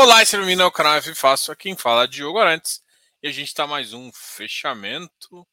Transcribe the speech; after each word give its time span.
Olá, 0.00 0.24
seja 0.24 0.38
bem-vindo 0.38 0.62
ao 0.62 0.70
canal 0.70 0.94
F 0.94 1.12
Fácil. 1.12 1.52
Aqui 1.52 1.64
quem 1.64 1.76
fala 1.76 2.04
é 2.04 2.06
Diogo 2.06 2.38
Arantes. 2.38 2.80
E 3.20 3.26
a 3.26 3.32
gente 3.32 3.48
está 3.48 3.66
mais 3.66 3.92
um 3.92 4.12
fechamento 4.12 5.44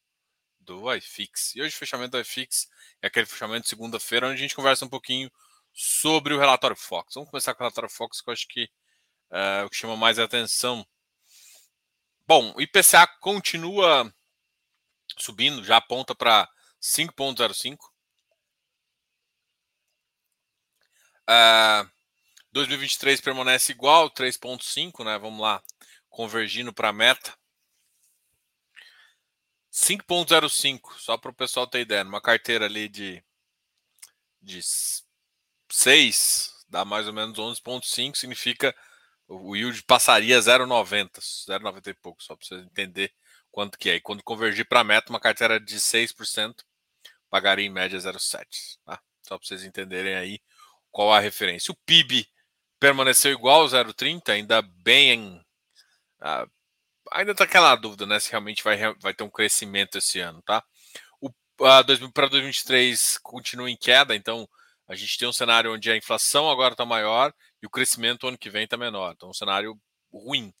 do 0.60 0.94
iFix. 0.94 1.56
E 1.56 1.62
hoje 1.62 1.74
o 1.74 1.78
fechamento 1.78 2.12
do 2.12 2.20
iFix 2.20 2.68
é 3.02 3.08
aquele 3.08 3.26
fechamento 3.26 3.64
de 3.64 3.68
segunda-feira, 3.70 4.28
onde 4.28 4.36
a 4.36 4.38
gente 4.38 4.54
conversa 4.54 4.84
um 4.84 4.88
pouquinho 4.88 5.28
sobre 5.72 6.32
o 6.32 6.38
relatório 6.38 6.76
Fox. 6.76 7.14
Vamos 7.14 7.28
começar 7.28 7.54
com 7.54 7.64
o 7.64 7.66
relatório 7.66 7.90
Fox, 7.90 8.20
que 8.20 8.30
eu 8.30 8.32
acho 8.32 8.46
que 8.46 8.70
é 9.32 9.64
o 9.64 9.68
que 9.68 9.76
chama 9.76 9.96
mais 9.96 10.16
atenção. 10.16 10.86
Bom, 12.24 12.54
o 12.56 12.60
IPCA 12.60 13.04
continua 13.18 14.14
subindo, 15.18 15.64
já 15.64 15.78
aponta 15.78 16.14
para 16.14 16.48
5,05. 16.80 17.78
Uh, 21.28 21.95
2023 22.56 23.20
permanece 23.20 23.70
igual, 23.72 24.10
3,5, 24.10 25.04
né? 25.04 25.18
Vamos 25.18 25.42
lá, 25.42 25.62
convergindo 26.08 26.72
para 26.72 26.88
a 26.88 26.92
meta. 26.92 27.36
5,05, 29.70 30.98
só 30.98 31.18
para 31.18 31.30
o 31.30 31.34
pessoal 31.34 31.66
ter 31.66 31.80
ideia. 31.80 32.02
Uma 32.02 32.18
carteira 32.18 32.64
ali 32.64 32.88
de, 32.88 33.22
de 34.40 34.60
6, 35.70 36.64
dá 36.66 36.82
mais 36.82 37.06
ou 37.06 37.12
menos 37.12 37.38
11,5, 37.38 38.16
significa 38.16 38.74
o 39.28 39.54
yield 39.54 39.82
passaria 39.82 40.38
0,90, 40.38 41.18
0,90 41.18 41.88
e 41.88 41.94
pouco, 41.94 42.22
só 42.22 42.34
para 42.34 42.46
vocês 42.46 42.64
entenderem 42.64 43.14
quanto 43.52 43.76
que 43.76 43.90
é. 43.90 43.96
E 43.96 44.00
quando 44.00 44.22
convergir 44.22 44.66
para 44.66 44.80
a 44.80 44.84
meta, 44.84 45.10
uma 45.10 45.20
carteira 45.20 45.60
de 45.60 45.78
6%, 45.78 46.64
pagaria 47.28 47.66
em 47.66 47.70
média 47.70 47.98
0,7, 47.98 48.78
tá? 48.82 48.98
Só 49.20 49.36
para 49.36 49.46
vocês 49.46 49.62
entenderem 49.62 50.14
aí 50.14 50.40
qual 50.90 51.12
a 51.12 51.20
referência. 51.20 51.70
O 51.70 51.76
PIB 51.84 52.26
permaneceu 52.78 53.32
igual 53.32 53.66
0,30, 53.66 54.30
ainda 54.30 54.62
bem. 54.62 55.40
Uh, 56.20 56.50
ainda 57.12 57.32
está 57.32 57.44
aquela 57.44 57.74
dúvida, 57.76 58.06
né? 58.06 58.18
Se 58.20 58.30
realmente 58.30 58.62
vai, 58.62 58.76
vai 59.00 59.14
ter 59.14 59.24
um 59.24 59.30
crescimento 59.30 59.98
esse 59.98 60.20
ano, 60.20 60.42
tá? 60.42 60.62
Para 61.56 61.82
2023 61.82 63.18
continua 63.22 63.70
em 63.70 63.76
queda, 63.76 64.14
então 64.14 64.46
a 64.86 64.94
gente 64.94 65.16
tem 65.16 65.26
um 65.26 65.32
cenário 65.32 65.72
onde 65.72 65.90
a 65.90 65.96
inflação 65.96 66.50
agora 66.50 66.74
está 66.74 66.84
maior 66.84 67.32
e 67.62 67.66
o 67.66 67.70
crescimento 67.70 68.28
ano 68.28 68.38
que 68.38 68.50
vem 68.50 68.64
está 68.64 68.76
menor. 68.76 69.14
Então, 69.16 69.30
um 69.30 69.34
cenário 69.34 69.78
ruim. 70.12 70.52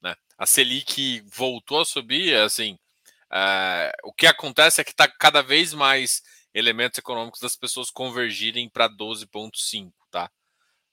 Né? 0.00 0.14
A 0.38 0.46
Selic 0.46 1.20
voltou 1.34 1.80
a 1.80 1.84
subir, 1.84 2.34
assim. 2.36 2.78
Uh, 3.24 3.90
o 4.04 4.12
que 4.12 4.26
acontece 4.26 4.80
é 4.80 4.84
que 4.84 4.92
está 4.92 5.08
cada 5.08 5.42
vez 5.42 5.74
mais 5.74 6.22
elementos 6.54 6.98
econômicos 6.98 7.40
das 7.40 7.56
pessoas 7.56 7.90
convergirem 7.90 8.68
para 8.68 8.88
12,5, 8.88 9.92
tá? 10.10 10.30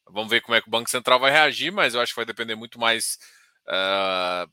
Vamos 0.10 0.30
ver 0.30 0.42
como 0.42 0.56
é 0.56 0.62
que 0.62 0.68
o 0.68 0.72
Banco 0.72 0.90
Central 0.90 1.20
vai 1.20 1.32
reagir, 1.32 1.72
mas 1.72 1.94
eu 1.94 2.02
acho 2.02 2.12
que 2.12 2.18
vai 2.18 2.26
depender 2.26 2.56
muito 2.56 2.80
mais 2.80 3.18
uh, 3.68 4.50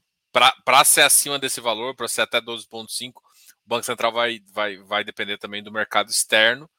para 0.64 0.84
ser 0.84 1.02
acima 1.02 1.38
desse 1.38 1.60
valor, 1.60 1.94
para 1.94 2.08
ser 2.08 2.22
até 2.22 2.40
12,5. 2.40 3.12
O 3.18 3.22
Banco 3.66 3.84
Central 3.84 4.12
vai, 4.12 4.40
vai, 4.52 4.76
vai 4.78 5.04
depender 5.04 5.38
também 5.38 5.62
do 5.62 5.72
mercado 5.72 6.10
externo, 6.10 6.70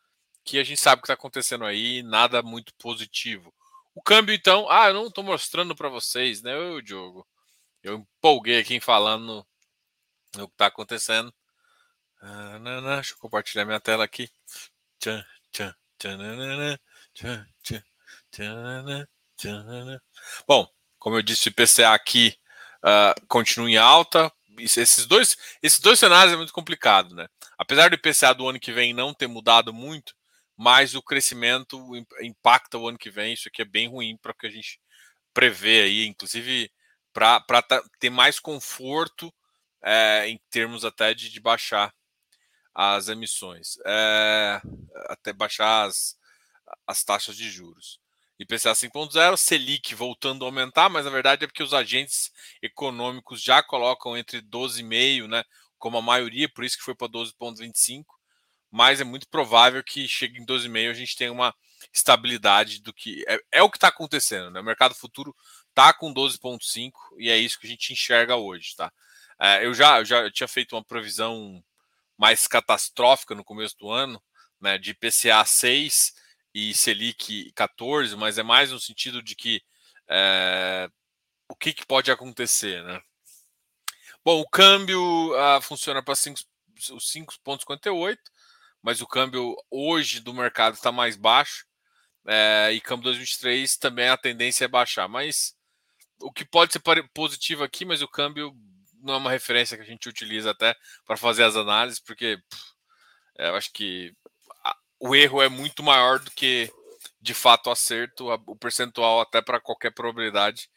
que 0.43 0.57
a 0.57 0.63
gente 0.63 0.79
sabe 0.79 0.99
o 0.99 1.01
que 1.01 1.05
está 1.05 1.13
acontecendo 1.13 1.65
aí, 1.65 2.01
nada 2.03 2.41
muito 2.41 2.73
positivo. 2.75 3.53
O 3.93 4.01
câmbio, 4.01 4.33
então, 4.33 4.69
ah, 4.69 4.87
eu 4.87 4.93
não 4.93 5.07
estou 5.07 5.23
mostrando 5.23 5.75
para 5.75 5.89
vocês, 5.89 6.41
né, 6.41 6.53
eu, 6.55 6.81
Diogo? 6.81 7.27
Eu 7.83 7.95
empolguei 8.17 8.59
aqui 8.59 8.79
falando 8.79 9.45
o 10.37 10.47
que 10.47 10.53
está 10.53 10.67
acontecendo. 10.67 11.33
Ah, 12.21 12.59
não, 12.59 12.81
não, 12.81 12.95
deixa 12.95 13.13
eu 13.13 13.17
compartilhar 13.17 13.65
minha 13.65 13.79
tela 13.79 14.03
aqui. 14.05 14.29
Tchan, 14.99 15.25
tchan, 15.51 15.75
tchan, 15.97 16.77
tchan, 17.13 17.47
tchan. 17.63 17.90
Bom, 20.47 20.67
como 20.99 21.17
eu 21.17 21.21
disse, 21.21 21.49
o 21.49 21.51
IPCA 21.51 21.93
aqui 21.93 22.35
uh, 22.83 23.27
continua 23.27 23.69
em 23.69 23.77
alta. 23.77 24.31
Esses 24.59 25.05
dois, 25.05 25.35
esses 25.63 25.79
dois 25.79 25.97
cenários 25.97 26.33
é 26.33 26.37
muito 26.37 26.53
complicado, 26.53 27.15
né? 27.15 27.27
Apesar 27.57 27.89
do 27.89 27.95
IPCA 27.95 28.33
do 28.33 28.47
ano 28.47 28.59
que 28.59 28.71
vem 28.71 28.93
não 28.93 29.13
ter 29.13 29.27
mudado 29.27 29.73
muito, 29.73 30.13
mas 30.55 30.93
o 30.93 31.01
crescimento 31.01 31.79
impacta 32.21 32.77
o 32.77 32.87
ano 32.87 32.97
que 32.97 33.09
vem. 33.09 33.33
Isso 33.33 33.47
aqui 33.47 33.61
é 33.61 33.65
bem 33.65 33.87
ruim 33.87 34.17
para 34.17 34.31
o 34.31 34.35
que 34.35 34.47
a 34.47 34.51
gente 34.51 34.79
prevê 35.33 35.81
aí, 35.81 36.05
inclusive 36.05 36.71
para 37.13 37.63
ter 37.99 38.09
mais 38.09 38.39
conforto 38.39 39.33
é, 39.83 40.27
em 40.27 40.39
termos 40.49 40.85
até 40.85 41.13
de, 41.13 41.29
de 41.29 41.39
baixar 41.39 41.93
as 42.73 43.09
emissões, 43.09 43.77
é, 43.85 44.61
até 45.09 45.33
baixar 45.33 45.87
as, 45.87 46.17
as 46.87 47.03
taxas 47.03 47.35
de 47.35 47.49
juros. 47.49 48.00
IPCA 48.41 48.73
5.0, 48.73 49.37
Selic 49.37 49.93
voltando 49.93 50.43
a 50.43 50.47
aumentar, 50.47 50.89
mas 50.89 51.05
na 51.05 51.11
verdade 51.11 51.43
é 51.43 51.47
porque 51.47 51.63
os 51.63 51.73
agentes 51.73 52.31
econômicos 52.61 53.41
já 53.41 53.61
colocam 53.61 54.17
entre 54.17 54.41
12,5, 54.41 55.27
né, 55.27 55.43
como 55.77 55.97
a 55.97 56.01
maioria, 56.01 56.49
por 56.49 56.63
isso 56.63 56.77
que 56.77 56.83
foi 56.83 56.95
para 56.95 57.07
12,25, 57.07 58.05
mas 58.71 59.01
é 59.01 59.03
muito 59.03 59.27
provável 59.27 59.83
que 59.83 60.07
chegue 60.07 60.39
em 60.39 60.45
12,5 60.45 60.89
a 60.89 60.93
gente 60.93 61.15
tenha 61.15 61.31
uma 61.31 61.53
estabilidade 61.93 62.81
do 62.81 62.93
que 62.93 63.23
é, 63.27 63.39
é 63.51 63.63
o 63.63 63.69
que 63.69 63.77
está 63.77 63.89
acontecendo, 63.89 64.51
né? 64.51 64.59
O 64.59 64.63
mercado 64.63 64.93
futuro 64.95 65.35
está 65.69 65.91
com 65.93 66.13
12,5 66.13 66.91
e 67.17 67.29
é 67.29 67.37
isso 67.37 67.59
que 67.59 67.67
a 67.67 67.69
gente 67.69 67.91
enxerga 67.91 68.35
hoje, 68.35 68.75
tá? 68.75 68.91
É, 69.39 69.65
eu 69.65 69.73
já 69.73 69.99
eu 69.99 70.05
já 70.05 70.31
tinha 70.31 70.47
feito 70.47 70.75
uma 70.75 70.83
previsão 70.83 71.63
mais 72.17 72.47
catastrófica 72.47 73.35
no 73.35 73.43
começo 73.43 73.75
do 73.77 73.89
ano, 73.89 74.21
né, 74.59 74.77
de 74.77 74.91
IPCA 74.91 75.43
6 75.43 76.13
e 76.53 76.73
Selic 76.73 77.51
14, 77.53 78.15
mas 78.15 78.37
é 78.37 78.43
mais 78.43 78.71
no 78.71 78.79
sentido 78.79 79.21
de 79.21 79.35
que 79.35 79.61
é, 80.09 80.89
o 81.47 81.55
que, 81.55 81.73
que, 81.73 81.85
pode 81.85 82.11
acontecer, 82.11 82.83
né? 82.83 83.01
Bom, 84.23 84.39
o 84.39 84.49
câmbio 84.49 85.31
uh, 85.33 85.61
funciona 85.61 86.03
para 86.03 86.13
os 86.13 86.19
5,58, 86.19 88.17
mas 88.81 89.01
o 89.01 89.07
câmbio 89.07 89.55
hoje 89.69 90.19
do 90.19 90.33
mercado 90.33 90.75
está 90.75 90.91
mais 90.91 91.15
baixo, 91.15 91.65
é, 92.27 92.71
e 92.71 92.81
câmbio 92.81 93.05
2023 93.05 93.77
também 93.77 94.09
a 94.09 94.17
tendência 94.17 94.65
é 94.65 94.67
baixar, 94.67 95.07
mas 95.07 95.55
o 96.19 96.31
que 96.31 96.45
pode 96.45 96.73
ser 96.73 96.81
positivo 97.13 97.63
aqui, 97.63 97.83
mas 97.83 98.01
o 98.01 98.07
câmbio 98.07 98.55
não 99.01 99.15
é 99.15 99.17
uma 99.17 99.31
referência 99.31 99.75
que 99.75 99.83
a 99.83 99.85
gente 99.85 100.07
utiliza 100.07 100.51
até 100.51 100.75
para 101.05 101.17
fazer 101.17 101.43
as 101.43 101.55
análises, 101.55 101.99
porque 101.99 102.37
pff, 102.37 102.63
é, 103.39 103.49
eu 103.49 103.55
acho 103.55 103.71
que 103.73 104.13
o 105.01 105.15
erro 105.15 105.41
é 105.41 105.49
muito 105.49 105.81
maior 105.81 106.19
do 106.19 106.29
que 106.31 106.71
de 107.19 107.33
fato 107.33 107.67
o 107.67 107.71
acerto, 107.71 108.29
o 108.45 108.55
percentual 108.55 109.19
até 109.19 109.41
para 109.41 109.59
qualquer 109.59 109.91
probabilidade 109.91 110.69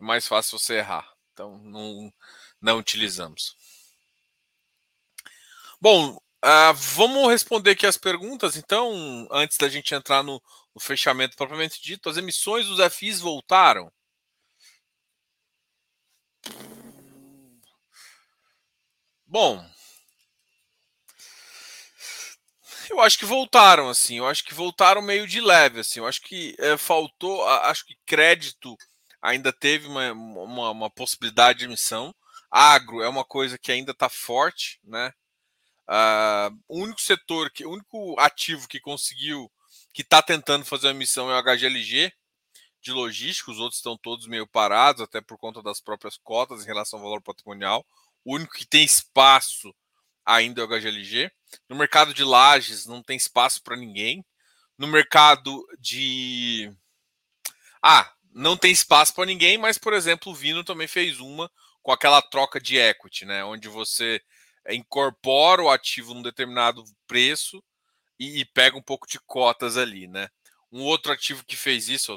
é 0.00 0.04
mais 0.04 0.26
fácil 0.26 0.58
você 0.58 0.76
errar. 0.76 1.12
Então 1.32 1.58
não, 1.58 2.12
não 2.60 2.78
utilizamos. 2.78 3.56
Bom, 5.80 6.14
uh, 6.14 6.74
vamos 6.74 7.28
responder 7.28 7.72
aqui 7.72 7.86
as 7.86 7.96
perguntas. 7.96 8.56
Então, 8.56 9.26
antes 9.32 9.56
da 9.58 9.68
gente 9.68 9.94
entrar 9.94 10.22
no, 10.22 10.40
no 10.74 10.80
fechamento 10.80 11.36
propriamente 11.36 11.82
dito, 11.82 12.08
as 12.08 12.16
emissões 12.16 12.66
dos 12.66 12.78
FIs 12.94 13.20
voltaram. 13.20 13.92
Bom, 19.26 19.64
Eu 22.92 23.00
acho 23.00 23.18
que 23.18 23.24
voltaram, 23.24 23.88
assim. 23.88 24.18
Eu 24.18 24.26
acho 24.26 24.44
que 24.44 24.52
voltaram 24.52 25.00
meio 25.00 25.26
de 25.26 25.40
leve, 25.40 25.80
assim. 25.80 25.98
Eu 25.98 26.06
acho 26.06 26.20
que 26.20 26.54
é, 26.58 26.76
faltou. 26.76 27.42
Acho 27.48 27.86
que 27.86 27.96
crédito 28.04 28.76
ainda 29.20 29.50
teve 29.50 29.86
uma, 29.86 30.12
uma, 30.12 30.70
uma, 30.70 30.90
possibilidade 30.90 31.60
de 31.60 31.64
emissão. 31.64 32.14
Agro 32.50 33.02
é 33.02 33.08
uma 33.08 33.24
coisa 33.24 33.56
que 33.56 33.72
ainda 33.72 33.92
está 33.92 34.10
forte, 34.10 34.78
né? 34.84 35.10
Uh, 35.88 36.54
o 36.68 36.80
único 36.82 37.00
setor, 37.00 37.50
que, 37.50 37.64
o 37.64 37.70
único 37.70 38.14
ativo 38.20 38.68
que 38.68 38.78
conseguiu, 38.78 39.50
que 39.92 40.02
está 40.02 40.20
tentando 40.20 40.66
fazer 40.66 40.88
uma 40.88 40.94
emissão 40.94 41.30
é 41.30 41.38
o 41.38 41.42
HGLG 41.42 42.12
de 42.82 42.92
logística. 42.92 43.50
Os 43.50 43.58
outros 43.58 43.78
estão 43.78 43.96
todos 43.96 44.26
meio 44.26 44.46
parados, 44.46 45.00
até 45.00 45.22
por 45.22 45.38
conta 45.38 45.62
das 45.62 45.80
próprias 45.80 46.18
cotas 46.18 46.62
em 46.62 46.66
relação 46.66 46.98
ao 46.98 47.04
valor 47.06 47.22
patrimonial. 47.22 47.86
O 48.22 48.34
único 48.34 48.52
que 48.52 48.66
tem 48.66 48.84
espaço 48.84 49.74
ainda 50.24 50.62
é 50.62 50.64
o 50.64 50.68
HGLG. 50.68 51.30
No 51.68 51.76
mercado 51.76 52.14
de 52.14 52.24
lajes 52.24 52.86
não 52.86 53.02
tem 53.02 53.16
espaço 53.16 53.62
para 53.62 53.76
ninguém. 53.76 54.24
No 54.78 54.86
mercado 54.86 55.66
de. 55.78 56.72
Ah, 57.82 58.12
não 58.32 58.56
tem 58.56 58.72
espaço 58.72 59.14
para 59.14 59.26
ninguém, 59.26 59.58
mas, 59.58 59.78
por 59.78 59.92
exemplo, 59.92 60.32
o 60.32 60.34
Vino 60.34 60.64
também 60.64 60.86
fez 60.88 61.20
uma 61.20 61.50
com 61.82 61.92
aquela 61.92 62.22
troca 62.22 62.60
de 62.60 62.78
equity, 62.78 63.24
né? 63.24 63.44
Onde 63.44 63.68
você 63.68 64.20
incorpora 64.70 65.62
o 65.62 65.70
ativo 65.70 66.14
num 66.14 66.22
determinado 66.22 66.84
preço 67.06 67.62
e, 68.18 68.40
e 68.40 68.44
pega 68.44 68.76
um 68.76 68.82
pouco 68.82 69.06
de 69.06 69.18
cotas 69.20 69.76
ali, 69.76 70.06
né? 70.06 70.28
Um 70.70 70.82
outro 70.82 71.12
ativo 71.12 71.44
que 71.44 71.56
fez 71.56 71.88
isso, 71.88 72.14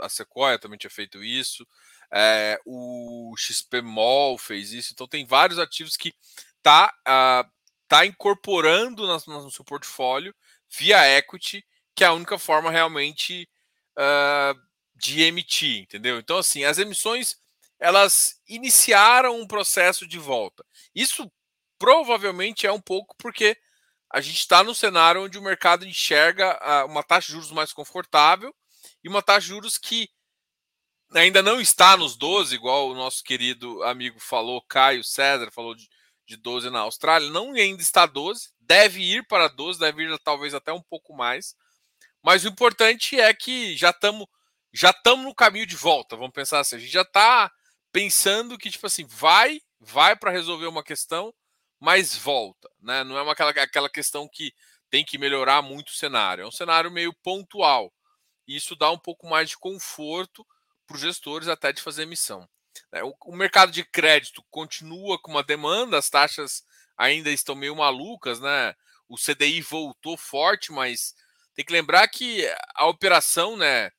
a 0.00 0.08
Sequoia 0.08 0.58
também 0.58 0.78
tinha 0.78 0.90
feito 0.90 1.24
isso, 1.24 1.66
é, 2.12 2.60
o 2.64 3.34
XPMOL 3.36 4.38
fez 4.38 4.72
isso, 4.72 4.92
então 4.92 5.08
tem 5.08 5.26
vários 5.26 5.58
ativos 5.58 5.96
que 5.96 6.14
tá, 6.66 6.92
uh, 7.06 7.48
tá 7.86 8.04
incorporando 8.04 9.06
no, 9.06 9.44
no 9.44 9.50
seu 9.52 9.64
portfólio 9.64 10.34
via 10.68 11.16
equity, 11.16 11.64
que 11.94 12.02
é 12.02 12.08
a 12.08 12.12
única 12.12 12.36
forma 12.40 12.72
realmente 12.72 13.48
uh, 13.96 14.60
de 14.96 15.22
emitir, 15.22 15.82
entendeu? 15.82 16.18
Então, 16.18 16.38
assim, 16.38 16.64
as 16.64 16.78
emissões 16.78 17.36
elas 17.78 18.40
iniciaram 18.48 19.40
um 19.40 19.46
processo 19.46 20.08
de 20.08 20.18
volta. 20.18 20.64
Isso 20.92 21.30
provavelmente 21.78 22.66
é 22.66 22.72
um 22.72 22.80
pouco 22.80 23.14
porque 23.16 23.56
a 24.12 24.20
gente 24.20 24.38
está 24.38 24.64
no 24.64 24.74
cenário 24.74 25.22
onde 25.22 25.38
o 25.38 25.42
mercado 25.42 25.86
enxerga 25.86 26.58
uma 26.86 27.02
taxa 27.02 27.26
de 27.26 27.34
juros 27.34 27.52
mais 27.52 27.72
confortável 27.72 28.52
e 29.04 29.08
uma 29.08 29.22
taxa 29.22 29.42
de 29.42 29.48
juros 29.48 29.78
que 29.78 30.08
ainda 31.14 31.42
não 31.42 31.60
está 31.60 31.96
nos 31.96 32.16
12, 32.16 32.54
igual 32.54 32.88
o 32.88 32.94
nosso 32.94 33.22
querido 33.22 33.82
amigo 33.84 34.18
falou, 34.18 34.62
Caio 34.62 35.04
César 35.04 35.50
falou 35.52 35.74
de, 35.74 35.86
de 36.26 36.36
12 36.36 36.70
na 36.70 36.80
Austrália, 36.80 37.30
não 37.30 37.52
ainda 37.52 37.80
está 37.80 38.04
12, 38.04 38.50
deve 38.60 39.00
ir 39.00 39.26
para 39.26 39.48
12, 39.48 39.78
deve 39.78 40.04
ir 40.04 40.18
talvez 40.18 40.54
até 40.54 40.72
um 40.72 40.82
pouco 40.82 41.14
mais. 41.14 41.54
Mas 42.22 42.44
o 42.44 42.48
importante 42.48 43.18
é 43.20 43.32
que 43.32 43.76
já 43.76 43.90
estamos 43.90 44.26
já 44.72 44.90
estamos 44.90 45.24
no 45.24 45.34
caminho 45.34 45.66
de 45.66 45.76
volta, 45.76 46.16
vamos 46.16 46.32
pensar 46.32 46.60
assim, 46.60 46.76
a 46.76 46.78
gente 46.78 46.92
já 46.92 47.02
está 47.02 47.50
pensando 47.90 48.58
que 48.58 48.70
tipo 48.70 48.86
assim, 48.86 49.06
vai, 49.06 49.60
vai 49.80 50.14
para 50.14 50.30
resolver 50.30 50.66
uma 50.66 50.82
questão, 50.82 51.32
mas 51.80 52.14
volta, 52.14 52.68
né? 52.80 53.02
Não 53.04 53.16
é 53.16 53.22
uma, 53.22 53.32
aquela, 53.32 53.50
aquela 53.50 53.88
questão 53.88 54.28
que 54.28 54.52
tem 54.90 55.04
que 55.04 55.16
melhorar 55.16 55.62
muito 55.62 55.88
o 55.88 55.94
cenário, 55.94 56.42
é 56.42 56.46
um 56.46 56.50
cenário 56.50 56.90
meio 56.90 57.14
pontual. 57.22 57.92
E 58.46 58.56
isso 58.56 58.76
dá 58.76 58.90
um 58.90 58.98
pouco 58.98 59.26
mais 59.26 59.50
de 59.50 59.58
conforto 59.58 60.46
para 60.86 60.96
os 60.96 61.00
gestores 61.00 61.48
até 61.48 61.72
de 61.72 61.82
fazer 61.82 62.02
emissão. 62.02 62.48
O, 63.02 63.14
o 63.26 63.36
mercado 63.36 63.72
de 63.72 63.84
crédito 63.84 64.44
continua 64.50 65.18
com 65.20 65.30
uma 65.30 65.42
demanda, 65.42 65.98
as 65.98 66.10
taxas 66.10 66.64
ainda 66.96 67.30
estão 67.30 67.54
meio 67.54 67.76
malucas, 67.76 68.40
né? 68.40 68.74
O 69.08 69.16
CDI 69.16 69.60
voltou 69.60 70.16
forte, 70.16 70.72
mas 70.72 71.14
tem 71.54 71.64
que 71.64 71.72
lembrar 71.72 72.06
que 72.08 72.46
a 72.74 72.86
operação, 72.86 73.56
né? 73.56 73.90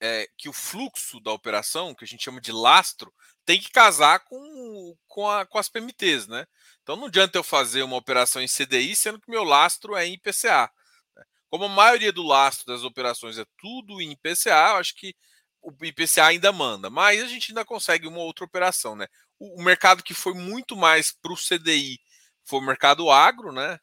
É, 0.00 0.28
que 0.36 0.48
o 0.48 0.52
fluxo 0.52 1.18
da 1.18 1.32
operação, 1.32 1.92
que 1.92 2.04
a 2.04 2.06
gente 2.06 2.22
chama 2.22 2.40
de 2.40 2.52
lastro, 2.52 3.12
tem 3.44 3.58
que 3.60 3.70
casar 3.70 4.20
com, 4.20 4.96
com, 5.08 5.28
a, 5.28 5.44
com 5.44 5.58
as 5.58 5.68
PMTs, 5.68 6.28
né? 6.28 6.46
Então 6.82 6.96
não 6.96 7.06
adianta 7.06 7.36
eu 7.36 7.42
fazer 7.42 7.82
uma 7.82 7.96
operação 7.96 8.40
em 8.40 8.46
CDI, 8.46 8.94
sendo 8.94 9.20
que 9.20 9.30
meu 9.30 9.42
lastro 9.42 9.96
é 9.96 10.06
em 10.06 10.12
IPCA. 10.12 10.70
Né? 11.16 11.24
Como 11.48 11.64
a 11.64 11.68
maioria 11.68 12.12
do 12.12 12.22
lastro 12.22 12.66
das 12.66 12.84
operações 12.84 13.38
é 13.38 13.44
tudo 13.58 14.00
em 14.00 14.12
IPCA, 14.12 14.50
eu 14.50 14.76
acho 14.76 14.94
que 14.94 15.16
o 15.62 15.72
IPCA 15.84 16.26
ainda 16.26 16.52
manda, 16.52 16.88
mas 16.88 17.22
a 17.22 17.26
gente 17.26 17.50
ainda 17.50 17.64
consegue 17.64 18.06
uma 18.06 18.20
outra 18.20 18.44
operação, 18.44 18.96
né? 18.96 19.06
O, 19.38 19.62
mercado 19.62 20.02
que 20.02 20.14
foi 20.14 20.34
muito 20.34 20.76
mais 20.76 21.12
para 21.12 21.32
o 21.32 21.36
CDI 21.36 22.00
foi 22.44 22.58
o 22.60 22.62
mercado 22.62 23.10
agro, 23.10 23.52
né? 23.52 23.78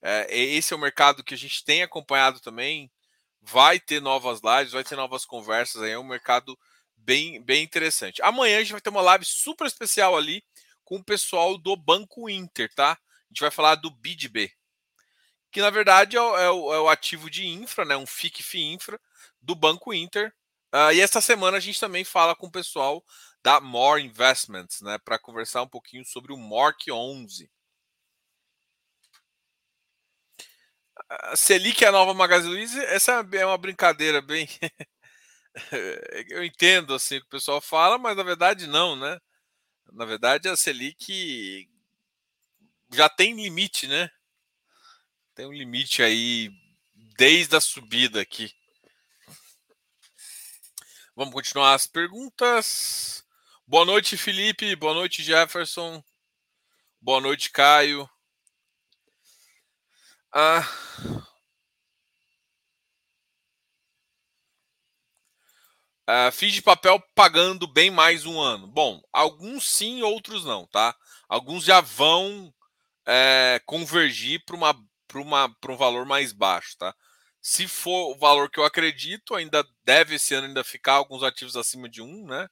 É, 0.00 0.26
esse 0.36 0.72
é 0.72 0.76
o 0.76 0.80
mercado 0.80 1.22
que 1.22 1.34
a 1.34 1.38
gente 1.38 1.64
tem 1.64 1.82
acompanhado 1.82 2.40
também. 2.40 2.90
Vai 3.40 3.78
ter 3.78 4.00
novas 4.00 4.40
lives, 4.42 4.72
vai 4.72 4.84
ter 4.84 4.96
novas 4.96 5.24
conversas 5.24 5.82
aí. 5.82 5.92
É 5.92 5.98
um 5.98 6.04
mercado 6.04 6.58
bem, 6.96 7.40
bem 7.42 7.62
interessante. 7.62 8.22
Amanhã 8.22 8.56
a 8.58 8.60
gente 8.60 8.72
vai 8.72 8.80
ter 8.80 8.90
uma 8.90 9.02
live 9.02 9.24
super 9.24 9.66
especial 9.66 10.16
ali 10.16 10.42
com 10.84 10.96
o 10.96 11.04
pessoal 11.04 11.56
do 11.58 11.76
Banco 11.76 12.28
Inter, 12.28 12.72
tá? 12.74 12.92
A 12.92 13.28
gente 13.30 13.40
vai 13.40 13.50
falar 13.50 13.76
do 13.76 13.90
BidB, 13.90 14.52
que 15.50 15.60
na 15.60 15.70
verdade 15.70 16.16
é 16.16 16.20
o, 16.20 16.36
é 16.36 16.50
o, 16.50 16.74
é 16.74 16.80
o 16.80 16.88
ativo 16.88 17.30
de 17.30 17.46
infra, 17.46 17.84
né? 17.84 17.96
Um 17.96 18.06
FICF 18.06 18.60
infra 18.60 19.00
do 19.40 19.54
Banco 19.54 19.92
Inter, 19.94 20.32
Uh, 20.74 20.92
e 20.94 21.00
essa 21.00 21.20
semana 21.20 21.58
a 21.58 21.60
gente 21.60 21.78
também 21.78 22.02
fala 22.04 22.34
com 22.34 22.46
o 22.46 22.50
pessoal 22.50 23.04
da 23.42 23.60
More 23.60 24.02
Investments, 24.02 24.80
né, 24.80 24.98
para 24.98 25.18
conversar 25.18 25.62
um 25.62 25.68
pouquinho 25.68 26.04
sobre 26.04 26.32
o 26.32 26.36
MORC 26.38 26.90
11. 26.90 27.50
A 31.10 31.36
Selic 31.36 31.84
é 31.84 31.88
a 31.88 31.92
nova 31.92 32.14
Magazine 32.14 32.54
Luiza, 32.54 32.82
essa 32.84 33.26
é 33.32 33.46
uma 33.46 33.58
brincadeira 33.58 34.22
bem. 34.22 34.48
Eu 36.30 36.44
entendo 36.44 36.94
assim 36.94 37.16
o 37.16 37.20
que 37.20 37.26
o 37.26 37.30
pessoal 37.30 37.60
fala, 37.60 37.98
mas 37.98 38.16
na 38.16 38.22
verdade 38.22 38.66
não, 38.66 38.96
né? 38.96 39.18
Na 39.92 40.04
verdade 40.04 40.48
a 40.48 40.56
Selic 40.56 41.68
já 42.92 43.08
tem 43.08 43.34
limite, 43.34 43.86
né? 43.86 44.10
Tem 45.34 45.46
um 45.46 45.52
limite 45.52 46.02
aí 46.02 46.50
desde 47.18 47.56
a 47.56 47.60
subida 47.60 48.20
aqui. 48.20 48.50
Vamos 51.14 51.34
continuar 51.34 51.74
as 51.74 51.86
perguntas. 51.86 53.22
Boa 53.66 53.84
noite, 53.84 54.16
Felipe. 54.16 54.74
Boa 54.76 54.94
noite, 54.94 55.22
Jefferson. 55.22 56.02
Boa 56.98 57.20
noite, 57.20 57.50
Caio. 57.50 58.08
Ah. 60.32 60.66
Ah, 66.06 66.30
fiz 66.32 66.54
de 66.54 66.62
papel 66.62 66.98
pagando 67.14 67.66
bem 67.66 67.90
mais 67.90 68.24
um 68.24 68.40
ano. 68.40 68.66
Bom, 68.66 69.02
alguns 69.12 69.68
sim, 69.68 70.02
outros 70.02 70.46
não, 70.46 70.66
tá? 70.66 70.96
Alguns 71.28 71.64
já 71.64 71.82
vão 71.82 72.52
é, 73.06 73.60
convergir 73.66 74.42
para 74.46 74.56
uma, 74.56 74.74
uma, 75.14 75.56
um 75.68 75.76
valor 75.76 76.06
mais 76.06 76.32
baixo, 76.32 76.76
tá? 76.78 76.94
Se 77.42 77.66
for 77.66 78.12
o 78.12 78.18
valor 78.18 78.48
que 78.48 78.60
eu 78.60 78.64
acredito, 78.64 79.34
ainda 79.34 79.66
deve 79.84 80.14
esse 80.14 80.32
ano 80.32 80.46
ainda 80.46 80.62
ficar 80.62 80.94
alguns 80.94 81.24
ativos 81.24 81.56
acima 81.56 81.88
de 81.88 82.00
um, 82.00 82.24
né? 82.24 82.48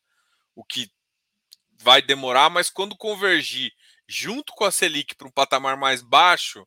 O 0.54 0.64
que 0.64 0.90
vai 1.78 2.02
demorar, 2.02 2.50
mas 2.50 2.69
quando 2.69 2.96
convergir 2.96 3.72
junto 4.08 4.52
com 4.52 4.64
a 4.64 4.72
Selic 4.72 5.14
para 5.14 5.28
um 5.28 5.31
patamar 5.31 5.76
mais 5.76 6.02
baixo, 6.02 6.66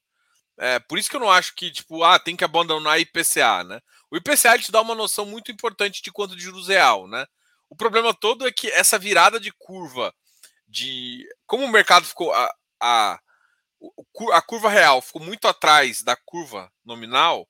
é 0.58 0.80
por 0.80 0.98
isso 0.98 1.10
que 1.10 1.16
eu 1.16 1.20
não 1.20 1.30
acho 1.30 1.54
que 1.54 1.70
tipo, 1.70 2.04
ah, 2.04 2.18
tem 2.18 2.36
que 2.36 2.44
abandonar 2.46 3.00
IPCA, 3.00 3.64
né? 3.66 3.81
O 4.10 4.16
IPCA 4.16 4.58
te 4.58 4.72
dá 4.72 4.81
uma 4.81 4.96
noção 4.96 5.25
muito 5.25 5.52
importante 5.52 6.02
de 6.02 6.12
quanto 6.12 6.36
de 6.36 6.44
juros 6.44 6.70
real, 6.70 7.08
né? 7.08 7.25
O 7.70 7.75
problema 7.75 8.14
todo 8.14 8.48
é 8.48 8.52
que 8.52 8.70
essa 8.70 8.98
virada 8.98 9.40
de 9.40 9.52
curva 9.52 10.14
de 10.68 11.28
como 11.46 11.66
o 11.66 11.72
mercado 11.72 12.06
ficou 12.06 12.31
a, 12.34 12.56
a, 12.80 13.20
a 14.31 14.42
curva 14.42 14.70
real 14.70 15.02
ficou 15.02 15.22
muito 15.22 15.48
atrás 15.48 16.02
da 16.02 16.16
curva 16.16 16.72
nominal, 16.86 17.48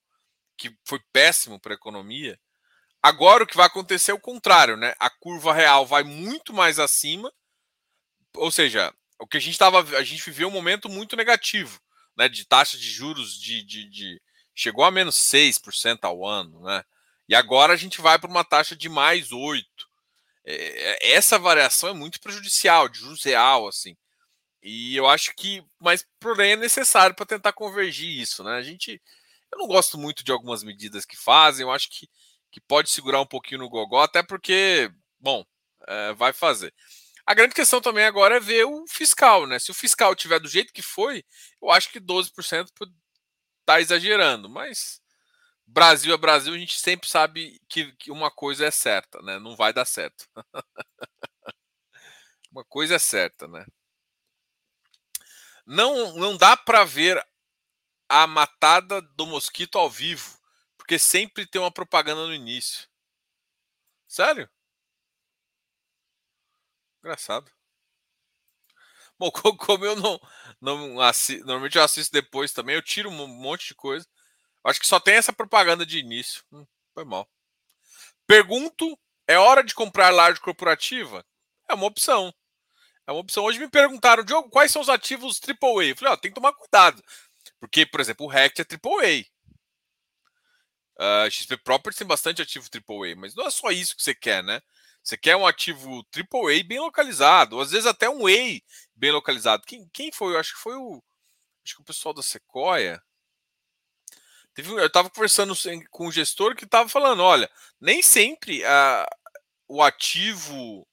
que 0.57 0.75
foi 0.85 0.99
péssimo 1.11 1.59
para 1.59 1.73
a 1.73 1.75
economia. 1.75 2.39
Agora 3.01 3.43
o 3.43 3.47
que 3.47 3.57
vai 3.57 3.65
acontecer 3.65 4.11
é 4.11 4.13
o 4.13 4.19
contrário, 4.19 4.77
né? 4.77 4.93
A 4.99 5.09
curva 5.09 5.53
real 5.53 5.85
vai 5.85 6.03
muito 6.03 6.53
mais 6.53 6.79
acima, 6.79 7.31
ou 8.35 8.51
seja, 8.51 8.93
o 9.19 9.27
que 9.27 9.37
a 9.37 9.39
gente 9.39 9.53
estava, 9.53 9.79
a 9.97 10.03
gente 10.03 10.23
viveu 10.25 10.47
um 10.47 10.51
momento 10.51 10.89
muito 10.89 11.15
negativo, 11.15 11.79
né? 12.17 12.29
De 12.29 12.45
taxa 12.45 12.77
de 12.77 12.89
juros 12.89 13.39
de, 13.39 13.63
de, 13.63 13.89
de 13.89 14.21
chegou 14.55 14.85
a 14.85 14.91
menos 14.91 15.15
6% 15.15 15.99
ao 16.03 16.25
ano, 16.25 16.61
né? 16.61 16.83
E 17.27 17.35
agora 17.35 17.73
a 17.73 17.77
gente 17.77 18.01
vai 18.01 18.19
para 18.19 18.29
uma 18.29 18.43
taxa 18.43 18.75
de 18.75 18.89
mais 18.89 19.31
8. 19.31 19.65
É, 20.45 20.53
é, 20.53 21.13
essa 21.13 21.39
variação 21.39 21.89
é 21.89 21.93
muito 21.93 22.19
prejudicial, 22.19 22.89
de 22.89 22.99
juros 22.99 23.23
real, 23.23 23.67
assim. 23.67 23.95
E 24.61 24.95
eu 24.95 25.07
acho 25.07 25.33
que, 25.35 25.63
mas 25.79 26.05
porém 26.19 26.53
é 26.53 26.55
necessário 26.55 27.15
para 27.15 27.25
tentar 27.25 27.53
convergir 27.53 28.09
isso, 28.09 28.43
né? 28.43 28.55
A 28.55 28.61
gente 28.61 29.01
eu 29.53 29.57
não 29.57 29.67
gosto 29.67 29.97
muito 29.97 30.23
de 30.23 30.31
algumas 30.31 30.63
medidas 30.63 31.05
que 31.05 31.15
fazem, 31.15 31.63
eu 31.63 31.71
acho 31.71 31.89
que, 31.89 32.09
que 32.51 32.59
pode 32.59 32.89
segurar 32.89 33.21
um 33.21 33.25
pouquinho 33.25 33.61
no 33.61 33.69
gogó, 33.69 34.01
até 34.01 34.23
porque, 34.23 34.91
bom, 35.19 35.45
é, 35.87 36.13
vai 36.13 36.33
fazer. 36.33 36.73
A 37.25 37.33
grande 37.33 37.55
questão 37.55 37.79
também 37.79 38.05
agora 38.05 38.37
é 38.37 38.39
ver 38.39 38.65
o 38.65 38.85
fiscal, 38.87 39.47
né? 39.47 39.57
Se 39.59 39.71
o 39.71 39.73
fiscal 39.73 40.15
tiver 40.15 40.39
do 40.39 40.49
jeito 40.49 40.73
que 40.73 40.81
foi, 40.81 41.23
eu 41.61 41.71
acho 41.71 41.89
que 41.89 41.99
12% 41.99 42.69
está 43.61 43.79
exagerando, 43.79 44.49
mas 44.49 45.01
Brasil 45.65 46.13
é 46.13 46.17
Brasil, 46.17 46.53
a 46.53 46.57
gente 46.57 46.79
sempre 46.79 47.07
sabe 47.07 47.61
que, 47.69 47.93
que 47.93 48.11
uma 48.11 48.29
coisa 48.29 48.65
é 48.65 48.71
certa, 48.71 49.21
né? 49.21 49.39
Não 49.39 49.55
vai 49.55 49.71
dar 49.71 49.85
certo. 49.85 50.27
uma 52.51 52.65
coisa 52.65 52.95
é 52.95 52.99
certa, 52.99 53.47
né? 53.47 53.65
Não, 55.65 56.17
não 56.17 56.35
dá 56.35 56.57
para 56.57 56.83
ver 56.83 57.25
a 58.09 58.27
matada 58.27 59.01
do 59.01 59.25
mosquito 59.25 59.77
ao 59.77 59.89
vivo, 59.89 60.37
porque 60.77 60.99
sempre 60.99 61.45
tem 61.45 61.61
uma 61.61 61.71
propaganda 61.71 62.25
no 62.27 62.33
início. 62.33 62.87
Sério? 64.07 64.49
Engraçado. 67.01 67.51
Bom, 69.17 69.31
como 69.57 69.85
eu 69.85 69.95
não, 69.95 70.19
não 70.61 70.99
assisto, 71.01 71.45
normalmente 71.45 71.77
eu 71.77 71.83
assisto 71.83 72.11
depois 72.11 72.51
também, 72.51 72.75
eu 72.75 72.81
tiro 72.81 73.09
um 73.09 73.27
monte 73.27 73.67
de 73.69 73.75
coisa. 73.75 74.07
Acho 74.63 74.79
que 74.79 74.87
só 74.87 74.99
tem 74.99 75.15
essa 75.15 75.33
propaganda 75.33 75.85
de 75.85 75.99
início. 75.99 76.43
Hum, 76.51 76.65
foi 76.93 77.03
mal. 77.05 77.27
Pergunto: 78.27 78.97
é 79.27 79.37
hora 79.37 79.63
de 79.63 79.73
comprar 79.73 80.11
laje 80.11 80.39
corporativa? 80.39 81.25
É 81.69 81.73
uma 81.73 81.87
opção. 81.87 82.33
É 83.07 83.11
uma 83.11 83.21
opção. 83.21 83.43
Hoje 83.45 83.59
me 83.59 83.69
perguntaram, 83.69 84.23
Diogo, 84.23 84.49
quais 84.49 84.71
são 84.71 84.81
os 84.81 84.89
ativos 84.89 85.39
AAA? 85.41 85.85
Eu 85.89 85.95
falei, 85.97 86.13
ó, 86.13 86.17
tem 86.17 86.31
que 86.31 86.35
tomar 86.35 86.53
cuidado. 86.53 87.03
Porque, 87.63 87.85
por 87.85 88.01
exemplo, 88.01 88.25
o 88.25 88.29
Rect 88.29 88.59
é 88.59 88.65
AAA. 88.65 89.23
Uh, 90.99 91.31
XP 91.31 91.55
Properties 91.55 91.97
tem 91.97 92.05
bastante 92.05 92.41
ativo 92.41 92.67
AAA, 92.69 93.15
mas 93.15 93.33
não 93.33 93.47
é 93.47 93.49
só 93.49 93.71
isso 93.71 93.95
que 93.95 94.03
você 94.03 94.13
quer, 94.13 94.43
né? 94.43 94.61
Você 95.01 95.15
quer 95.15 95.37
um 95.37 95.47
ativo 95.47 96.05
AAA 96.13 96.61
bem 96.67 96.81
localizado, 96.81 97.55
ou 97.55 97.61
às 97.61 97.71
vezes 97.71 97.85
até 97.85 98.09
um 98.09 98.27
A 98.27 98.61
bem 98.93 99.13
localizado. 99.13 99.63
Quem, 99.65 99.87
quem 99.93 100.11
foi? 100.11 100.33
Eu 100.33 100.39
acho 100.39 100.55
que 100.55 100.59
foi 100.59 100.75
o. 100.75 101.01
Acho 101.63 101.75
que 101.75 101.81
o 101.81 101.85
pessoal 101.85 102.13
da 102.13 102.21
Sequoia. 102.21 103.01
Teve, 104.53 104.69
eu 104.69 104.85
estava 104.85 105.09
conversando 105.09 105.55
com 105.89 106.07
um 106.07 106.11
gestor 106.11 106.57
que 106.57 106.65
estava 106.65 106.89
falando, 106.89 107.23
olha, 107.23 107.49
nem 107.79 108.01
sempre 108.01 108.61
a, 108.65 109.07
o 109.69 109.81
ativo, 109.81 110.85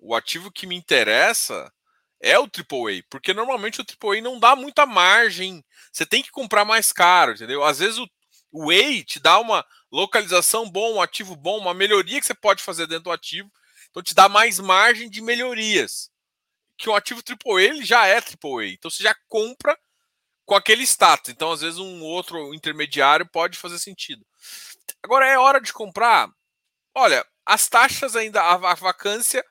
o 0.00 0.16
ativo 0.16 0.50
que 0.50 0.66
me 0.66 0.74
interessa 0.74 1.72
é 2.20 2.38
o 2.38 2.44
AAA, 2.44 3.02
porque 3.08 3.32
normalmente 3.32 3.80
o 3.80 3.84
AAA 3.84 4.20
não 4.20 4.38
dá 4.38 4.56
muita 4.56 4.84
margem. 4.86 5.64
Você 5.92 6.04
tem 6.04 6.22
que 6.22 6.30
comprar 6.30 6.64
mais 6.64 6.92
caro, 6.92 7.32
entendeu? 7.32 7.62
Às 7.64 7.78
vezes 7.78 7.98
o, 7.98 8.08
o 8.52 8.72
te 9.04 9.20
dá 9.20 9.38
uma 9.38 9.64
localização 9.90 10.68
bom, 10.68 10.94
um 10.94 11.02
ativo 11.02 11.36
bom, 11.36 11.58
uma 11.58 11.74
melhoria 11.74 12.20
que 12.20 12.26
você 12.26 12.34
pode 12.34 12.62
fazer 12.62 12.86
dentro 12.86 13.04
do 13.04 13.12
ativo, 13.12 13.50
então 13.90 14.02
te 14.02 14.14
dá 14.14 14.28
mais 14.28 14.58
margem 14.58 15.08
de 15.08 15.20
melhorias. 15.20 16.10
Que 16.76 16.88
o 16.88 16.94
ativo 16.94 17.22
AAA 17.26 17.62
ele 17.62 17.84
já 17.84 18.06
é 18.06 18.16
AAA, 18.16 18.66
então 18.68 18.90
você 18.90 19.02
já 19.02 19.14
compra 19.28 19.76
com 20.48 20.54
aquele 20.54 20.82
status. 20.82 21.30
Então, 21.30 21.52
às 21.52 21.60
vezes, 21.60 21.78
um 21.78 22.02
outro 22.02 22.54
intermediário 22.54 23.26
pode 23.26 23.58
fazer 23.58 23.78
sentido. 23.78 24.24
Agora 25.02 25.26
é 25.26 25.38
hora 25.38 25.60
de 25.60 25.74
comprar. 25.74 26.30
Olha, 26.94 27.24
as 27.44 27.68
taxas 27.68 28.16
ainda, 28.16 28.42
a, 28.42 28.74
vacância 28.74 29.44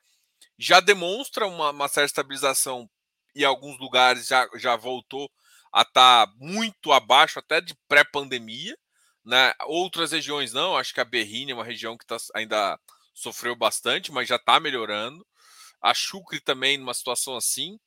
já 0.58 0.80
demonstra 0.80 1.46
uma, 1.46 1.70
uma 1.70 1.88
certa 1.88 2.06
estabilização 2.06 2.90
e 3.34 3.44
alguns 3.44 3.78
lugares 3.78 4.26
já, 4.26 4.48
já 4.56 4.74
voltou 4.74 5.30
a 5.72 5.82
estar 5.82 6.26
tá 6.26 6.32
muito 6.36 6.92
abaixo 6.92 7.38
até 7.38 7.60
de 7.60 7.74
pré-pandemia. 7.86 8.76
Né? 9.24 9.52
Outras 9.66 10.12
regiões 10.12 10.52
não, 10.52 10.76
acho 10.76 10.92
que 10.92 11.00
a 11.00 11.04
Berrini 11.04 11.52
é 11.52 11.54
uma 11.54 11.64
região 11.64 11.96
que 11.96 12.06
tá, 12.06 12.16
ainda 12.34 12.78
sofreu 13.14 13.54
bastante, 13.54 14.10
mas 14.10 14.28
já 14.28 14.36
está 14.36 14.58
melhorando. 14.58 15.24
A 15.80 15.94
Chucre 15.94 16.40
também 16.40 16.76
numa 16.76 16.94
situação 16.94 17.36
assim. 17.36 17.78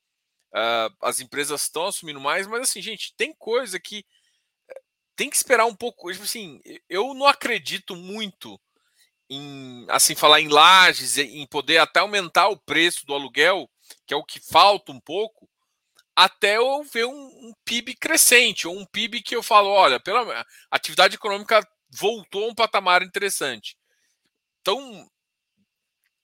Uh, 0.54 0.94
as 1.02 1.20
empresas 1.20 1.64
estão 1.64 1.86
assumindo 1.88 2.20
mais, 2.20 2.46
mas 2.46 2.62
assim, 2.62 2.82
gente, 2.82 3.14
tem 3.16 3.34
coisa 3.34 3.80
que 3.80 4.06
eh, 4.70 4.82
tem 5.16 5.30
que 5.30 5.36
esperar 5.36 5.66
um 5.66 5.76
pouco. 5.76 6.12
Tipo 6.12 6.26
assim, 6.26 6.62
eu 6.90 7.14
não 7.14 7.26
acredito 7.26 7.96
muito 7.96 8.60
em 9.34 9.86
assim 9.88 10.14
falar 10.14 10.42
em 10.42 10.50
lajes, 10.50 11.18
em 11.18 11.48
poder 11.48 11.78
até 11.78 12.02
aumentar 12.02 12.50
o 12.50 12.58
preço 12.58 13.06
do 13.06 13.14
aluguel, 13.14 13.70
que 14.06 14.14
é 14.14 14.18
o 14.18 14.26
que 14.26 14.42
falta 14.42 14.92
um 14.92 15.00
pouco, 15.00 15.50
até 16.14 16.58
eu 16.58 16.84
ver 16.84 17.06
um, 17.06 17.14
um 17.14 17.54
PIB 17.64 17.96
crescente, 17.96 18.68
ou 18.68 18.78
um 18.78 18.86
PIB 18.86 19.22
que 19.22 19.34
eu 19.34 19.42
falo, 19.42 19.70
olha, 19.70 20.02
pela 20.02 20.46
atividade 20.70 21.16
econômica 21.16 21.66
voltou 21.90 22.44
a 22.44 22.48
um 22.50 22.56
patamar 22.56 23.02
interessante. 23.04 23.78
Então, 24.60 25.10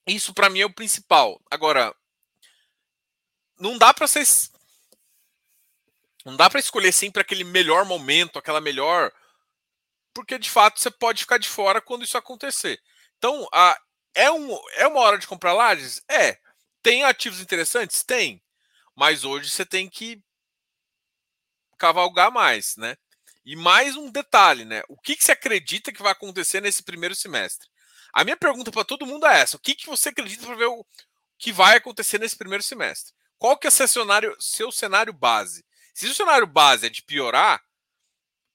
isso 0.06 0.34
para 0.34 0.50
mim 0.50 0.60
é 0.60 0.66
o 0.66 0.74
principal. 0.74 1.42
Agora, 1.50 1.96
não 3.58 3.78
dá 3.78 3.94
para 3.94 4.06
vocês. 4.06 4.52
Não 6.26 6.36
dá 6.36 6.50
para 6.50 6.60
escolher 6.60 6.92
sempre 6.92 7.22
aquele 7.22 7.46
melhor 7.46 7.86
momento, 7.86 8.38
aquela 8.38 8.60
melhor. 8.60 9.14
Porque 10.14 10.38
de 10.38 10.50
fato 10.50 10.82
você 10.82 10.92
pode 10.92 11.22
ficar 11.22 11.38
de 11.38 11.48
fora 11.48 11.80
quando 11.80 12.04
isso 12.04 12.18
acontecer. 12.18 12.82
Então, 13.18 13.48
a, 13.54 13.78
é, 14.14 14.32
um, 14.32 14.58
é 14.76 14.88
uma 14.88 15.00
hora 15.02 15.18
de 15.18 15.28
comprar 15.28 15.54
lajes? 15.54 16.02
É. 16.10 16.38
Tem 16.82 17.04
ativos 17.04 17.42
interessantes? 17.42 18.04
Tem. 18.04 18.42
Mas 18.96 19.24
hoje 19.24 19.50
você 19.50 19.66
tem 19.66 19.90
que 19.90 20.22
cavalgar 21.78 22.32
mais, 22.32 22.76
né? 22.78 22.98
E 23.46 23.56
mais 23.56 23.96
um 23.96 24.12
detalhe, 24.12 24.66
né? 24.66 24.82
O 24.90 24.98
que, 24.98 25.16
que 25.16 25.24
você 25.24 25.32
acredita 25.32 25.92
que 25.92 26.02
vai 26.02 26.12
acontecer 26.12 26.62
nesse 26.62 26.84
primeiro 26.84 27.16
semestre? 27.16 27.68
A 28.12 28.24
minha 28.24 28.36
pergunta 28.36 28.72
para 28.72 28.84
todo 28.84 29.06
mundo 29.06 29.26
é 29.26 29.40
essa: 29.40 29.58
o 29.58 29.60
que, 29.60 29.76
que 29.76 29.86
você 29.86 30.10
acredita 30.10 30.46
para 30.46 30.56
ver 30.56 30.66
o 30.66 30.86
que 31.38 31.52
vai 31.52 31.78
acontecer 31.78 32.20
nesse 32.20 32.36
primeiro 32.36 32.64
semestre? 32.64 33.14
Qual 33.38 33.58
que 33.58 33.68
é 33.68 33.72
seu 33.72 33.88
cenário, 33.88 34.36
seu 34.40 34.72
cenário 34.72 35.14
base? 35.14 35.64
Se 35.94 36.08
o 36.08 36.16
cenário 36.16 36.48
base 36.48 36.88
é 36.88 36.90
de 36.90 37.04
piorar, 37.04 37.64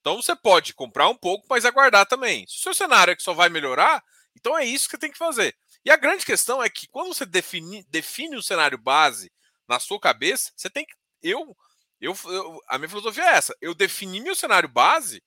então 0.00 0.20
você 0.20 0.34
pode 0.34 0.74
comprar 0.74 1.08
um 1.08 1.16
pouco, 1.16 1.46
mas 1.48 1.64
aguardar 1.64 2.06
também. 2.06 2.44
Se 2.48 2.56
o 2.56 2.62
seu 2.62 2.74
cenário 2.74 3.12
é 3.12 3.16
que 3.16 3.22
só 3.22 3.32
vai 3.32 3.48
melhorar, 3.48 4.02
então 4.36 4.56
é 4.56 4.64
isso 4.64 4.86
que 4.86 4.92
você 4.92 4.98
tem 4.98 5.10
que 5.10 5.18
fazer. 5.18 5.56
E 5.84 5.90
a 5.90 5.96
grande 5.96 6.24
questão 6.24 6.62
é 6.62 6.68
que 6.70 6.86
quando 6.88 7.14
você 7.14 7.26
define, 7.26 7.84
define 7.88 8.36
o 8.36 8.42
cenário 8.42 8.78
base 8.78 9.30
na 9.68 9.78
sua 9.78 10.00
cabeça, 10.00 10.52
você 10.56 10.70
tem 10.70 10.84
que. 10.84 10.94
Eu, 11.22 11.56
eu, 12.00 12.16
eu, 12.24 12.60
a 12.68 12.78
minha 12.78 12.88
filosofia 12.88 13.24
é 13.24 13.36
essa. 13.36 13.56
Eu 13.60 13.74
defini 13.74 14.20
meu 14.20 14.34
cenário 14.34 14.68
base, 14.68 15.22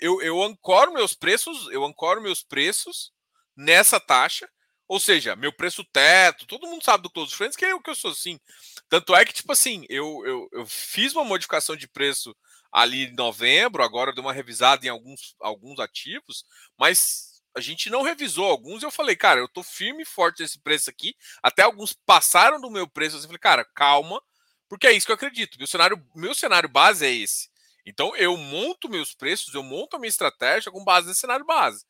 eu, 0.00 0.20
eu 0.22 0.42
ancoro 0.42 0.92
meus 0.92 1.14
preços, 1.14 1.68
eu 1.70 1.84
ancoro 1.84 2.22
meus 2.22 2.42
preços 2.42 3.12
nessa 3.56 4.00
taxa 4.00 4.48
ou 4.90 4.98
seja, 4.98 5.36
meu 5.36 5.52
preço 5.52 5.84
teto, 5.84 6.44
todo 6.46 6.66
mundo 6.66 6.82
sabe 6.82 7.04
do 7.04 7.10
Close 7.10 7.32
Friends 7.32 7.56
que 7.56 7.64
é 7.64 7.72
o 7.72 7.80
que 7.80 7.90
eu 7.90 7.94
sou 7.94 8.10
assim. 8.10 8.40
Tanto 8.88 9.14
é 9.14 9.24
que, 9.24 9.32
tipo 9.32 9.52
assim, 9.52 9.86
eu, 9.88 10.20
eu, 10.26 10.48
eu 10.50 10.66
fiz 10.66 11.14
uma 11.14 11.22
modificação 11.22 11.76
de 11.76 11.86
preço 11.86 12.36
ali 12.72 13.04
em 13.04 13.14
novembro, 13.14 13.84
agora 13.84 14.12
dei 14.12 14.20
uma 14.20 14.32
revisada 14.32 14.84
em 14.84 14.88
alguns, 14.88 15.36
alguns 15.38 15.78
ativos, 15.78 16.42
mas 16.76 17.29
a 17.54 17.60
gente 17.60 17.90
não 17.90 18.02
revisou 18.02 18.46
alguns. 18.46 18.82
Eu 18.82 18.90
falei, 18.90 19.16
cara, 19.16 19.40
eu 19.40 19.48
tô 19.48 19.62
firme 19.62 20.02
e 20.02 20.06
forte 20.06 20.42
nesse 20.42 20.58
preço 20.60 20.88
aqui. 20.88 21.14
Até 21.42 21.62
alguns 21.62 21.92
passaram 21.92 22.60
do 22.60 22.70
meu 22.70 22.88
preço. 22.88 23.16
Eu 23.16 23.22
falei, 23.22 23.38
cara, 23.38 23.64
calma, 23.64 24.22
porque 24.68 24.86
é 24.86 24.92
isso 24.92 25.06
que 25.06 25.12
eu 25.12 25.16
acredito. 25.16 25.58
Meu 25.58 25.66
cenário, 25.66 26.06
meu 26.14 26.34
cenário 26.34 26.68
base 26.68 27.04
é 27.04 27.10
esse. 27.10 27.50
Então 27.84 28.14
eu 28.16 28.36
monto 28.36 28.88
meus 28.88 29.14
preços, 29.14 29.54
eu 29.54 29.62
monto 29.62 29.96
a 29.96 29.98
minha 29.98 30.08
estratégia 30.08 30.70
com 30.70 30.84
base 30.84 31.08
nesse 31.08 31.20
cenário 31.20 31.44
base. 31.44 31.84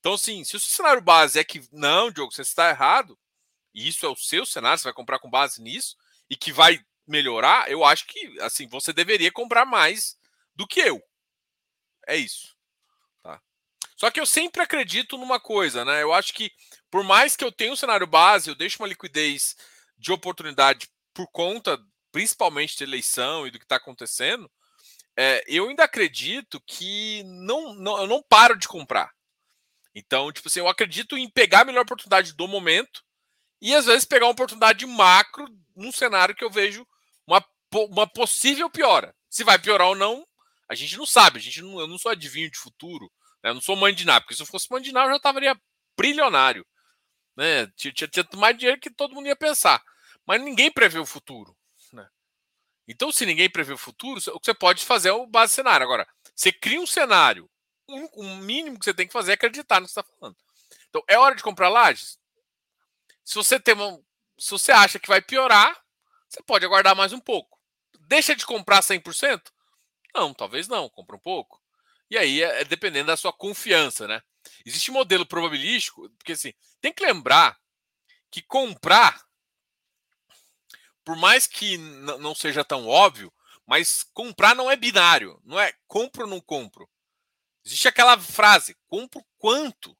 Então, 0.00 0.14
assim, 0.14 0.42
se 0.42 0.56
o 0.56 0.60
seu 0.60 0.74
cenário 0.74 1.00
base 1.00 1.38
é 1.38 1.44
que 1.44 1.62
não, 1.70 2.10
Diogo, 2.10 2.32
você 2.32 2.42
está 2.42 2.68
errado, 2.68 3.16
e 3.72 3.86
isso 3.86 4.04
é 4.04 4.08
o 4.08 4.16
seu 4.16 4.44
cenário, 4.44 4.78
você 4.78 4.84
vai 4.84 4.92
comprar 4.92 5.20
com 5.20 5.30
base 5.30 5.62
nisso, 5.62 5.96
e 6.28 6.36
que 6.36 6.52
vai 6.52 6.84
melhorar, 7.06 7.70
eu 7.70 7.84
acho 7.84 8.06
que 8.06 8.40
assim 8.40 8.66
você 8.66 8.92
deveria 8.92 9.30
comprar 9.30 9.64
mais 9.64 10.18
do 10.56 10.66
que 10.66 10.80
eu. 10.80 11.00
É 12.06 12.16
isso. 12.16 12.56
Só 14.02 14.10
que 14.10 14.18
eu 14.18 14.26
sempre 14.26 14.60
acredito 14.60 15.16
numa 15.16 15.38
coisa, 15.38 15.84
né? 15.84 16.02
Eu 16.02 16.12
acho 16.12 16.34
que 16.34 16.50
por 16.90 17.04
mais 17.04 17.36
que 17.36 17.44
eu 17.44 17.52
tenha 17.52 17.72
um 17.72 17.76
cenário 17.76 18.04
base, 18.04 18.50
eu 18.50 18.54
deixo 18.56 18.82
uma 18.82 18.88
liquidez 18.88 19.54
de 19.96 20.10
oportunidade 20.10 20.88
por 21.14 21.28
conta, 21.30 21.78
principalmente 22.10 22.76
de 22.76 22.82
eleição 22.82 23.46
e 23.46 23.52
do 23.52 23.60
que 23.60 23.64
está 23.64 23.76
acontecendo, 23.76 24.50
é, 25.16 25.44
eu 25.46 25.68
ainda 25.68 25.84
acredito 25.84 26.60
que 26.66 27.22
não, 27.22 27.74
não, 27.74 27.96
eu 28.00 28.08
não 28.08 28.20
paro 28.20 28.58
de 28.58 28.66
comprar. 28.66 29.08
Então, 29.94 30.32
tipo 30.32 30.48
assim, 30.48 30.58
eu 30.58 30.66
acredito 30.66 31.16
em 31.16 31.30
pegar 31.30 31.60
a 31.60 31.64
melhor 31.64 31.82
oportunidade 31.82 32.32
do 32.32 32.48
momento 32.48 33.04
e 33.60 33.72
às 33.72 33.86
vezes 33.86 34.04
pegar 34.04 34.26
uma 34.26 34.32
oportunidade 34.32 34.84
macro 34.84 35.46
num 35.76 35.92
cenário 35.92 36.34
que 36.34 36.42
eu 36.42 36.50
vejo 36.50 36.84
uma, 37.24 37.44
uma 37.72 38.08
possível 38.08 38.68
piora. 38.68 39.14
Se 39.30 39.44
vai 39.44 39.60
piorar 39.60 39.86
ou 39.86 39.94
não, 39.94 40.26
a 40.68 40.74
gente 40.74 40.96
não 40.96 41.06
sabe. 41.06 41.38
A 41.38 41.40
gente 41.40 41.62
não, 41.62 41.78
eu 41.78 41.86
não 41.86 41.98
sou 41.98 42.10
adivinho 42.10 42.50
de 42.50 42.58
futuro? 42.58 43.08
Eu 43.42 43.54
não 43.54 43.60
sou 43.60 43.76
mãe 43.76 43.94
de 43.94 44.04
nada, 44.04 44.20
porque 44.20 44.34
se 44.34 44.42
eu 44.42 44.46
fosse 44.46 44.70
mãe 44.70 44.82
de 44.82 44.92
nada, 44.92 45.06
eu 45.06 45.12
já 45.12 45.16
estaria 45.16 45.60
brilionário. 45.96 46.66
Né? 47.36 47.66
Tinha, 47.76 47.92
tinha, 47.92 48.08
tinha, 48.08 48.26
mais 48.36 48.56
dinheiro 48.56 48.80
que 48.80 48.90
todo 48.90 49.14
mundo 49.14 49.26
ia 49.26 49.36
pensar. 49.36 49.82
Mas 50.26 50.40
ninguém 50.40 50.70
prevê 50.70 50.98
o 50.98 51.06
futuro. 51.06 51.56
Né? 51.92 52.06
Então, 52.86 53.10
se 53.10 53.26
ninguém 53.26 53.50
prevê 53.50 53.72
o 53.72 53.78
futuro, 53.78 54.20
o 54.34 54.40
que 54.40 54.46
você 54.46 54.54
pode 54.54 54.84
fazer 54.84 55.08
é 55.08 55.12
o 55.12 55.26
base 55.26 55.54
cenário. 55.54 55.84
Agora, 55.84 56.06
você 56.34 56.52
cria 56.52 56.80
um 56.80 56.86
cenário 56.86 57.50
o 57.86 58.24
mínimo 58.36 58.78
que 58.78 58.84
você 58.84 58.94
tem 58.94 59.06
que 59.06 59.12
fazer 59.12 59.32
é 59.32 59.34
acreditar 59.34 59.80
no 59.80 59.86
que 59.86 59.92
você 59.92 60.00
está 60.00 60.14
falando. 60.18 60.36
Então, 60.88 61.02
é 61.08 61.18
hora 61.18 61.34
de 61.34 61.42
comprar 61.42 61.68
lajes? 61.68 62.18
Se 63.24 63.34
você 63.34 63.58
tem 63.58 63.74
uma, 63.74 63.98
se 64.38 64.50
você 64.50 64.72
acha 64.72 64.98
que 64.98 65.08
vai 65.08 65.20
piorar, 65.20 65.80
você 66.28 66.42
pode 66.42 66.64
aguardar 66.64 66.96
mais 66.96 67.12
um 67.12 67.20
pouco. 67.20 67.58
Deixa 68.00 68.34
de 68.34 68.46
comprar 68.46 68.80
100%? 68.80 69.42
Não, 70.14 70.34
talvez 70.34 70.68
não, 70.68 70.88
compra 70.88 71.16
um 71.16 71.20
pouco. 71.20 71.61
E 72.12 72.18
aí 72.18 72.42
é, 72.42 72.60
é 72.60 72.64
dependendo 72.66 73.06
da 73.06 73.16
sua 73.16 73.32
confiança, 73.32 74.06
né? 74.06 74.20
Existe 74.66 74.90
modelo 74.90 75.24
probabilístico, 75.24 76.10
porque 76.18 76.32
assim, 76.32 76.52
tem 76.78 76.92
que 76.92 77.02
lembrar 77.02 77.58
que 78.30 78.42
comprar, 78.42 79.24
por 81.02 81.16
mais 81.16 81.46
que 81.46 81.78
não 81.78 82.34
seja 82.34 82.62
tão 82.62 82.86
óbvio, 82.86 83.32
mas 83.66 84.04
comprar 84.12 84.54
não 84.54 84.70
é 84.70 84.76
binário, 84.76 85.40
não 85.42 85.58
é 85.58 85.72
compro 85.88 86.24
ou 86.24 86.28
não 86.28 86.38
compro. 86.38 86.86
Existe 87.64 87.88
aquela 87.88 88.20
frase: 88.20 88.76
compro 88.88 89.24
quanto? 89.38 89.96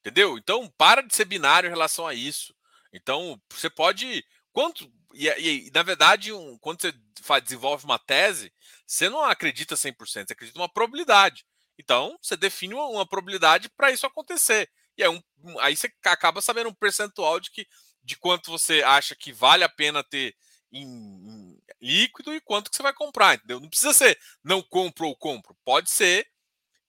Entendeu? 0.00 0.36
Então, 0.36 0.68
para 0.76 1.00
de 1.00 1.16
ser 1.16 1.24
binário 1.24 1.66
em 1.66 1.70
relação 1.70 2.06
a 2.06 2.12
isso. 2.12 2.54
Então, 2.92 3.40
você 3.50 3.70
pode. 3.70 4.22
Quanto. 4.52 4.92
E, 5.14 5.28
e 5.28 5.70
na 5.70 5.82
verdade, 5.82 6.30
um, 6.30 6.58
quando 6.58 6.82
você 6.82 6.92
faz, 7.22 7.42
desenvolve 7.42 7.86
uma 7.86 7.98
tese, 7.98 8.52
você 8.90 9.08
não 9.08 9.22
acredita 9.22 9.76
100%, 9.76 10.26
você 10.26 10.32
acredita 10.32 10.58
uma 10.58 10.68
probabilidade. 10.68 11.46
Então, 11.78 12.18
você 12.20 12.36
define 12.36 12.74
uma, 12.74 12.86
uma 12.88 13.08
probabilidade 13.08 13.68
para 13.70 13.92
isso 13.92 14.04
acontecer. 14.04 14.68
E 14.96 15.04
aí, 15.04 15.08
um, 15.08 15.58
aí 15.60 15.76
você 15.76 15.92
acaba 16.04 16.42
sabendo 16.42 16.68
um 16.68 16.74
percentual 16.74 17.38
de, 17.38 17.52
que, 17.52 17.68
de 18.02 18.16
quanto 18.16 18.50
você 18.50 18.82
acha 18.82 19.14
que 19.14 19.32
vale 19.32 19.62
a 19.62 19.68
pena 19.68 20.02
ter 20.02 20.34
em, 20.72 20.84
em 20.84 21.62
líquido 21.80 22.34
e 22.34 22.40
quanto 22.40 22.68
que 22.68 22.76
você 22.76 22.82
vai 22.82 22.92
comprar, 22.92 23.36
entendeu? 23.36 23.60
Não 23.60 23.68
precisa 23.68 23.92
ser 23.92 24.18
não 24.42 24.60
compro 24.60 25.06
ou 25.06 25.16
compro. 25.16 25.56
Pode 25.64 25.88
ser 25.88 26.26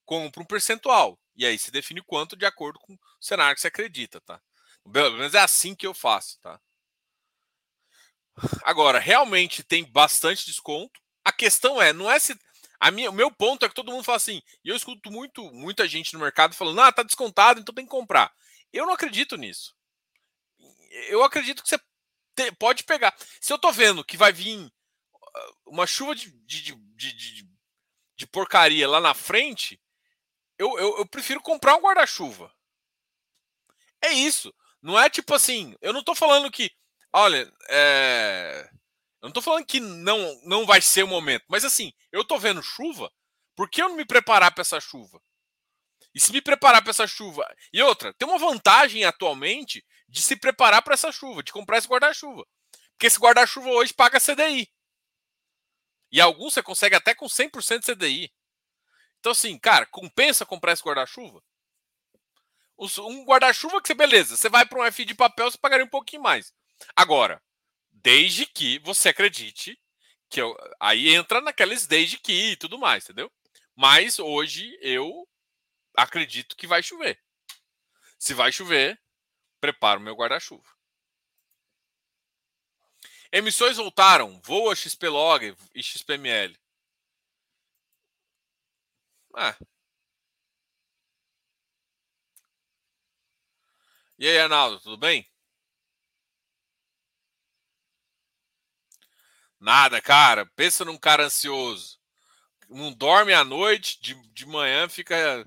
compra 0.04 0.42
um 0.42 0.46
percentual. 0.46 1.20
E 1.36 1.46
aí 1.46 1.58
se 1.60 1.70
define 1.70 2.02
quanto 2.02 2.36
de 2.36 2.48
acordo 2.48 2.80
com 2.80 2.94
o 2.94 3.00
cenário 3.20 3.54
que 3.54 3.62
você 3.62 3.68
acredita, 3.68 4.20
tá? 4.22 4.42
Pelo 4.92 5.18
menos 5.18 5.36
é 5.36 5.40
assim 5.40 5.76
que 5.76 5.86
eu 5.86 5.94
faço, 5.94 6.40
tá? 6.42 6.60
Agora, 8.64 8.98
realmente 8.98 9.64
tem 9.64 9.86
bastante 9.86 10.46
desconto. 10.48 11.00
A 11.24 11.32
questão 11.32 11.82
é, 11.82 11.94
não 11.94 12.10
é 12.10 12.20
se. 12.20 12.38
A 12.80 12.90
minha, 12.90 13.12
o 13.12 13.14
meu 13.14 13.30
ponto 13.30 13.64
é 13.64 13.70
que 13.70 13.76
todo 13.76 13.92
mundo 13.92 14.04
fala 14.04 14.18
assim, 14.18 14.42
e 14.64 14.70
eu 14.70 14.76
escuto 14.76 15.12
muito, 15.12 15.44
muita 15.52 15.88
gente 15.88 16.14
no 16.14 16.20
mercado 16.20 16.56
falando, 16.56 16.82
ah, 16.82 16.92
tá 16.92 17.04
descontado, 17.04 17.60
então 17.60 17.76
tem 17.76 17.86
que 17.86 17.92
comprar. 17.92 18.34
Eu 18.74 18.88
não 18.88 18.94
acredito 18.94 19.38
nisso. 19.38 19.76
Eu 21.10 21.24
acredito 21.24 21.62
que 21.62 21.70
você 21.70 21.80
te, 22.36 22.52
pode 22.54 22.84
pegar. 22.84 23.16
Se 23.40 23.54
eu 23.54 23.60
tô 23.60 23.72
vendo 23.72 24.04
que 24.04 24.18
vai 24.18 24.32
vir 24.34 24.72
ah, 25.36 25.52
uma 25.68 25.86
chuva 25.86 26.16
de, 26.16 26.32
de, 26.46 26.74
de, 26.74 27.14
de, 27.14 27.50
de 28.16 28.28
porcaria 28.28 28.90
lá 28.90 29.00
na 29.00 29.14
frente, 29.14 29.80
eu, 30.58 30.78
eu, 30.80 30.98
eu 30.98 31.06
prefiro 31.06 31.42
comprar 31.42 31.76
um 31.76 31.82
guarda-chuva. 31.82 32.52
É 34.02 34.12
isso. 34.12 34.54
Não 34.82 35.00
é 35.00 35.10
tipo 35.10 35.34
assim, 35.36 35.76
eu 35.82 35.94
não 35.94 36.04
tô 36.04 36.16
falando 36.16 36.50
que, 36.50 36.72
olha, 37.14 37.52
é, 37.70 38.70
eu 39.22 39.28
não 39.28 39.32
tô 39.32 39.42
falando 39.42 39.66
que 39.66 39.80
não, 39.80 40.42
não 40.44 40.66
vai 40.66 40.82
ser 40.82 41.04
o 41.04 41.08
momento, 41.08 41.46
mas 41.48 41.64
assim, 41.64 41.94
eu 42.12 42.26
tô 42.26 42.40
vendo 42.40 42.64
chuva, 42.64 43.12
por 43.56 43.70
que 43.70 43.82
eu 43.82 43.90
não 43.90 43.96
me 43.96 44.06
preparar 44.06 44.52
para 44.52 44.62
essa 44.62 44.80
chuva? 44.80 45.22
E 46.14 46.20
se 46.20 46.32
me 46.32 46.42
preparar 46.42 46.82
para 46.82 46.90
essa 46.90 47.08
chuva. 47.08 47.46
E 47.72 47.82
outra, 47.82 48.14
tem 48.14 48.28
uma 48.28 48.38
vantagem 48.38 49.06
atualmente 49.06 49.86
de 50.10 50.22
se 50.22 50.36
preparar 50.36 50.82
para 50.82 50.94
essa 50.94 51.12
chuva, 51.12 51.42
de 51.42 51.54
comprar 51.54 51.78
esse 51.78 51.88
guarda-chuva. 51.88 52.46
Porque 52.92 53.08
esse 53.08 53.20
guarda-chuva 53.20 53.70
hoje 53.70 53.94
paga 53.94 54.20
CDI. 54.20 54.70
E 56.12 56.20
alguns 56.20 56.54
você 56.54 56.62
consegue 56.62 56.96
até 56.96 57.16
com 57.16 57.28
100% 57.28 57.80
de 57.80 57.96
CDI. 57.96 58.34
Então, 59.20 59.32
assim, 59.32 59.58
cara, 59.58 59.86
compensa 59.86 60.46
comprar 60.46 60.74
esse 60.74 60.84
guarda-chuva? 60.84 61.42
Um 62.78 63.24
guarda-chuva 63.24 63.80
que 63.80 63.88
você, 63.88 63.94
beleza, 63.94 64.36
você 64.36 64.50
vai 64.50 64.66
para 64.66 64.80
um 64.80 64.84
F 64.84 65.06
de 65.06 65.14
papel, 65.14 65.50
você 65.50 65.58
pagaria 65.58 65.86
um 65.86 65.90
pouquinho 65.90 66.24
mais. 66.24 66.52
Agora, 66.96 67.42
desde 68.04 68.46
que 68.46 68.80
você 68.80 69.10
acredite 69.10 69.80
que 70.30 70.42
eu, 70.42 70.56
aí 70.80 71.14
entra 71.14 71.42
naqueles 71.42 71.86
desde 71.88 72.18
que 72.18 72.52
e 72.52 72.56
tudo 72.56 72.78
mais, 72.78 73.04
entendeu? 73.04 73.32
Mas 73.76 74.20
hoje 74.20 74.78
eu 74.82 75.28
acredito 75.96 76.56
que 76.56 76.68
vai 76.68 76.82
chover. 76.84 77.20
Se 78.18 78.34
vai 78.34 78.52
chover, 78.52 79.00
preparo 79.60 80.00
meu 80.00 80.16
guarda-chuva. 80.16 80.64
Emissões 83.32 83.78
voltaram. 83.78 84.40
Voa 84.44 84.76
XPlog 84.76 85.56
e 85.74 85.84
XPML. 85.84 86.58
Ah. 89.34 89.56
E 94.18 94.28
aí, 94.28 94.38
Arnaldo, 94.40 94.80
tudo 94.80 94.98
bem? 94.98 95.31
Nada, 99.62 100.02
cara. 100.02 100.46
Pensa 100.56 100.84
num 100.84 100.98
cara 100.98 101.26
ansioso. 101.26 102.00
Não 102.68 102.92
dorme 102.92 103.34
à 103.34 103.44
noite, 103.44 104.02
de, 104.02 104.16
de 104.34 104.46
manhã 104.48 104.90
fica 104.90 105.46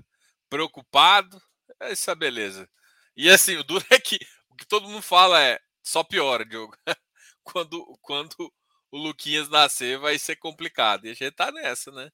preocupado. 0.49 1.41
Essa 1.79 2.13
é 2.13 2.15
beleza. 2.15 2.69
E 3.15 3.29
assim, 3.29 3.57
o 3.57 3.63
duro 3.63 3.85
é 3.91 3.99
que 3.99 4.17
o 4.49 4.55
que 4.55 4.65
todo 4.65 4.87
mundo 4.87 5.01
fala 5.01 5.41
é 5.43 5.59
só 5.83 6.03
piora, 6.03 6.45
Diogo. 6.45 6.75
quando, 7.43 7.97
quando 8.01 8.53
o 8.89 8.97
Luquinhas 8.97 9.49
nascer 9.49 9.99
vai 9.99 10.17
ser 10.17 10.37
complicado. 10.37 11.05
E 11.05 11.11
a 11.11 11.13
gente 11.13 11.31
tá 11.33 11.51
nessa, 11.51 11.91
né? 11.91 12.09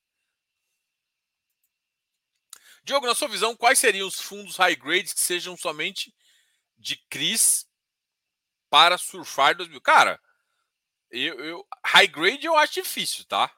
Diogo, 2.83 3.05
na 3.05 3.13
sua 3.13 3.27
visão, 3.27 3.55
quais 3.55 3.77
seriam 3.77 4.07
os 4.07 4.19
fundos 4.19 4.57
high 4.57 4.75
grades 4.75 5.13
que 5.13 5.21
sejam 5.21 5.55
somente 5.55 6.11
de 6.79 6.97
Cris 7.09 7.67
para 8.71 8.97
surfar 8.97 9.55
2000? 9.55 9.79
Cara, 9.81 10.19
eu, 11.11 11.39
eu, 11.39 11.67
high 11.85 12.07
grade 12.07 12.45
eu 12.45 12.55
acho 12.57 12.73
difícil, 12.73 13.25
tá? 13.25 13.51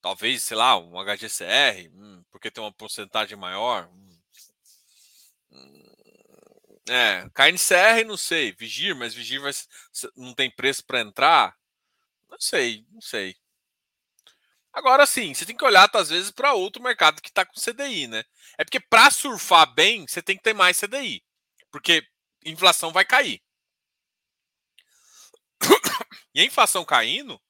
Talvez, 0.00 0.42
sei 0.42 0.56
lá, 0.56 0.76
um 0.76 0.92
HGCR, 1.02 1.90
hum, 1.94 2.22
porque 2.30 2.50
tem 2.50 2.62
uma 2.62 2.72
porcentagem 2.72 3.36
maior. 3.36 3.88
Hum. 3.88 4.14
É, 6.88 7.26
KNCR 7.30 8.04
não 8.06 8.16
sei, 8.16 8.52
Vigir, 8.52 8.94
mas 8.94 9.14
Vigir 9.14 9.40
vai, 9.40 9.52
não 10.16 10.34
tem 10.34 10.50
preço 10.50 10.84
para 10.84 11.00
entrar? 11.00 11.56
Não 12.30 12.38
sei, 12.38 12.84
não 12.90 13.00
sei. 13.00 13.36
Agora 14.72 15.06
sim, 15.06 15.32
você 15.32 15.46
tem 15.46 15.56
que 15.56 15.64
olhar, 15.64 15.88
às 15.94 16.10
vezes, 16.10 16.30
para 16.30 16.52
outro 16.52 16.82
mercado 16.82 17.22
que 17.22 17.28
está 17.28 17.46
com 17.46 17.54
CDI, 17.54 18.08
né? 18.08 18.24
É 18.58 18.64
porque 18.64 18.80
para 18.80 19.10
surfar 19.10 19.72
bem, 19.72 20.06
você 20.06 20.20
tem 20.20 20.36
que 20.36 20.42
ter 20.42 20.52
mais 20.52 20.78
CDI. 20.78 21.22
Porque 21.70 22.06
inflação 22.44 22.92
vai 22.92 23.04
cair. 23.04 23.40
E 26.34 26.40
a 26.40 26.44
inflação 26.44 26.84
caindo, 26.84 27.40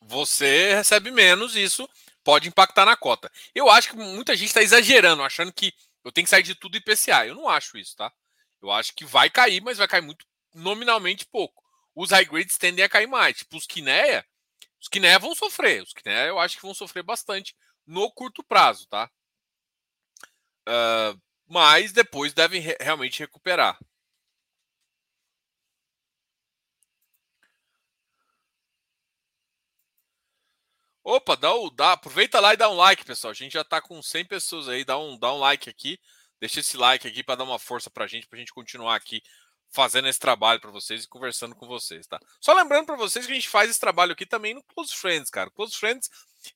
você 0.00 0.74
recebe 0.74 1.10
menos, 1.10 1.54
isso 1.54 1.88
pode 2.24 2.48
impactar 2.48 2.84
na 2.84 2.96
cota. 2.96 3.30
Eu 3.54 3.70
acho 3.70 3.90
que 3.90 3.96
muita 3.96 4.36
gente 4.36 4.48
está 4.48 4.62
exagerando, 4.62 5.22
achando 5.22 5.52
que 5.52 5.72
eu 6.04 6.10
tenho 6.10 6.24
que 6.24 6.30
sair 6.30 6.42
de 6.42 6.54
tudo 6.54 6.76
IPCA. 6.76 7.26
Eu 7.26 7.34
não 7.34 7.48
acho 7.48 7.78
isso, 7.78 7.94
tá? 7.96 8.12
Eu 8.60 8.70
acho 8.70 8.94
que 8.94 9.04
vai 9.04 9.30
cair, 9.30 9.60
mas 9.62 9.78
vai 9.78 9.86
cair 9.86 10.02
muito 10.02 10.26
nominalmente 10.54 11.26
pouco. 11.26 11.62
Os 11.94 12.10
high 12.10 12.24
grades 12.24 12.58
tendem 12.58 12.84
a 12.84 12.88
cair 12.88 13.06
mais. 13.06 13.38
Tipo, 13.38 13.56
os 13.56 13.66
Kinea, 13.66 14.24
os 14.80 14.88
Kinea 14.88 15.18
vão 15.18 15.34
sofrer. 15.34 15.82
Os 15.82 15.92
Kinea 15.92 16.26
eu 16.26 16.38
acho 16.38 16.56
que 16.56 16.62
vão 16.62 16.74
sofrer 16.74 17.02
bastante 17.02 17.54
no 17.86 18.10
curto 18.12 18.42
prazo, 18.42 18.86
tá? 18.88 19.10
Uh, 20.68 21.20
mas 21.48 21.92
depois 21.92 22.32
devem 22.32 22.60
re 22.60 22.76
realmente 22.80 23.20
recuperar. 23.20 23.78
Opa, 31.04 31.34
dá, 31.36 31.48
dá, 31.74 31.92
aproveita 31.92 32.38
lá 32.38 32.52
e 32.52 32.56
dá 32.56 32.68
um 32.68 32.74
like, 32.76 33.04
pessoal. 33.04 33.30
A 33.30 33.34
gente 33.34 33.52
já 33.52 33.62
está 33.62 33.80
com 33.80 34.02
100 34.02 34.26
pessoas 34.26 34.68
aí. 34.68 34.84
Dá 34.84 34.98
um, 34.98 35.18
dá 35.18 35.32
um 35.32 35.38
like 35.38 35.68
aqui. 35.70 35.98
Deixa 36.38 36.60
esse 36.60 36.76
like 36.76 37.08
aqui 37.08 37.22
para 37.22 37.36
dar 37.36 37.44
uma 37.44 37.58
força 37.58 37.88
para 37.90 38.04
a 38.04 38.06
gente, 38.06 38.26
para 38.26 38.36
a 38.36 38.40
gente 38.40 38.52
continuar 38.52 38.94
aqui 38.94 39.22
fazendo 39.70 40.08
esse 40.08 40.18
trabalho 40.18 40.60
para 40.60 40.70
vocês 40.70 41.04
e 41.04 41.08
conversando 41.08 41.54
com 41.54 41.66
vocês, 41.66 42.06
tá? 42.06 42.18
Só 42.40 42.54
lembrando 42.54 42.86
para 42.86 42.96
vocês 42.96 43.26
que 43.26 43.32
a 43.32 43.34
gente 43.34 43.48
faz 43.48 43.70
esse 43.70 43.80
trabalho 43.80 44.12
aqui 44.12 44.24
também 44.24 44.54
no 44.54 44.62
Close 44.62 44.94
Friends, 44.94 45.30
cara. 45.30 45.50
Close 45.50 45.76
Friends, 45.76 46.10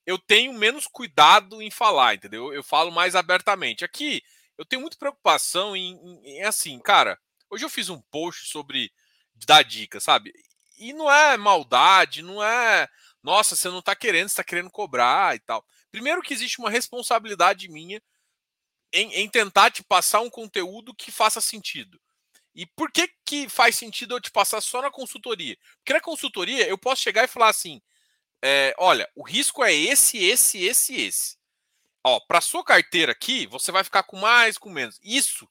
eu 0.07 0.19
tenho 0.19 0.53
menos 0.53 0.87
cuidado 0.87 1.61
em 1.61 1.71
falar, 1.71 2.15
entendeu? 2.15 2.53
Eu 2.53 2.63
falo 2.63 2.91
mais 2.91 3.15
abertamente. 3.15 3.85
Aqui, 3.85 4.23
eu 4.59 4.65
tenho 4.65 4.83
muita 4.83 4.97
preocupação 4.97 5.77
em, 5.77 5.95
em, 5.95 6.37
em, 6.37 6.43
assim, 6.43 6.79
cara. 6.79 7.19
Hoje 7.51 7.65
eu 7.65 7.71
fiz 7.71 7.89
um 7.89 8.01
post 8.01 8.47
sobre 8.47 8.93
dar 9.35 9.63
dica, 9.63 10.01
sabe? 10.01 10.33
E 10.79 10.93
não 10.93 11.11
é 11.11 11.37
maldade, 11.37 12.23
não 12.23 12.43
é. 12.43 12.89
Nossa, 13.23 13.55
você 13.55 13.69
não 13.69 13.83
tá 13.83 13.95
querendo, 13.95 14.29
você 14.29 14.37
tá 14.37 14.45
querendo 14.45 14.71
cobrar 14.71 15.35
e 15.37 15.41
tal. 15.41 15.65
Primeiro 15.91 16.23
que 16.23 16.33
existe 16.33 16.59
uma 16.59 16.71
responsabilidade 16.71 17.69
minha 17.69 18.03
em, 18.93 19.15
em 19.15 19.29
tentar 19.29 19.71
te 19.71 19.83
passar 19.83 20.21
um 20.21 20.31
conteúdo 20.31 20.95
que 20.95 21.11
faça 21.11 21.41
sentido. 21.41 22.01
E 22.55 22.67
por 22.67 22.91
que, 22.93 23.09
que 23.25 23.49
faz 23.49 23.77
sentido 23.77 24.15
eu 24.15 24.21
te 24.21 24.31
passar 24.31 24.61
só 24.61 24.83
na 24.83 24.91
consultoria? 24.91 25.57
Porque 25.79 25.93
na 25.93 26.01
consultoria 26.01 26.69
eu 26.69 26.77
posso 26.77 27.03
chegar 27.03 27.25
e 27.25 27.29
falar 27.29 27.49
assim: 27.49 27.81
é, 28.43 28.75
olha, 28.79 29.09
o 29.15 29.23
risco 29.23 29.65
é 29.65 29.73
esse, 29.73 30.19
esse, 30.19 30.63
esse, 30.65 30.95
esse. 30.95 31.37
Ó, 32.05 32.19
para 32.21 32.41
sua 32.41 32.65
carteira 32.65 33.13
aqui, 33.13 33.47
você 33.47 33.71
vai 33.71 33.85
ficar 33.85 34.03
com 34.03 34.17
mais, 34.17 34.59
com 34.59 34.69
menos. 34.69 34.99
Isso 35.03 35.49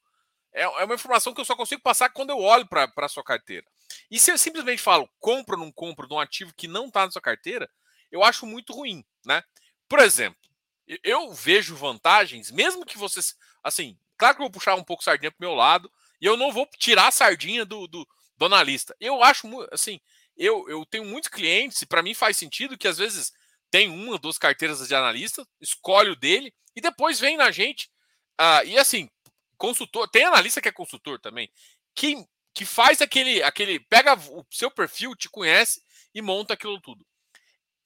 é, 0.54 0.64
é 0.64 0.86
uma 0.86 0.96
informação 0.96 1.34
que 1.34 1.40
eu 1.40 1.46
só 1.46 1.56
consigo 1.56 1.82
passar 1.82 2.10
quando 2.10 2.32
eu 2.32 2.40
olho 2.40 2.68
para 2.68 2.92
a 2.98 3.10
sua 3.10 3.24
carteira. 3.24 3.66
E 4.10 4.20
se 4.20 4.32
eu 4.32 4.38
simplesmente 4.38 4.82
falo 4.82 5.10
compra 5.20 5.56
ou 5.56 5.62
não 5.62 5.72
compra 5.72 6.08
de 6.08 6.14
um 6.14 6.20
ativo 6.20 6.54
que 6.56 6.68
não 6.68 6.88
está 6.88 7.06
na 7.06 7.12
sua 7.12 7.22
carteira, 7.22 7.70
eu 8.12 8.24
acho 8.24 8.46
muito 8.46 8.74
ruim, 8.74 9.06
né? 9.26 9.44
Por 9.88 10.00
exemplo, 10.00 10.40
eu 11.04 11.32
vejo 11.34 11.76
vantagens, 11.76 12.52
mesmo 12.52 12.86
que 12.86 12.98
vocês, 12.98 13.36
assim, 13.64 13.98
claro 14.18 14.36
que 14.36 14.42
eu 14.42 14.46
vou 14.46 14.52
puxar 14.52 14.76
um 14.76 14.84
pouco 14.84 15.04
sardinha 15.04 15.32
para 15.32 15.46
meu 15.46 15.56
lado, 15.56 15.92
e 16.20 16.26
eu 16.26 16.36
não 16.36 16.52
vou 16.52 16.68
tirar 16.78 17.08
a 17.08 17.12
sardinha 17.12 17.66
do, 17.66 17.88
do, 17.88 18.08
do 18.38 18.46
analista. 18.46 18.96
Eu 19.00 19.24
acho, 19.24 19.48
assim, 19.72 20.00
eu, 20.38 20.68
eu 20.70 20.86
tenho 20.86 21.06
muitos 21.06 21.30
clientes, 21.30 21.82
e 21.82 21.86
para 21.86 22.04
mim 22.04 22.14
faz 22.14 22.38
sentido 22.38 22.78
que 22.78 22.88
às 22.88 22.98
vezes 22.98 23.34
tem 23.72 23.90
uma, 23.90 24.20
duas 24.20 24.38
carteiras 24.38 24.86
de 24.86 24.94
analista, 24.94 25.48
escolhe 25.60 26.12
o 26.12 26.16
dele 26.16 26.54
e 26.76 26.82
depois 26.82 27.20
vem 27.20 27.38
na 27.38 27.50
gente. 27.50 27.90
Uh, 28.40 28.66
e 28.66 28.78
assim, 28.78 29.10
consultor, 29.58 30.08
tem 30.10 30.26
analista 30.26 30.62
que 30.62 30.68
é 30.68 30.72
consultor 30.72 31.20
também, 31.20 31.50
que, 31.96 32.24
que 32.54 32.66
faz 32.66 33.02
aquele, 33.02 33.42
aquele. 33.42 33.80
Pega 33.80 34.14
o 34.16 34.46
seu 34.52 34.70
perfil, 34.70 35.16
te 35.16 35.30
conhece 35.30 35.82
e 36.14 36.22
monta 36.22 36.54
aquilo 36.54 36.80
tudo. 36.82 37.06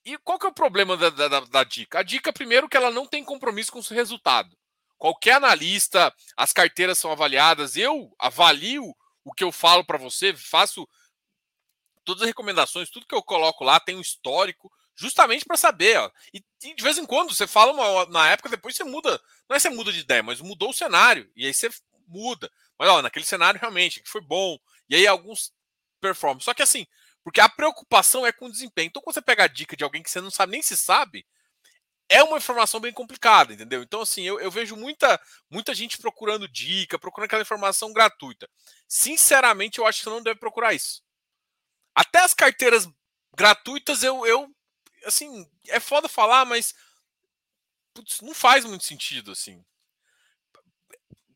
E 0.03 0.17
qual 0.19 0.37
que 0.37 0.45
é 0.45 0.49
o 0.49 0.53
problema 0.53 0.97
da, 0.97 1.09
da, 1.09 1.39
da 1.39 1.63
dica? 1.63 1.99
A 1.99 2.03
dica, 2.03 2.33
primeiro, 2.33 2.69
que 2.69 2.77
ela 2.77 2.91
não 2.91 3.07
tem 3.07 3.23
compromisso 3.23 3.71
com 3.71 3.79
o 3.79 3.83
seu 3.83 3.95
resultado. 3.95 4.55
Qualquer 4.97 5.33
analista, 5.33 6.13
as 6.37 6.53
carteiras 6.53 6.97
são 6.97 7.11
avaliadas, 7.11 7.75
eu 7.75 8.13
avalio 8.17 8.95
o 9.23 9.33
que 9.33 9.43
eu 9.43 9.51
falo 9.51 9.83
para 9.83 9.97
você, 9.97 10.33
faço 10.35 10.87
todas 12.03 12.21
as 12.21 12.27
recomendações, 12.27 12.89
tudo 12.89 13.07
que 13.07 13.15
eu 13.15 13.23
coloco 13.23 13.63
lá 13.63 13.79
tem 13.79 13.95
um 13.95 14.01
histórico, 14.01 14.71
justamente 14.95 15.45
para 15.45 15.57
saber. 15.57 15.97
Ó. 15.97 16.11
E, 16.33 16.43
e, 16.63 16.73
de 16.73 16.83
vez 16.83 16.97
em 16.97 17.05
quando 17.05 17.33
você 17.33 17.45
fala 17.45 17.71
uma, 17.71 18.05
na 18.07 18.29
época, 18.29 18.49
depois 18.49 18.75
você 18.75 18.83
muda. 18.83 19.21
Não 19.49 19.55
é 19.55 19.59
você 19.59 19.69
muda 19.69 19.91
de 19.91 19.99
ideia, 19.99 20.23
mas 20.23 20.41
mudou 20.41 20.69
o 20.69 20.73
cenário. 20.73 21.29
E 21.35 21.45
aí 21.45 21.53
você 21.53 21.69
muda. 22.07 22.51
Mas 22.77 22.89
ó, 22.89 23.01
naquele 23.01 23.25
cenário 23.25 23.59
realmente 23.59 24.01
que 24.01 24.09
foi 24.09 24.21
bom. 24.21 24.57
E 24.89 24.95
aí 24.95 25.07
alguns 25.07 25.53
performam. 25.99 26.39
Só 26.39 26.53
que 26.53 26.61
assim, 26.61 26.85
porque 27.23 27.41
a 27.41 27.49
preocupação 27.49 28.25
é 28.25 28.31
com 28.31 28.45
o 28.45 28.51
desempenho. 28.51 28.87
Então, 28.87 29.01
quando 29.01 29.15
você 29.15 29.21
pega 29.21 29.43
a 29.43 29.47
dica 29.47 29.75
de 29.75 29.83
alguém 29.83 30.03
que 30.03 30.11
você 30.11 30.21
não 30.21 30.29
sabe 30.29 30.51
nem 30.51 30.61
se 30.61 30.77
sabe, 30.77 31.25
é 32.07 32.21
uma 32.23 32.37
informação 32.37 32.79
bem 32.79 32.93
complicada, 32.93 33.53
entendeu? 33.53 33.81
Então, 33.81 34.01
assim, 34.01 34.23
eu, 34.23 34.39
eu, 34.39 34.51
vejo 34.51 34.75
muita, 34.75 35.19
muita 35.49 35.73
gente 35.73 35.97
procurando 35.97 36.47
dica, 36.47 36.99
procurando 36.99 37.25
aquela 37.25 37.41
informação 37.41 37.91
gratuita. 37.91 38.47
Sinceramente, 38.87 39.79
eu 39.79 39.87
acho 39.87 39.99
que 39.99 40.03
você 40.03 40.09
não 40.11 40.21
deve 40.21 40.39
procurar 40.39 40.73
isso. 40.73 41.01
Até 41.95 42.19
as 42.19 42.33
carteiras 42.33 42.87
gratuitas, 43.35 44.03
eu, 44.03 44.25
eu 44.27 44.54
assim, 45.05 45.49
é 45.67 45.79
foda 45.79 46.09
falar, 46.09 46.45
mas 46.45 46.73
putz, 47.93 48.21
não 48.21 48.33
faz 48.33 48.63
muito 48.65 48.83
sentido, 48.83 49.31
assim. 49.31 49.63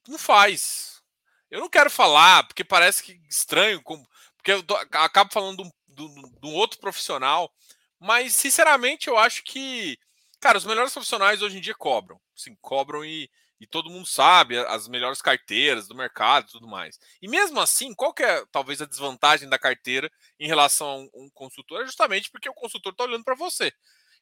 Não 0.08 0.17
faz. 0.17 1.01
Eu 1.49 1.60
não 1.60 1.69
quero 1.69 1.89
falar, 1.89 2.45
porque 2.47 2.63
parece 2.63 3.03
que 3.03 3.13
estranho, 3.29 3.82
porque 3.84 4.51
eu 4.51 4.63
acabo 4.93 5.32
falando 5.32 5.63
de 5.88 6.03
um 6.47 6.53
outro 6.53 6.79
profissional, 6.79 7.51
mas, 7.99 8.34
sinceramente, 8.34 9.08
eu 9.08 9.17
acho 9.17 9.43
que 9.43 9.97
Cara, 10.41 10.58
os 10.58 10.63
melhores 10.63 10.93
profissionais 10.93 11.41
hoje 11.41 11.58
em 11.58 11.62
dia 11.62 11.75
cobram. 11.75 12.17
Sim, 12.34 12.55
cobram 12.62 13.03
e, 13.03 13.29
e 13.60 13.67
todo 13.67 13.89
mundo 13.89 14.06
sabe 14.06 14.58
as 14.58 14.88
melhores 14.88 15.22
carteiras 15.22 15.88
do 15.88 15.95
mercado 15.95 16.48
e 16.48 16.52
tudo 16.52 16.67
mais. 16.67 17.00
E 17.22 17.28
mesmo 17.28 17.60
assim, 17.60 17.93
qual 17.93 18.13
que 18.13 18.24
é 18.24 18.45
talvez 18.52 18.82
a 18.82 18.86
desvantagem 18.86 19.50
da 19.50 19.60
carteira 19.60 20.10
em 20.39 20.48
relação 20.48 20.88
a 20.88 20.95
um, 21.19 21.30
consultor? 21.34 21.82
É 21.82 21.86
justamente 21.86 22.32
porque 22.32 22.50
o 22.50 22.54
consultor 22.54 22.93
está 22.93 23.04
olhando 23.04 23.24
para 23.24 23.36
você. 23.36 23.72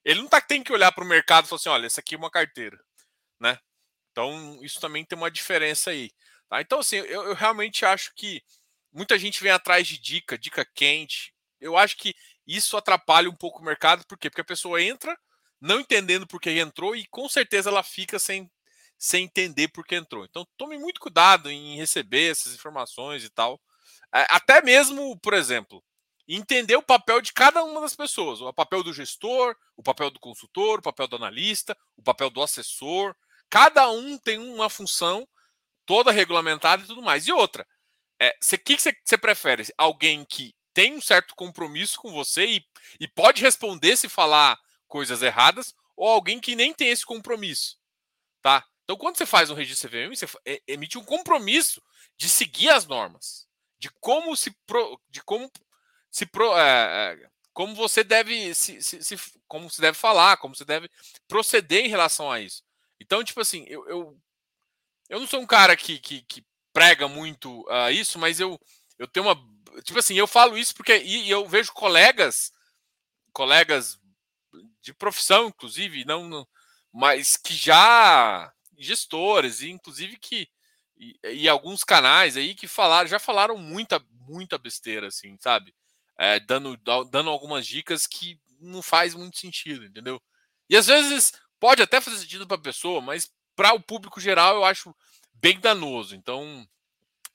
Ele 0.04 0.22
não 0.22 0.28
tá, 0.28 0.42
tem 0.42 0.64
que 0.64 0.74
olhar 0.74 0.92
para 0.92 1.04
o 1.04 1.08
mercado 1.08 1.46
e 1.46 1.50
falar 1.50 1.58
assim: 1.58 1.70
olha, 1.70 1.86
essa 1.86 2.00
aqui 2.00 2.16
é 2.16 2.18
uma 2.18 2.32
carteira. 2.32 2.80
Né? 3.40 3.60
Então, 4.12 4.60
isso 4.64 4.80
também 4.80 5.06
tem 5.06 5.18
uma 5.18 5.30
diferença 5.30 5.92
aí. 5.92 6.12
Tá? 6.50 6.62
Então, 6.62 6.80
assim, 6.80 6.98
eu, 6.98 7.24
eu 7.26 7.34
realmente 7.34 7.86
acho 7.86 8.14
que 8.16 8.42
muita 8.92 9.20
gente 9.20 9.44
vem 9.44 9.52
atrás 9.52 9.88
de 9.88 10.00
dica, 10.00 10.38
dica 10.38 10.66
quente. 10.74 11.34
Eu 11.60 11.78
acho 11.78 11.98
que 11.98 12.16
isso 12.46 12.78
atrapalha 12.78 13.30
um 13.30 13.36
pouco 13.36 13.60
o 13.60 13.66
mercado, 13.66 14.06
por 14.08 14.18
quê? 14.18 14.30
Porque 14.30 14.42
a 14.42 14.46
pessoa 14.46 14.82
entra 14.82 15.18
não 15.60 15.80
entendendo 15.80 16.28
por 16.28 16.40
que 16.40 16.52
entrou 16.52 16.96
e 16.96 17.06
com 17.08 17.28
certeza 17.28 17.70
ela 17.70 17.84
fica 17.84 18.20
sem, 18.20 18.50
sem 18.98 19.26
entender 19.26 19.68
por 19.70 19.86
que 19.86 19.96
entrou. 19.96 20.26
Então 20.26 20.48
tome 20.58 20.78
muito 20.78 21.00
cuidado 21.00 21.50
em 21.50 21.76
receber 21.78 22.32
essas 22.32 22.54
informações 22.54 23.24
e 23.24 23.30
tal. 23.30 23.60
Até 24.12 24.62
mesmo, 24.62 25.18
por 25.20 25.34
exemplo, 25.34 25.84
entender 26.28 26.76
o 26.76 26.84
papel 26.84 27.22
de 27.22 27.34
cada 27.34 27.64
uma 27.64 27.82
das 27.82 27.96
pessoas: 27.96 28.42
o 28.42 28.54
papel 28.54 28.84
do 28.84 28.94
gestor, 28.94 29.56
o 29.76 29.84
papel 29.84 30.10
do 30.10 30.20
consultor, 30.20 30.80
o 30.80 30.82
papel 30.82 31.08
do 31.08 31.16
analista, 31.16 31.78
o 31.96 32.04
papel 32.04 32.30
do 32.30 32.42
assessor. 32.42 33.16
Cada 33.50 33.90
um 33.90 34.18
tem 34.18 34.38
uma 34.38 34.70
função 34.70 35.28
toda 35.86 36.12
regulamentada 36.12 36.84
e 36.84 36.88
tudo 36.88 37.02
mais. 37.02 37.28
E 37.28 37.32
outra, 37.32 37.64
o 37.64 38.24
é, 38.24 38.34
que, 38.58 38.76
que 38.76 38.94
você 39.06 39.18
prefere? 39.18 39.66
Alguém 39.78 40.26
que 40.26 40.54
tem 40.74 40.96
um 40.96 41.02
certo 41.02 41.34
compromisso 41.36 41.98
com 42.00 42.12
você 42.12 42.46
e, 42.46 42.66
e 43.00 43.08
pode 43.08 43.42
responder 43.42 43.96
se 43.96 44.10
falar 44.10 44.60
coisas 44.88 45.22
erradas 45.22 45.74
ou 45.96 46.08
alguém 46.08 46.40
que 46.40 46.56
nem 46.56 46.74
tem 46.74 46.90
esse 46.90 47.06
compromisso, 47.06 47.78
tá? 48.42 48.64
Então, 48.88 48.96
quando 48.96 49.18
você 49.18 49.26
faz 49.26 49.50
um 49.50 49.54
registro 49.54 49.90
CVM, 49.90 50.16
você 50.16 50.26
emite 50.66 50.98
um 50.98 51.04
compromisso 51.04 51.84
de 52.16 52.30
seguir 52.30 52.70
as 52.70 52.86
normas, 52.86 53.46
de 53.78 53.90
como 54.00 54.34
se 54.34 54.50
pro, 54.66 54.98
de 55.10 55.22
como 55.22 55.52
se 56.10 56.26
pro, 56.26 56.58
é, 56.58 57.20
é 57.22 57.30
como 57.52 57.76
você 57.76 58.02
deve 58.02 58.56
se, 58.56 58.82
se, 58.82 59.04
se, 59.04 59.18
como 59.46 59.70
se 59.70 59.82
deve 59.82 59.98
falar, 59.98 60.38
como 60.38 60.56
você 60.56 60.64
deve 60.64 60.90
proceder 61.28 61.84
em 61.84 61.90
relação 61.90 62.32
a 62.32 62.40
isso. 62.40 62.64
Então, 62.98 63.22
tipo 63.26 63.42
assim, 63.42 63.66
eu, 63.68 63.86
eu, 63.90 64.18
eu 65.10 65.20
não 65.20 65.28
sou 65.28 65.42
um 65.42 65.46
cara 65.46 65.76
que, 65.76 66.00
que, 66.00 66.22
que 66.22 66.46
prega 66.72 67.10
muito 67.10 67.64
uh, 67.64 67.92
isso, 67.92 68.18
mas 68.18 68.40
eu, 68.40 68.58
eu 68.98 69.06
tenho 69.06 69.26
uma. 69.26 69.36
Tipo 69.84 70.00
assim, 70.00 70.16
eu 70.16 70.28
falo 70.28 70.58
isso 70.58 70.74
porque 70.74 70.96
e, 70.98 71.26
e 71.26 71.30
eu 71.30 71.46
vejo 71.46 71.74
colegas, 71.74 72.54
colegas 73.34 74.00
de 74.82 74.94
profissão, 74.94 75.48
inclusive, 75.48 76.06
não, 76.06 76.48
mas 76.94 77.36
que 77.36 77.54
já 77.54 78.54
gestores, 78.78 79.62
e 79.62 79.70
inclusive 79.70 80.18
que 80.18 80.48
e, 81.00 81.18
e, 81.24 81.50
alguns 81.50 81.84
canais 81.84 82.36
aí 82.36 82.56
que 82.56 82.68
falaram, 82.68 83.08
já 83.08 83.20
falaram 83.20 83.58
muita, 83.58 84.04
muita 84.28 84.58
besteira, 84.58 85.08
assim, 85.08 85.38
sabe? 85.40 85.74
É, 86.18 86.40
dando, 86.40 86.76
dando 87.12 87.30
algumas 87.30 87.68
dicas 87.68 88.08
que 88.08 88.40
não 88.60 88.82
faz 88.82 89.14
muito 89.14 89.38
sentido, 89.38 89.86
entendeu? 89.86 90.22
E 90.70 90.76
às 90.76 90.88
vezes 90.88 91.34
pode 91.60 91.82
até 91.82 92.02
fazer 92.02 92.18
sentido 92.18 92.48
para 92.48 92.58
a 92.58 92.62
pessoa, 92.62 93.00
mas 93.00 93.32
para 93.56 93.74
o 93.74 93.82
público 93.82 94.20
geral 94.20 94.56
eu 94.56 94.66
acho 94.66 94.96
bem 95.34 95.60
danoso. 95.60 96.16
Então, 96.16 96.68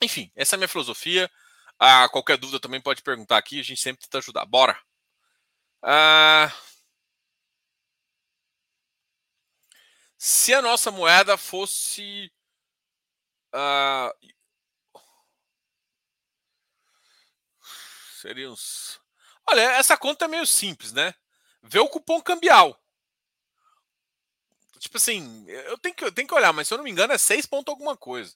enfim, 0.01 0.31
essa 0.35 0.55
é 0.55 0.57
a 0.57 0.59
minha 0.59 0.67
filosofia. 0.67 1.31
Ah, 1.79 2.07
qualquer 2.09 2.37
dúvida 2.37 2.59
também 2.59 2.81
pode 2.81 3.01
perguntar 3.01 3.37
aqui, 3.37 3.59
a 3.59 3.63
gente 3.63 3.81
sempre 3.81 4.03
tenta 4.03 4.17
ajudar. 4.17 4.45
Bora! 4.45 4.77
Ah, 5.81 6.51
Se 10.25 10.53
a 10.53 10.61
nossa 10.61 10.89
moeda 10.89 11.35
fosse. 11.35 12.31
Uh, 13.53 14.31
seria 18.21 18.49
uns. 18.49 19.01
Olha, 19.45 19.59
essa 19.73 19.97
conta 19.97 20.23
é 20.23 20.29
meio 20.29 20.47
simples, 20.47 20.93
né? 20.93 21.13
Vê 21.61 21.77
o 21.79 21.89
cupom 21.89 22.21
cambial. 22.21 22.81
Tipo 24.79 24.95
assim, 24.95 25.45
eu 25.45 25.77
tenho 25.77 25.93
que, 25.93 26.05
eu 26.05 26.11
tenho 26.13 26.27
que 26.29 26.33
olhar, 26.33 26.53
mas 26.53 26.69
se 26.69 26.73
eu 26.73 26.77
não 26.77 26.85
me 26.85 26.91
engano 26.91 27.11
é 27.11 27.17
6 27.17 27.45
ponto 27.45 27.69
alguma 27.69 27.97
coisa. 27.97 28.33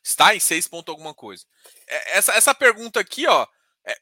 Está 0.00 0.32
em 0.32 0.38
6 0.38 0.68
ponto 0.68 0.92
alguma 0.92 1.12
coisa. 1.12 1.44
É, 1.88 2.18
essa, 2.18 2.32
essa 2.34 2.54
pergunta 2.54 3.00
aqui, 3.00 3.26
ó, 3.26 3.48
é, 3.84 4.00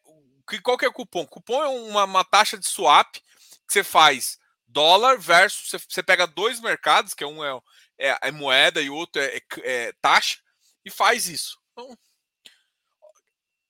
qual 0.63 0.77
que 0.77 0.85
é 0.85 0.89
o 0.89 0.93
cupom? 0.93 1.27
Cupom 1.27 1.63
é 1.63 1.69
uma, 1.69 2.05
uma 2.05 2.25
taxa 2.25 2.59
de 2.59 2.67
swap 2.67 3.15
que 3.15 3.23
você 3.67 3.83
faz 3.83 4.40
dólar 4.71 5.19
versus 5.19 5.71
você, 5.89 6.03
pega 6.03 6.27
dois 6.27 6.61
mercados, 6.61 7.15
que 7.15 7.25
é 7.25 7.27
um 7.27 7.45
é, 7.45 7.61
é, 7.99 8.19
é 8.23 8.31
moeda 8.31 8.81
e 8.81 8.89
o 8.89 8.95
outro 8.95 9.21
é, 9.21 9.37
é, 9.37 9.43
é, 9.63 9.93
taxa, 10.01 10.39
e 10.85 10.91
faz 10.91 11.29
isso. 11.29 11.59
Então, 11.73 11.93
o 11.93 11.99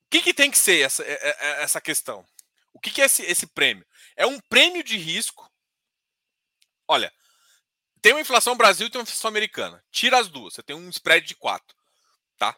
que, 0.09 0.21
que 0.21 0.33
tem 0.33 0.51
que 0.51 0.57
ser 0.57 0.81
essa, 0.81 1.03
é, 1.03 1.61
essa 1.63 1.81
questão? 1.81 2.25
O 2.73 2.79
que, 2.79 2.91
que 2.91 3.01
é 3.01 3.05
esse, 3.05 3.23
esse 3.23 3.47
prêmio? 3.47 3.85
É 4.15 4.25
um 4.25 4.39
prêmio 4.39 4.83
de 4.83 4.97
risco. 4.97 5.49
Olha, 6.87 7.13
tem 8.01 8.13
uma 8.13 8.21
inflação 8.21 8.57
Brasil 8.57 8.87
e 8.87 8.89
tem 8.89 8.99
uma 8.99 9.03
inflação 9.03 9.29
americana. 9.29 9.83
Tira 9.91 10.19
as 10.19 10.27
duas, 10.27 10.53
você 10.53 10.63
tem 10.63 10.75
um 10.75 10.89
spread 10.89 11.25
de 11.25 11.35
4. 11.35 11.75
Tá? 12.37 12.57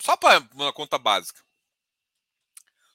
Só 0.00 0.16
para 0.16 0.40
uma 0.54 0.72
conta 0.72 0.98
básica. 0.98 1.40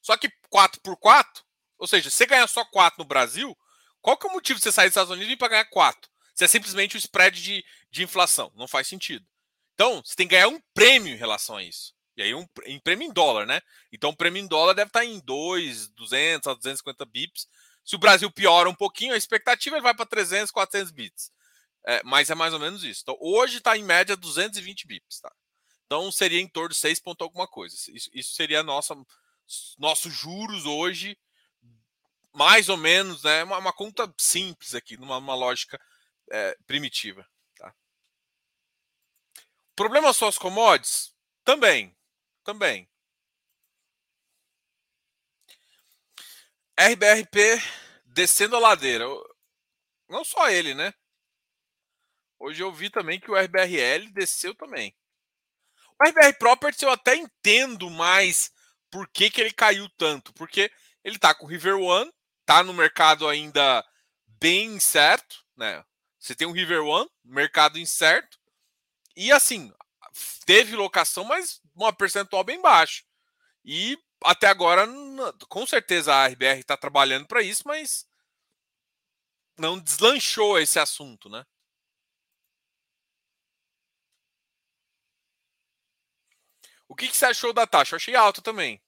Só 0.02 0.18
que 0.18 0.30
4 0.50 0.82
por 0.82 0.98
4, 0.98 1.44
ou 1.78 1.88
seja, 1.88 2.10
se 2.10 2.16
você 2.16 2.26
ganhar 2.26 2.48
só 2.48 2.64
4 2.66 2.98
no 2.98 3.06
Brasil, 3.06 3.58
qual 4.02 4.18
que 4.18 4.28
é 4.28 4.30
o 4.30 4.34
motivo 4.34 4.60
de 4.60 4.64
você 4.64 4.72
sair 4.72 4.88
dos 4.88 4.92
Estados 4.92 5.12
Unidos 5.12 5.30
e 5.30 5.34
ir 5.34 5.38
para 5.38 5.50
ganhar 5.50 5.66
4? 5.66 6.10
Se 6.36 6.44
é 6.44 6.48
simplesmente 6.48 6.96
o 6.96 7.00
spread 7.00 7.42
de, 7.42 7.66
de 7.90 8.04
inflação. 8.04 8.52
Não 8.56 8.68
faz 8.68 8.88
sentido. 8.88 9.26
Então, 9.74 10.02
você 10.04 10.16
tem 10.16 10.28
que 10.28 10.36
ganhar 10.36 10.48
um 10.48 10.62
prêmio 10.74 11.14
em 11.14 11.18
relação 11.18 11.58
a 11.58 11.64
isso. 11.64 11.94
E 12.16 12.22
aí, 12.22 12.34
um, 12.34 12.48
em 12.66 12.80
prêmio 12.80 13.08
em 13.08 13.12
dólar, 13.12 13.46
né? 13.46 13.62
Então, 13.92 14.10
o 14.10 14.16
prêmio 14.16 14.42
em 14.42 14.48
dólar 14.48 14.74
deve 14.74 14.90
estar 14.90 15.06
em 15.06 15.20
2, 15.20 15.90
200 15.90 16.48
a 16.48 16.54
250 16.56 17.06
bips. 17.06 17.48
Se 17.86 17.96
o 17.96 18.00
Brasil 18.00 18.32
piora 18.32 18.70
um 18.70 18.76
pouquinho, 18.76 19.14
a 19.14 19.18
expectativa 19.18 19.76
ele 19.76 19.84
vai 19.84 19.94
para 19.94 20.06
300, 20.06 20.52
400 20.52 20.92
bips. 20.92 21.32
É, 21.86 22.02
mas 22.04 22.30
é 22.30 22.36
mais 22.36 22.54
ou 22.54 22.60
menos 22.60 22.84
isso. 22.84 23.02
Então, 23.04 23.18
hoje 23.22 23.60
está 23.60 23.78
em 23.78 23.84
média 23.84 24.18
220 24.18 24.88
bips, 24.88 25.20
tá? 25.20 25.32
Então, 25.86 26.12
seria 26.12 26.42
em 26.42 26.48
torno 26.48 26.70
de 26.70 26.76
6 26.76 27.00
ponto 27.00 27.24
alguma 27.24 27.48
coisa. 27.48 27.76
Isso, 27.76 28.10
isso 28.14 28.34
seria 28.34 28.62
nossa, 28.62 28.96
nossos 29.78 30.14
juros 30.14 30.66
hoje 30.66 31.18
mais 32.38 32.70
ou 32.70 32.78
menos, 32.78 33.24
né? 33.24 33.44
Uma, 33.44 33.58
uma 33.58 33.74
conta 33.74 34.14
simples 34.16 34.76
aqui, 34.76 34.96
numa, 34.96 35.20
numa 35.20 35.34
lógica 35.34 35.82
é, 36.30 36.56
primitiva. 36.68 37.28
Tá? 37.56 37.74
Problema 39.76 40.14
só 40.14 40.28
as 40.28 40.38
commodities? 40.38 41.16
Também. 41.44 41.98
Também. 42.44 42.88
RBRP 46.80 47.60
descendo 48.06 48.56
a 48.56 48.60
ladeira. 48.60 49.06
Não 50.08 50.24
só 50.24 50.48
ele, 50.48 50.76
né? 50.76 50.94
Hoje 52.38 52.62
eu 52.62 52.72
vi 52.72 52.92
também 52.92 53.20
que 53.20 53.32
o 53.32 53.36
RBRL 53.36 54.12
desceu 54.14 54.54
também. 54.54 54.96
O 56.00 56.08
RBR 56.08 56.38
Properties 56.38 56.84
eu 56.84 56.92
até 56.92 57.16
entendo 57.16 57.90
mais 57.90 58.52
por 58.92 59.10
que, 59.10 59.32
que 59.32 59.42
ele 59.42 59.52
caiu 59.52 59.90
tanto. 59.98 60.32
Porque 60.34 60.72
ele 61.04 61.18
tá 61.18 61.34
com 61.34 61.48
o 61.48 61.50
River 61.50 61.78
One, 61.78 62.14
tá 62.48 62.64
no 62.64 62.74
mercado 62.74 63.28
ainda 63.28 63.86
bem 64.40 64.76
incerto, 64.76 65.44
né? 65.56 65.84
Você 66.18 66.34
tem 66.34 66.48
um 66.48 66.54
River 66.54 66.82
One, 66.82 67.10
mercado 67.24 67.78
incerto, 67.78 68.40
e 69.16 69.32
assim, 69.32 69.74
teve 70.46 70.76
locação, 70.76 71.26
mas 71.26 71.62
uma 71.76 71.92
percentual 71.94 72.44
bem 72.44 72.62
baixa. 72.62 73.04
E 73.66 73.98
até 74.24 74.48
agora, 74.48 74.88
com 75.50 75.68
certeza 75.68 76.14
a 76.16 76.28
RBR 76.28 76.60
está 76.60 76.78
trabalhando 76.78 77.28
para 77.28 77.44
isso, 77.44 77.64
mas 77.66 78.08
não 79.58 79.78
deslanchou 79.78 80.58
esse 80.58 80.80
assunto, 80.80 81.30
né? 81.30 81.46
O 86.88 86.96
que, 86.96 87.08
que 87.08 87.16
você 87.16 87.26
achou 87.26 87.54
da 87.54 87.66
taxa? 87.68 87.96
Eu 87.96 87.98
achei 87.98 88.16
alta 88.16 88.42
também. 88.42 88.82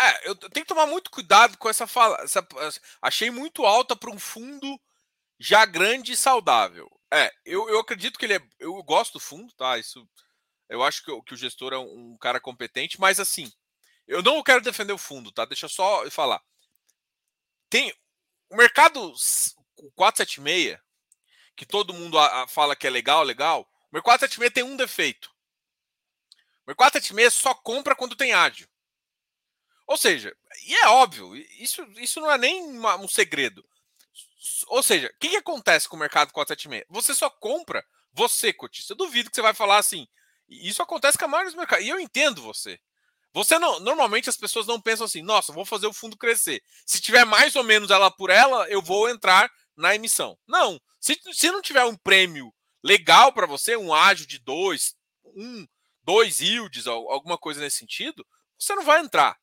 É, 0.00 0.28
eu 0.28 0.34
tenho 0.34 0.64
que 0.66 0.74
tomar 0.74 0.86
muito 0.86 1.10
cuidado 1.10 1.56
com 1.58 1.68
essa 1.68 1.86
fala. 1.86 2.16
Essa, 2.22 2.46
achei 3.00 3.30
muito 3.30 3.64
alta 3.64 3.94
para 3.94 4.10
um 4.10 4.18
fundo 4.18 4.80
já 5.38 5.64
grande 5.64 6.12
e 6.12 6.16
saudável. 6.16 6.90
É, 7.12 7.32
eu, 7.44 7.68
eu 7.68 7.78
acredito 7.78 8.18
que 8.18 8.24
ele 8.24 8.34
é. 8.34 8.42
Eu 8.58 8.82
gosto 8.82 9.14
do 9.14 9.20
fundo, 9.20 9.52
tá? 9.54 9.78
Isso. 9.78 10.06
Eu 10.68 10.82
acho 10.82 11.04
que, 11.04 11.22
que 11.22 11.34
o 11.34 11.36
gestor 11.36 11.72
é 11.72 11.78
um, 11.78 12.12
um 12.12 12.18
cara 12.18 12.40
competente, 12.40 12.98
mas 12.98 13.20
assim, 13.20 13.52
eu 14.06 14.22
não 14.22 14.42
quero 14.42 14.62
defender 14.62 14.92
o 14.92 14.98
fundo, 14.98 15.30
tá? 15.30 15.44
Deixa 15.44 15.66
eu 15.66 15.70
só 15.70 16.08
falar. 16.10 16.42
Tem 17.70 17.94
o 18.50 18.56
mercado 18.56 19.12
476, 19.94 20.78
que 21.56 21.66
todo 21.66 21.94
mundo 21.94 22.18
a, 22.18 22.42
a 22.42 22.48
fala 22.48 22.74
que 22.74 22.86
é 22.86 22.90
legal, 22.90 23.22
legal. 23.22 23.62
O 23.90 23.94
mercado 23.94 24.18
476 24.18 24.52
tem 24.52 24.64
um 24.64 24.76
defeito. 24.76 25.30
O 26.66 26.70
mercado 26.70 26.92
476 26.92 27.32
só 27.34 27.54
compra 27.54 27.94
quando 27.94 28.16
tem 28.16 28.32
ágio. 28.32 28.68
Ou 29.86 29.96
seja, 29.96 30.34
e 30.66 30.74
é 30.74 30.88
óbvio, 30.88 31.36
isso, 31.58 31.82
isso 31.96 32.20
não 32.20 32.30
é 32.30 32.38
nem 32.38 32.62
uma, 32.62 32.96
um 32.96 33.08
segredo. 33.08 33.64
Ou 34.68 34.82
seja, 34.82 35.08
o 35.08 35.18
que, 35.18 35.30
que, 35.30 35.36
acontece 35.36 35.88
com 35.88 35.96
o 35.96 35.98
mercado 35.98 36.32
476? 36.32 36.86
Você 36.90 37.14
só 37.14 37.28
compra, 37.28 37.84
você, 38.12 38.52
cotista. 38.52 38.92
Eu 38.92 38.96
duvido 38.96 39.30
que 39.30 39.36
você 39.36 39.42
vai 39.42 39.54
falar 39.54 39.78
assim. 39.78 40.06
Isso 40.48 40.82
acontece 40.82 41.18
com 41.18 41.24
a 41.24 41.28
maioria 41.28 41.50
dos 41.50 41.58
mercados. 41.58 41.84
E 41.84 41.88
eu 41.88 41.98
entendo 41.98 42.42
você. 42.42 42.78
Você 43.32 43.58
não. 43.58 43.80
Normalmente 43.80 44.28
as 44.28 44.36
pessoas 44.36 44.66
não 44.66 44.80
pensam 44.80 45.06
assim, 45.06 45.22
nossa, 45.22 45.52
vou 45.52 45.64
fazer 45.64 45.86
o 45.86 45.92
fundo 45.92 46.16
crescer. 46.16 46.62
Se 46.86 47.00
tiver 47.00 47.24
mais 47.24 47.56
ou 47.56 47.64
menos 47.64 47.90
ela 47.90 48.10
por 48.10 48.30
ela, 48.30 48.68
eu 48.68 48.80
vou 48.80 49.08
entrar 49.08 49.50
na 49.76 49.94
emissão. 49.94 50.38
Não. 50.46 50.80
Se, 51.00 51.18
se 51.32 51.50
não 51.50 51.60
tiver 51.60 51.84
um 51.84 51.96
prêmio 51.96 52.54
legal 52.82 53.32
para 53.32 53.46
você, 53.46 53.76
um 53.76 53.92
ágio 53.92 54.26
de 54.26 54.38
dois, 54.38 54.94
um, 55.24 55.66
dois 56.02 56.40
yields, 56.40 56.86
alguma 56.86 57.36
coisa 57.36 57.60
nesse 57.60 57.78
sentido, 57.78 58.24
você 58.58 58.74
não 58.74 58.84
vai 58.84 59.00
entrar 59.00 59.36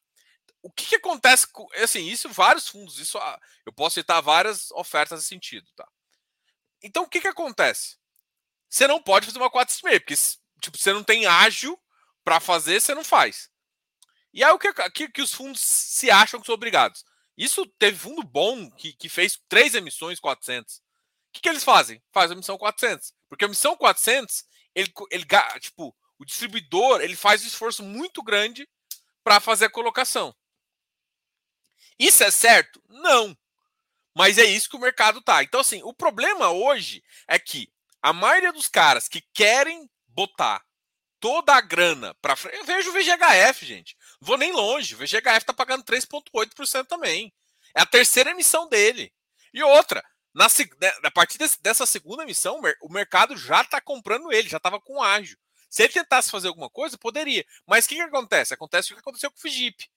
o 0.63 0.71
que, 0.71 0.85
que, 0.85 0.95
acontece 0.95 1.47
com. 1.47 1.67
Assim, 1.75 2.05
isso 2.05 2.29
vários 2.29 2.67
fundos, 2.67 2.99
isso 2.99 3.17
ah, 3.17 3.39
eu 3.65 3.73
posso 3.73 3.95
citar 3.95 4.21
várias 4.21 4.71
ofertas 4.71 5.19
nesse 5.19 5.29
sentido, 5.29 5.67
tá? 5.75 5.87
Então, 6.83 7.03
o 7.03 7.09
que, 7.09 7.21
que 7.21 7.27
acontece? 7.27 7.97
Você 8.69 8.87
não 8.87 9.01
pode 9.01 9.25
fazer 9.25 9.37
uma 9.37 9.51
4,5, 9.51 9.99
porque 9.99 10.15
tipo, 10.61 10.77
você 10.77 10.93
não 10.93 11.03
tem 11.03 11.25
ágil 11.25 11.79
para 12.23 12.39
fazer, 12.39 12.79
você 12.79 12.95
não 12.95 13.03
faz. 13.03 13.49
E 14.33 14.43
aí 14.43 14.51
o 14.51 14.59
que, 14.59 14.71
que, 14.91 15.09
que, 15.09 15.21
os 15.21 15.33
fundos 15.33 15.59
se 15.59 16.09
acham 16.09 16.39
que 16.39 16.45
são 16.45 16.55
obrigados? 16.55 17.03
Isso 17.37 17.65
teve 17.77 17.97
fundo 17.97 18.23
bom 18.23 18.69
que, 18.71 18.93
que 18.93 19.09
fez 19.09 19.39
três 19.49 19.75
emissões 19.75 20.19
400. 20.19 20.75
O 20.75 20.81
que, 21.33 21.41
que 21.41 21.49
eles 21.49 21.63
fazem? 21.63 22.01
Faz 22.11 22.31
a 22.31 22.33
emissão 22.33 22.57
400. 22.57 23.13
Porque 23.27 23.43
a 23.43 23.47
emissão 23.47 23.75
400, 23.75 24.43
ele, 24.75 24.93
ele, 25.09 25.25
tipo, 25.59 25.95
o 26.17 26.25
distribuidor 26.25 27.01
ele 27.01 27.15
faz 27.15 27.43
um 27.43 27.47
esforço 27.47 27.83
muito 27.83 28.21
grande 28.23 28.69
para 29.23 29.39
fazer 29.39 29.65
a 29.65 29.69
colocação. 29.69 30.35
Isso 32.01 32.23
é 32.23 32.31
certo? 32.31 32.81
Não. 32.89 33.37
Mas 34.15 34.39
é 34.39 34.43
isso 34.43 34.67
que 34.67 34.75
o 34.75 34.79
mercado 34.79 35.21
tá. 35.21 35.43
Então, 35.43 35.61
assim, 35.61 35.83
o 35.83 35.93
problema 35.93 36.49
hoje 36.49 37.03
é 37.27 37.37
que 37.37 37.71
a 38.01 38.11
maioria 38.11 38.51
dos 38.51 38.67
caras 38.67 39.07
que 39.07 39.21
querem 39.31 39.87
botar 40.07 40.65
toda 41.19 41.53
a 41.53 41.61
grana 41.61 42.15
para 42.15 42.35
frente. 42.35 42.57
Eu 42.57 42.65
vejo 42.65 42.89
o 42.89 42.93
VGHF, 42.93 43.63
gente. 43.67 43.95
Não 44.19 44.25
vou 44.25 44.35
nem 44.35 44.51
longe. 44.51 44.95
O 44.95 44.97
VGHF 44.97 45.45
tá 45.45 45.53
pagando 45.53 45.83
3,8% 45.83 46.87
também. 46.87 47.31
É 47.75 47.81
a 47.81 47.85
terceira 47.85 48.31
emissão 48.31 48.67
dele. 48.67 49.13
E 49.53 49.61
outra, 49.61 50.03
na, 50.33 50.47
né, 50.81 50.91
a 51.03 51.11
partir 51.11 51.37
dessa 51.61 51.85
segunda 51.85 52.23
emissão, 52.23 52.59
o 52.81 52.91
mercado 52.91 53.37
já 53.37 53.61
está 53.61 53.79
comprando 53.79 54.33
ele, 54.33 54.49
já 54.49 54.57
estava 54.57 54.81
com 54.81 55.03
ágio. 55.03 55.37
Se 55.69 55.83
ele 55.83 55.93
tentasse 55.93 56.31
fazer 56.31 56.47
alguma 56.47 56.69
coisa, 56.69 56.97
poderia. 56.97 57.45
Mas 57.67 57.85
o 57.85 57.89
que, 57.89 57.95
que 57.95 58.01
acontece? 58.01 58.55
Acontece 58.55 58.91
o 58.91 58.95
que 58.95 59.01
aconteceu 59.01 59.29
com 59.29 59.37
o 59.37 59.41
Fijip. 59.41 59.87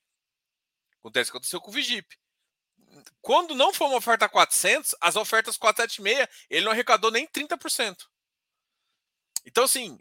Acontece 1.05 1.31
que 1.31 1.37
aconteceu 1.37 1.61
com 1.61 1.71
o 1.71 1.75
Vigip. 1.75 2.17
Quando 3.21 3.55
não 3.55 3.75
foi 3.75 3.87
uma 3.88 3.99
oferta 3.99 4.27
400, 4.27 4.95
as 4.99 5.17
ofertas 5.17 5.59
476, 5.59 6.47
ele 6.49 6.64
não 6.64 6.73
arrecadou 6.73 7.11
nem 7.11 7.27
30%. 7.27 8.07
Então, 9.45 9.64
assim, 9.64 9.99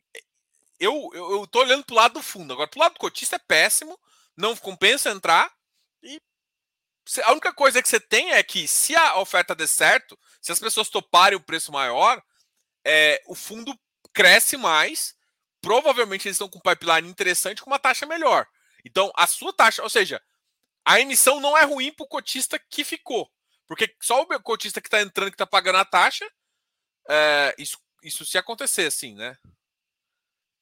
eu, 0.79 1.09
eu, 1.13 1.31
eu 1.31 1.47
tô 1.47 1.59
olhando 1.59 1.83
pro 1.83 1.95
lado 1.95 2.13
do 2.13 2.21
fundo. 2.21 2.53
Agora, 2.53 2.69
pro 2.69 2.79
lado 2.79 2.93
do 2.93 2.99
cotista 2.99 3.35
é 3.35 3.39
péssimo, 3.39 3.99
não 4.37 4.55
compensa 4.55 5.09
entrar. 5.09 5.53
E 6.01 6.21
a 7.23 7.33
única 7.33 7.53
coisa 7.53 7.83
que 7.83 7.89
você 7.89 7.99
tem 7.99 8.31
é 8.31 8.41
que, 8.41 8.65
se 8.65 8.95
a 8.95 9.19
oferta 9.19 9.53
der 9.53 9.67
certo, 9.67 10.17
se 10.41 10.53
as 10.53 10.59
pessoas 10.59 10.87
toparem 10.87 11.37
o 11.37 11.43
preço 11.43 11.69
maior, 11.69 12.23
é, 12.85 13.21
o 13.27 13.35
fundo 13.35 13.77
cresce 14.13 14.55
mais. 14.55 15.13
Provavelmente 15.61 16.29
eles 16.29 16.35
estão 16.35 16.49
com 16.49 16.59
um 16.59 16.61
pipeline 16.61 17.09
interessante 17.09 17.61
com 17.61 17.69
uma 17.69 17.79
taxa 17.79 18.05
melhor. 18.05 18.47
Então, 18.85 19.11
a 19.17 19.27
sua 19.27 19.51
taxa, 19.51 19.83
ou 19.83 19.89
seja, 19.89 20.21
a 20.85 20.99
emissão 20.99 21.39
não 21.39 21.57
é 21.57 21.63
ruim 21.63 21.91
para 21.91 22.03
o 22.03 22.07
cotista 22.07 22.59
que 22.59 22.83
ficou. 22.83 23.31
Porque 23.67 23.95
só 24.01 24.21
o 24.21 24.41
cotista 24.41 24.81
que 24.81 24.87
está 24.87 25.01
entrando, 25.01 25.29
que 25.29 25.35
está 25.35 25.47
pagando 25.47 25.77
a 25.77 25.85
taxa, 25.85 26.29
é, 27.09 27.55
isso, 27.57 27.77
isso 28.03 28.25
se 28.25 28.37
acontecer, 28.37 28.87
assim, 28.87 29.15
né? 29.15 29.37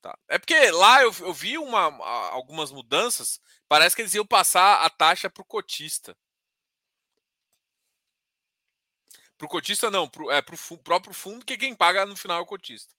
Tá. 0.01 0.17
É 0.27 0.39
porque 0.39 0.71
lá 0.71 1.03
eu, 1.03 1.13
eu 1.19 1.34
vi 1.34 1.57
uma, 1.57 1.81
algumas 2.29 2.71
mudanças, 2.71 3.39
parece 3.67 3.95
que 3.95 4.01
eles 4.01 4.13
iam 4.15 4.25
passar 4.25 4.84
a 4.84 4.89
taxa 4.89 5.29
para 5.29 5.41
o 5.41 5.45
cotista. 5.45 6.17
Para 9.38 9.45
o 9.45 9.49
cotista, 9.49 9.89
não, 9.89 10.10
é 10.31 10.41
para 10.41 10.55
o 10.55 10.77
próprio 10.77 11.13
fundo, 11.13 11.45
que 11.45 11.57
quem 11.57 11.75
paga 11.75 12.05
no 12.05 12.15
final 12.15 12.39
é 12.39 12.41
o 12.41 12.45
cotista. 12.45 12.93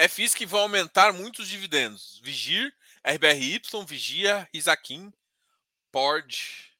É 0.00 0.08
FIIs 0.08 0.34
que 0.34 0.46
vão 0.46 0.60
aumentar 0.60 1.12
muitos 1.12 1.46
dividendos. 1.46 2.18
Vigir, 2.24 2.74
RBRY, 3.04 3.60
Vigia, 3.86 4.48
Isaquim, 4.50 5.12
Pord. 5.92 6.74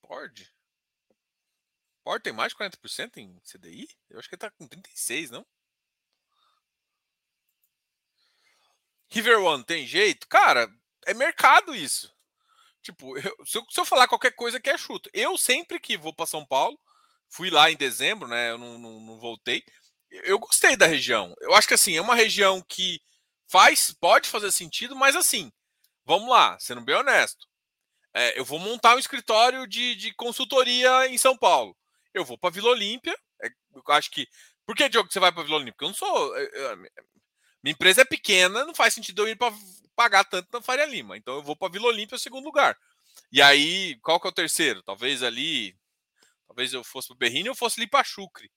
Pord? 0.00 0.54
Pord 2.04 2.22
tem 2.22 2.32
mais 2.32 2.52
de 2.52 2.58
40% 2.58 3.16
em 3.16 3.40
CDI? 3.40 3.88
Eu 4.08 4.20
acho 4.20 4.28
que 4.28 4.36
ele 4.36 4.38
tá 4.38 4.52
com 4.52 4.68
36%, 4.68 5.30
não? 5.30 5.44
River 9.08 9.40
One 9.40 9.64
tem 9.64 9.84
jeito? 9.84 10.28
Cara, 10.28 10.72
é 11.04 11.12
mercado 11.12 11.74
isso. 11.74 12.14
Tipo, 12.82 13.18
eu, 13.18 13.36
se, 13.44 13.58
eu, 13.58 13.66
se, 13.68 13.80
eu, 13.80 13.84
falar 13.84 14.06
qualquer 14.06 14.36
coisa 14.36 14.60
que 14.60 14.70
é 14.70 14.78
chuto. 14.78 15.10
Eu 15.12 15.36
sempre 15.36 15.80
que 15.80 15.96
vou 15.98 16.14
para 16.14 16.24
São 16.24 16.46
Paulo, 16.46 16.78
fui 17.28 17.50
lá 17.50 17.68
em 17.68 17.76
dezembro, 17.76 18.28
né? 18.28 18.52
Eu 18.52 18.58
não, 18.58 18.78
não, 18.78 19.00
não 19.00 19.18
voltei 19.18 19.64
eu 20.24 20.38
gostei 20.38 20.76
da 20.76 20.86
região. 20.86 21.34
Eu 21.40 21.54
acho 21.54 21.66
que 21.66 21.74
assim, 21.74 21.96
é 21.96 22.00
uma 22.00 22.14
região 22.14 22.62
que 22.68 23.00
faz, 23.48 23.92
pode 24.00 24.28
fazer 24.28 24.52
sentido, 24.52 24.94
mas 24.94 25.16
assim, 25.16 25.50
vamos 26.04 26.28
lá, 26.28 26.58
sendo 26.60 26.82
bem 26.82 26.94
honesto. 26.94 27.46
É, 28.14 28.38
eu 28.38 28.44
vou 28.44 28.58
montar 28.58 28.94
um 28.94 28.98
escritório 28.98 29.66
de, 29.66 29.94
de 29.96 30.12
consultoria 30.14 31.06
em 31.08 31.16
São 31.16 31.36
Paulo. 31.36 31.76
Eu 32.12 32.24
vou 32.24 32.36
para 32.36 32.50
Vila 32.50 32.70
Olímpia. 32.70 33.16
É, 33.42 33.48
eu 33.74 33.82
acho 33.88 34.10
que. 34.10 34.28
Por 34.66 34.76
que, 34.76 34.88
Diogo, 34.88 35.10
você 35.10 35.18
vai 35.18 35.32
para 35.32 35.42
Vila 35.42 35.56
Olímpia? 35.56 35.72
Porque 35.72 35.84
eu 35.84 35.88
não 35.88 35.94
sou. 35.94 36.36
Eu, 36.36 36.48
eu, 36.50 36.76
minha 37.62 37.72
empresa 37.72 38.02
é 38.02 38.04
pequena, 38.04 38.64
não 38.66 38.74
faz 38.74 38.92
sentido 38.92 39.22
eu 39.22 39.28
ir 39.28 39.36
para 39.36 39.54
pagar 39.96 40.24
tanto 40.24 40.48
na 40.52 40.60
Faria 40.60 40.84
Lima. 40.84 41.16
Então 41.16 41.36
eu 41.36 41.42
vou 41.42 41.56
para 41.56 41.72
Vila 41.72 41.86
Olímpia, 41.86 42.18
segundo 42.18 42.44
lugar. 42.44 42.76
E 43.30 43.40
aí, 43.40 43.98
qual 44.02 44.20
que 44.20 44.26
é 44.26 44.30
o 44.30 44.34
terceiro? 44.34 44.82
Talvez 44.82 45.22
ali. 45.22 45.74
Talvez 46.46 46.72
eu 46.74 46.84
fosse 46.84 47.08
para 47.08 47.16
Berrini 47.16 47.48
ou 47.48 47.54
fosse 47.54 47.80
ali 47.80 47.88
para 47.88 48.04
Chucre 48.04 48.50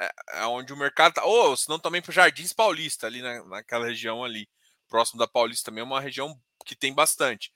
é, 0.00 0.12
é 0.34 0.46
onde 0.46 0.72
o 0.72 0.76
mercado 0.76 1.14
tá. 1.14 1.24
Ou 1.24 1.56
se 1.56 1.68
não 1.68 1.78
também 1.78 2.02
para 2.02 2.12
Jardins 2.12 2.52
Paulista, 2.52 3.06
ali 3.06 3.22
na, 3.22 3.44
naquela 3.44 3.86
região 3.86 4.24
ali. 4.24 4.48
Próximo 4.88 5.18
da 5.18 5.26
Paulista 5.26 5.66
também 5.66 5.82
é 5.82 5.84
uma 5.84 6.00
região 6.00 6.38
que 6.64 6.76
tem 6.76 6.94
bastante. 6.94 7.52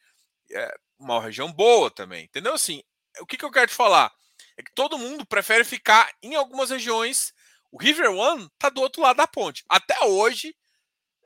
É 0.50 0.74
uma 0.98 1.20
região 1.20 1.52
boa 1.52 1.90
também. 1.90 2.24
Entendeu? 2.24 2.54
Assim, 2.54 2.82
o 3.20 3.26
que, 3.26 3.36
que 3.36 3.44
eu 3.44 3.50
quero 3.50 3.68
te 3.68 3.74
falar? 3.74 4.12
É 4.56 4.62
que 4.62 4.72
todo 4.74 4.98
mundo 4.98 5.24
prefere 5.24 5.64
ficar 5.64 6.10
em 6.22 6.34
algumas 6.34 6.70
regiões. 6.70 7.32
O 7.70 7.80
River 7.80 8.10
One 8.10 8.48
tá 8.58 8.68
do 8.68 8.80
outro 8.80 9.02
lado 9.02 9.16
da 9.16 9.26
ponte. 9.26 9.64
Até 9.68 10.00
hoje, 10.04 10.54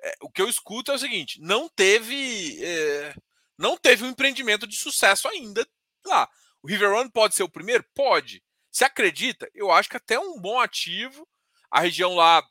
é, 0.02 0.14
o 0.20 0.30
que 0.30 0.42
eu 0.42 0.48
escuto 0.48 0.92
é 0.92 0.94
o 0.94 0.98
seguinte: 0.98 1.40
não 1.40 1.68
teve. 1.68 2.62
É, 2.62 3.14
não 3.56 3.76
teve 3.76 4.04
um 4.04 4.08
empreendimento 4.08 4.66
de 4.66 4.76
sucesso 4.76 5.28
ainda 5.28 5.66
lá. 6.04 6.28
O 6.62 6.68
River 6.68 6.92
One 6.92 7.10
pode 7.10 7.34
ser 7.34 7.42
o 7.42 7.48
primeiro? 7.48 7.84
Pode. 7.94 8.42
Se 8.74 8.84
acredita, 8.84 9.48
eu 9.54 9.70
acho 9.70 9.88
que 9.88 9.96
até 9.96 10.18
um 10.18 10.40
bom 10.40 10.58
ativo. 10.58 11.28
A 11.70 11.78
região 11.78 12.16
lá 12.16 12.42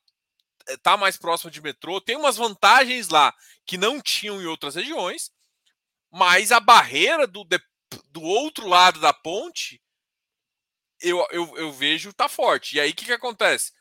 está 0.69 0.93
eh, 0.93 0.97
mais 0.97 1.17
próxima 1.17 1.51
de 1.51 1.61
metrô, 1.61 1.99
tem 1.99 2.15
umas 2.15 2.37
vantagens 2.37 3.09
lá 3.09 3.35
que 3.65 3.77
não 3.77 4.01
tinham 4.01 4.41
em 4.41 4.45
outras 4.45 4.75
regiões, 4.75 5.29
mas 6.09 6.53
a 6.53 6.61
barreira 6.61 7.27
do, 7.27 7.45
do 8.09 8.21
outro 8.21 8.67
lado 8.67 9.01
da 9.01 9.11
ponte 9.11 9.81
eu, 11.01 11.27
eu, 11.29 11.57
eu 11.57 11.73
vejo 11.73 12.13
tá 12.13 12.29
forte. 12.29 12.77
E 12.77 12.79
aí 12.79 12.91
o 12.91 12.95
que, 12.95 13.03
que 13.03 13.11
acontece? 13.11 13.73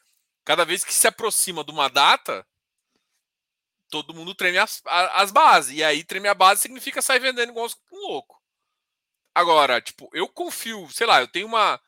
Cada 0.45 0.65
vez 0.65 0.83
que 0.85 0.93
se 0.93 1.07
aproxima 1.07 1.63
de 1.63 1.71
uma 1.71 1.89
data, 1.89 2.45
todo 3.89 4.15
mundo 4.15 4.35
treme 4.35 4.59
as, 4.59 4.83
as 4.85 5.31
bases. 5.31 5.77
E 5.77 5.85
aí 5.85 6.03
treme 6.03 6.27
a 6.27 6.35
base 6.35 6.63
significa 6.63 7.01
sair 7.01 7.21
vendendo 7.21 7.51
igual 7.51 7.69
um 7.93 8.09
louco. 8.09 8.43
Agora, 9.33 9.81
tipo, 9.81 10.11
eu 10.13 10.29
confio, 10.29 10.91
sei 10.91 11.07
lá, 11.07 11.21
eu 11.21 11.29
tenho 11.29 11.47
uma. 11.47 11.81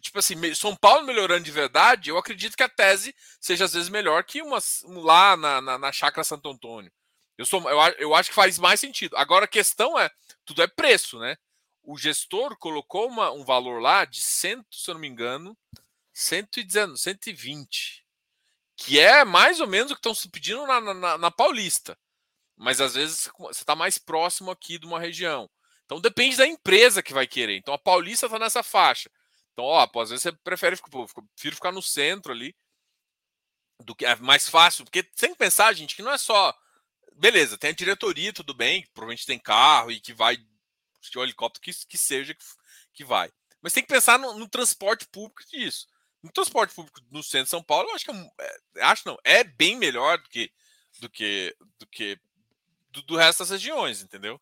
Tipo 0.00 0.18
assim, 0.18 0.54
São 0.54 0.74
Paulo 0.74 1.04
melhorando 1.04 1.44
de 1.44 1.50
verdade, 1.50 2.10
eu 2.10 2.18
acredito 2.18 2.56
que 2.56 2.62
a 2.62 2.68
tese 2.68 3.14
seja 3.40 3.64
às 3.64 3.74
vezes 3.74 3.88
melhor 3.88 4.24
que 4.24 4.40
uma 4.40 4.58
lá 4.84 5.36
na, 5.36 5.60
na, 5.60 5.78
na 5.78 5.92
Chácara 5.92 6.24
Santo 6.24 6.48
Antônio. 6.48 6.90
Eu, 7.36 7.44
sou, 7.44 7.68
eu, 7.68 7.78
eu 7.98 8.14
acho 8.14 8.30
que 8.30 8.34
faz 8.34 8.58
mais 8.58 8.80
sentido. 8.80 9.16
Agora 9.16 9.44
a 9.44 9.48
questão 9.48 9.98
é, 9.98 10.10
tudo 10.44 10.62
é 10.62 10.66
preço, 10.66 11.18
né? 11.18 11.36
O 11.82 11.96
gestor 11.96 12.56
colocou 12.56 13.06
uma, 13.08 13.30
um 13.30 13.44
valor 13.44 13.80
lá 13.80 14.04
de 14.04 14.20
cento, 14.20 14.74
se 14.74 14.90
eu 14.90 14.94
não 14.94 15.00
me 15.00 15.08
engano, 15.08 15.56
119, 16.12 16.98
120. 16.98 18.04
Que 18.76 18.98
é 18.98 19.24
mais 19.24 19.60
ou 19.60 19.66
menos 19.66 19.90
o 19.90 19.94
que 19.94 20.00
estão 20.00 20.14
se 20.14 20.28
pedindo 20.28 20.66
na, 20.66 20.80
na, 20.80 21.18
na 21.18 21.30
Paulista. 21.30 21.96
Mas 22.56 22.80
às 22.80 22.94
vezes 22.94 23.28
você 23.38 23.62
está 23.62 23.76
mais 23.76 23.98
próximo 23.98 24.50
aqui 24.50 24.78
de 24.78 24.86
uma 24.86 24.98
região. 24.98 25.48
Então 25.84 26.00
depende 26.00 26.36
da 26.36 26.46
empresa 26.46 27.02
que 27.02 27.12
vai 27.12 27.26
querer. 27.26 27.58
Então 27.58 27.74
a 27.74 27.78
Paulista 27.78 28.26
está 28.26 28.38
nessa 28.38 28.62
faixa. 28.62 29.10
Então, 29.56 29.64
ó, 29.64 29.88
às 30.02 30.10
vezes 30.10 30.22
você 30.22 30.32
prefere 30.32 30.76
pô, 30.90 31.06
prefiro 31.34 31.56
ficar 31.56 31.72
no 31.72 31.80
centro 31.80 32.30
ali. 32.30 32.54
Do 33.82 33.94
que 33.94 34.04
é 34.04 34.14
mais 34.16 34.48
fácil, 34.48 34.84
porque 34.84 35.02
tem 35.02 35.32
que 35.32 35.38
pensar, 35.38 35.72
gente, 35.74 35.94
que 35.94 36.02
não 36.02 36.10
é 36.10 36.16
só 36.16 36.54
beleza, 37.16 37.58
tem 37.58 37.70
a 37.70 37.74
diretoria, 37.74 38.32
tudo 38.32 38.54
bem, 38.54 38.86
provavelmente 38.92 39.26
tem 39.26 39.38
carro 39.38 39.90
e 39.90 40.00
que 40.00 40.12
vai, 40.12 40.36
o 41.14 41.22
helicóptero 41.22 41.62
que, 41.62 41.86
que 41.86 41.98
seja 41.98 42.34
que, 42.34 42.44
que 42.92 43.04
vai. 43.04 43.30
Mas 43.60 43.72
tem 43.72 43.82
que 43.82 43.88
pensar 43.88 44.18
no, 44.18 44.38
no, 44.38 44.48
transporte 44.48 45.06
público 45.06 45.42
disso. 45.50 45.88
No 46.22 46.30
transporte 46.30 46.74
público 46.74 47.00
no 47.10 47.22
centro 47.22 47.44
de 47.44 47.50
São 47.50 47.62
Paulo, 47.62 47.88
eu 47.88 47.94
acho 47.94 48.04
que 48.04 48.10
é, 48.10 48.56
é, 48.76 48.82
acho 48.84 49.06
não, 49.06 49.18
é 49.24 49.44
bem 49.44 49.76
melhor 49.76 50.18
do 50.18 50.28
que 50.28 50.52
do 51.00 51.10
que 51.10 51.56
do 51.78 51.86
que 51.86 52.18
do, 52.90 53.02
do 53.02 53.16
resto 53.16 53.40
das 53.40 53.50
regiões, 53.50 54.02
entendeu? 54.02 54.40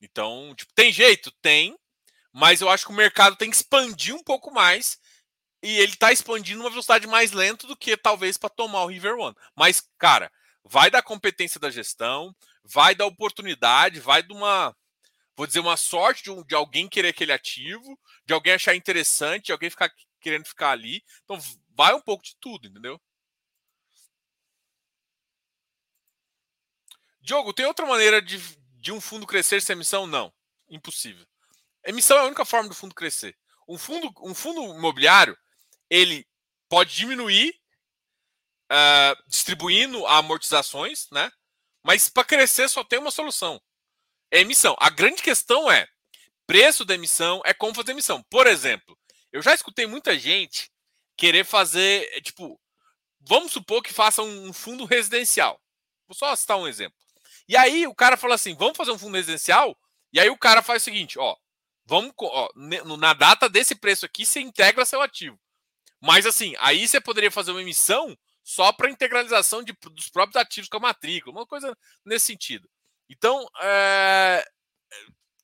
Então, 0.00 0.54
tipo, 0.54 0.72
tem 0.74 0.92
jeito, 0.92 1.30
tem, 1.42 1.78
mas 2.32 2.60
eu 2.60 2.68
acho 2.68 2.86
que 2.86 2.92
o 2.92 2.96
mercado 2.96 3.36
tem 3.36 3.50
que 3.50 3.56
expandir 3.56 4.14
um 4.14 4.22
pouco 4.22 4.50
mais 4.50 4.98
e 5.62 5.78
ele 5.78 5.92
está 5.92 6.12
expandindo 6.12 6.60
uma 6.60 6.70
velocidade 6.70 7.06
mais 7.06 7.32
lenta 7.32 7.66
do 7.66 7.76
que 7.76 7.96
talvez 7.96 8.36
para 8.36 8.50
tomar 8.50 8.82
o 8.84 8.88
River 8.88 9.16
One. 9.16 9.36
Mas, 9.54 9.82
cara, 9.98 10.30
vai 10.64 10.90
da 10.90 11.02
competência 11.02 11.60
da 11.60 11.70
gestão, 11.70 12.34
vai 12.64 12.94
da 12.94 13.06
oportunidade, 13.06 14.00
vai 14.00 14.22
de 14.22 14.32
uma, 14.32 14.74
vou 15.36 15.46
dizer, 15.46 15.60
uma 15.60 15.76
sorte 15.76 16.24
de, 16.24 16.30
um, 16.30 16.42
de 16.44 16.54
alguém 16.54 16.88
querer 16.88 17.08
aquele 17.08 17.32
ativo, 17.32 17.98
de 18.26 18.34
alguém 18.34 18.54
achar 18.54 18.74
interessante, 18.74 19.46
de 19.46 19.52
alguém 19.52 19.70
ficar 19.70 19.92
querendo 20.20 20.46
ficar 20.46 20.70
ali. 20.70 21.02
Então, 21.24 21.38
vai 21.76 21.94
um 21.94 22.00
pouco 22.00 22.24
de 22.24 22.36
tudo, 22.40 22.66
entendeu? 22.68 23.00
Diogo, 27.20 27.52
tem 27.52 27.66
outra 27.66 27.86
maneira 27.86 28.20
de, 28.20 28.38
de 28.80 28.90
um 28.90 29.00
fundo 29.00 29.26
crescer 29.26 29.62
sem 29.62 29.74
emissão? 29.74 30.06
Não. 30.06 30.32
Impossível. 30.68 31.24
Emissão 31.84 32.16
é 32.18 32.20
a 32.20 32.24
única 32.26 32.44
forma 32.44 32.68
do 32.68 32.74
fundo 32.74 32.94
crescer. 32.94 33.36
Um 33.68 33.78
fundo, 33.78 34.12
um 34.20 34.34
fundo 34.34 34.62
imobiliário, 34.76 35.36
ele 35.88 36.26
pode 36.68 36.94
diminuir 36.94 37.54
uh, 38.70 39.28
distribuindo 39.28 40.06
amortizações, 40.06 41.08
né? 41.10 41.30
Mas 41.82 42.08
para 42.08 42.24
crescer 42.24 42.68
só 42.68 42.84
tem 42.84 42.98
uma 42.98 43.10
solução: 43.10 43.60
é 44.30 44.40
emissão. 44.40 44.76
A 44.78 44.90
grande 44.90 45.22
questão 45.22 45.70
é 45.70 45.86
preço 46.46 46.84
da 46.84 46.94
emissão, 46.94 47.42
é 47.44 47.54
como 47.54 47.74
fazer 47.74 47.92
emissão. 47.92 48.22
Por 48.24 48.46
exemplo, 48.46 48.98
eu 49.32 49.42
já 49.42 49.54
escutei 49.54 49.86
muita 49.86 50.18
gente 50.18 50.70
querer 51.16 51.44
fazer, 51.44 52.08
é, 52.14 52.20
tipo, 52.20 52.60
vamos 53.20 53.52
supor 53.52 53.82
que 53.82 53.92
faça 53.92 54.22
um 54.22 54.52
fundo 54.52 54.84
residencial. 54.84 55.60
Vou 56.06 56.14
só 56.14 56.34
citar 56.36 56.58
um 56.58 56.68
exemplo. 56.68 56.98
E 57.48 57.56
aí 57.56 57.86
o 57.86 57.94
cara 57.94 58.16
fala 58.16 58.34
assim: 58.34 58.54
vamos 58.54 58.76
fazer 58.76 58.90
um 58.90 58.98
fundo 58.98 59.16
residencial? 59.16 59.76
E 60.12 60.20
aí 60.20 60.28
o 60.30 60.38
cara 60.38 60.62
faz 60.62 60.82
o 60.82 60.84
seguinte: 60.84 61.18
ó, 61.18 61.36
vamos, 61.84 62.12
ó, 62.18 62.48
na 62.98 63.12
data 63.14 63.48
desse 63.48 63.74
preço 63.74 64.06
aqui, 64.06 64.24
você 64.24 64.40
integra 64.40 64.84
seu 64.84 65.00
ativo. 65.00 65.38
Mas 66.00 66.26
assim, 66.26 66.54
aí 66.58 66.86
você 66.86 67.00
poderia 67.00 67.30
fazer 67.30 67.52
uma 67.52 67.62
emissão 67.62 68.16
só 68.42 68.72
para 68.72 68.90
integralização 68.90 69.62
de, 69.62 69.72
dos 69.92 70.08
próprios 70.08 70.36
ativos 70.36 70.68
com 70.68 70.78
a 70.78 70.80
matrícula, 70.80 71.36
uma 71.36 71.46
coisa 71.46 71.76
nesse 72.04 72.26
sentido. 72.26 72.68
Então, 73.08 73.46
é, 73.60 74.44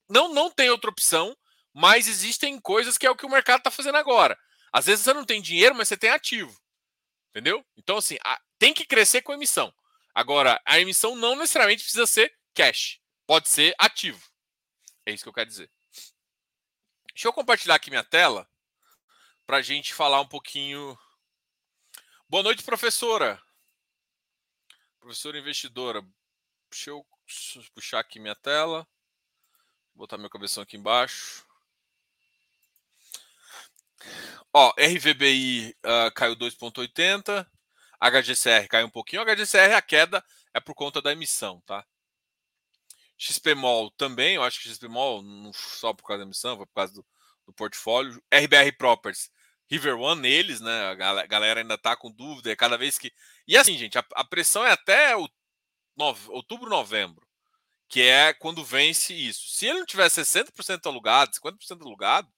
não, 0.08 0.32
não 0.32 0.50
tem 0.50 0.70
outra 0.70 0.90
opção, 0.90 1.36
mas 1.72 2.08
existem 2.08 2.58
coisas 2.60 2.98
que 2.98 3.06
é 3.06 3.10
o 3.10 3.16
que 3.16 3.26
o 3.26 3.30
mercado 3.30 3.58
está 3.58 3.70
fazendo 3.70 3.96
agora. 3.96 4.36
Às 4.72 4.86
vezes 4.86 5.04
você 5.04 5.12
não 5.12 5.24
tem 5.24 5.40
dinheiro, 5.40 5.74
mas 5.74 5.88
você 5.88 5.96
tem 5.96 6.10
ativo. 6.10 6.56
Entendeu? 7.30 7.64
Então, 7.76 7.98
assim, 7.98 8.16
a, 8.24 8.40
tem 8.58 8.74
que 8.74 8.86
crescer 8.86 9.22
com 9.22 9.32
a 9.32 9.34
emissão. 9.34 9.72
Agora, 10.14 10.60
a 10.64 10.80
emissão 10.80 11.14
não 11.14 11.36
necessariamente 11.36 11.82
precisa 11.82 12.06
ser 12.06 12.34
cash. 12.54 12.98
Pode 13.26 13.48
ser 13.48 13.74
ativo. 13.78 14.20
É 15.06 15.12
isso 15.12 15.22
que 15.22 15.28
eu 15.28 15.32
quero 15.32 15.48
dizer. 15.48 15.70
Deixa 17.18 17.26
eu 17.26 17.32
compartilhar 17.32 17.74
aqui 17.74 17.90
minha 17.90 18.04
tela 18.04 18.48
para 19.44 19.56
a 19.56 19.60
gente 19.60 19.92
falar 19.92 20.20
um 20.20 20.28
pouquinho 20.28 20.96
Boa 22.28 22.44
noite, 22.44 22.62
professora. 22.62 23.42
Professora 25.00 25.36
investidora. 25.36 26.00
Deixa 26.70 26.90
eu 26.90 27.04
puxar 27.74 27.98
aqui 27.98 28.20
minha 28.20 28.36
tela. 28.36 28.86
Botar 29.96 30.16
meu 30.16 30.30
cabeção 30.30 30.62
aqui 30.62 30.76
embaixo. 30.76 31.44
Ó, 34.52 34.72
RVBI 34.78 35.70
uh, 35.84 36.06
ah, 36.06 36.10
caiu 36.12 36.36
2,80. 36.36 37.44
HGCR 38.00 38.68
caiu 38.68 38.86
um 38.86 38.90
pouquinho. 38.90 39.24
HGCR, 39.24 39.74
a 39.74 39.82
queda 39.82 40.24
é 40.54 40.60
por 40.60 40.76
conta 40.76 41.02
da 41.02 41.10
emissão, 41.10 41.60
tá? 41.62 41.84
XPMOL 43.18 43.90
também, 43.90 44.36
eu 44.36 44.42
acho 44.44 44.62
que 44.62 44.68
XPMOL 44.68 45.22
não 45.22 45.52
só 45.52 45.92
por 45.92 46.04
causa 46.04 46.20
da 46.20 46.26
emissão, 46.26 46.56
foi 46.56 46.66
por 46.66 46.74
causa 46.74 46.94
do, 46.94 47.06
do 47.46 47.52
portfólio. 47.52 48.22
RBR 48.32 48.72
Properties 48.78 49.30
River 49.70 49.98
One 49.98 50.20
neles, 50.22 50.60
né? 50.60 50.90
A 50.90 51.26
galera 51.26 51.60
ainda 51.60 51.76
tá 51.76 51.94
com 51.94 52.10
dúvida, 52.10 52.54
cada 52.56 52.78
vez 52.78 52.98
que. 52.98 53.12
E 53.46 53.56
assim, 53.56 53.76
gente, 53.76 53.98
a, 53.98 54.04
a 54.14 54.24
pressão 54.24 54.64
é 54.64 54.72
até 54.72 55.16
o 55.16 55.28
nove, 55.96 56.30
outubro, 56.30 56.70
novembro, 56.70 57.26
que 57.88 58.00
é 58.00 58.32
quando 58.32 58.64
vence 58.64 59.12
isso. 59.12 59.48
Se 59.48 59.66
ele 59.66 59.80
não 59.80 59.86
tiver 59.86 60.08
60% 60.08 60.86
alugado, 60.86 61.32
50% 61.34 61.82
alugado, 61.82 62.28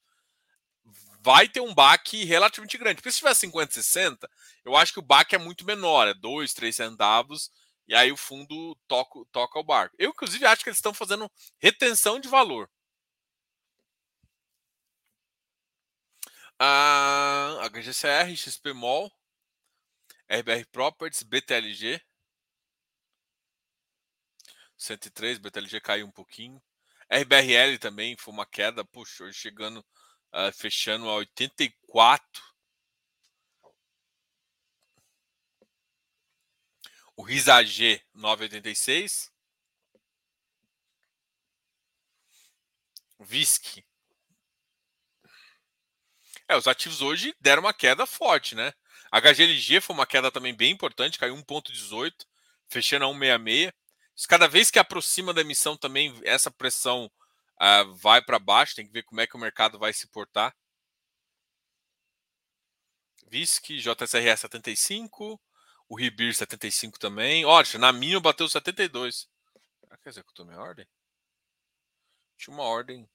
vai 1.21 1.49
ter 1.49 1.61
um 1.61 1.75
baque 1.75 2.25
relativamente 2.25 2.79
grande. 2.79 2.97
Porque 2.97 3.13
se 3.13 3.19
tiver 3.19 3.35
50, 3.35 3.75
60, 3.75 4.29
eu 4.65 4.77
acho 4.77 4.93
que 4.93 4.99
o 4.99 5.03
baque 5.03 5.35
é 5.37 5.39
muito 5.39 5.65
menor, 5.65 6.09
é 6.09 6.15
2, 6.15 6.53
3 6.53 6.75
centavos, 6.75 7.51
e 7.91 7.95
aí 7.97 8.13
o 8.13 8.17
fundo 8.17 8.77
toca, 8.87 9.19
toca 9.33 9.59
o 9.59 9.65
barco. 9.65 9.97
Eu, 9.99 10.11
inclusive, 10.11 10.47
acho 10.47 10.63
que 10.63 10.69
eles 10.69 10.79
estão 10.79 10.95
fazendo 10.95 11.29
retenção 11.59 12.21
de 12.21 12.29
valor. 12.29 12.71
A 16.57 17.69
HGCR, 17.69 18.37
XPMOL, 18.37 19.11
RBR 20.29 20.67
Properties, 20.71 21.25
BTLG. 21.25 22.01
103, 24.77 25.39
BTLG 25.39 25.81
caiu 25.81 26.07
um 26.07 26.13
pouquinho. 26.13 26.63
RBRL 27.11 27.77
também 27.81 28.17
foi 28.17 28.33
uma 28.33 28.47
queda, 28.47 28.85
puxa, 28.85 29.25
hoje 29.25 29.37
chegando, 29.37 29.85
uh, 30.33 30.53
fechando 30.55 31.09
a 31.09 31.15
84. 31.15 32.50
O 37.21 37.23
RISAG 37.23 38.01
986. 38.15 39.31
VISC 43.19 43.85
é, 46.49 46.57
os 46.57 46.67
ativos 46.67 47.03
hoje 47.03 47.37
deram 47.39 47.61
uma 47.61 47.75
queda 47.75 48.07
forte, 48.07 48.55
né? 48.55 48.73
A 49.13 49.21
HGLG 49.21 49.83
foi 49.83 49.95
uma 49.95 50.07
queda 50.07 50.33
também 50.33 50.55
bem 50.55 50.73
importante, 50.73 51.19
caiu 51.19 51.37
1,18, 51.37 52.27
fechando 52.71 53.05
a 53.05 53.09
1,66. 53.09 53.71
Cada 54.27 54.49
vez 54.49 54.71
que 54.71 54.79
aproxima 54.79 55.35
da 55.35 55.43
emissão 55.43 55.77
também, 55.77 56.19
essa 56.25 56.51
pressão 56.51 57.05
uh, 57.61 57.95
vai 57.97 58.23
para 58.23 58.39
baixo, 58.39 58.77
tem 58.77 58.87
que 58.87 58.93
ver 58.95 59.03
como 59.03 59.21
é 59.21 59.27
que 59.27 59.37
o 59.37 59.39
mercado 59.39 59.79
vai 59.79 59.93
se 59.93 60.09
portar. 60.09 60.57
VISC, 63.29 63.77
JSRE 63.77 64.35
75, 64.39 65.39
o 65.91 65.97
Ribir 65.97 66.35
75 66.35 66.99
também. 66.99 67.45
Olha, 67.45 67.67
na 67.79 67.93
minha 67.93 68.21
bateu 68.21 68.49
72. 68.49 69.29
Será 69.81 69.97
que 69.99 70.09
executou 70.09 70.47
minha 70.47 70.61
ordem? 70.61 70.87
Tinha 72.39 72.55
uma 72.55 72.65
ordem 72.65 73.09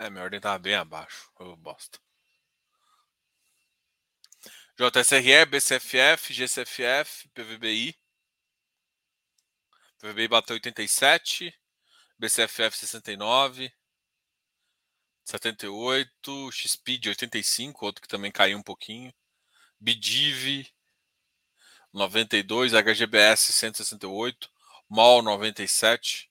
É, 0.00 0.08
minha 0.08 0.22
ordem 0.22 0.40
tava 0.40 0.58
bem 0.58 0.74
abaixo. 0.74 1.30
Eu 1.40 1.56
bosta. 1.56 1.98
JSRE, 4.78 5.44
BCFF, 5.46 6.32
GCFF, 6.32 7.28
PVBI. 7.34 7.96
PVBI 9.98 10.28
bateu 10.28 10.54
87, 10.54 11.52
BCFF 12.18 12.76
69, 12.76 13.72
78, 15.24 16.52
XP 16.52 16.98
de 16.98 17.08
85, 17.10 17.84
outro 17.84 18.02
que 18.02 18.08
também 18.08 18.30
caiu 18.30 18.56
um 18.58 18.62
pouquinho. 18.62 19.12
Bidiv 19.80 20.66
92, 21.92 22.74
HGBS 22.74 23.52
168, 23.52 24.50
MOL 24.88 25.22
97. 25.22 26.30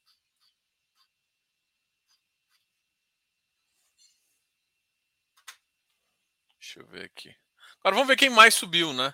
Deixa 6.60 6.80
eu 6.80 6.88
ver 6.88 7.06
aqui. 7.06 7.36
Agora 7.80 7.96
vamos 7.96 8.08
ver 8.08 8.18
quem 8.18 8.30
mais 8.30 8.56
subiu, 8.56 8.94
né? 8.94 9.14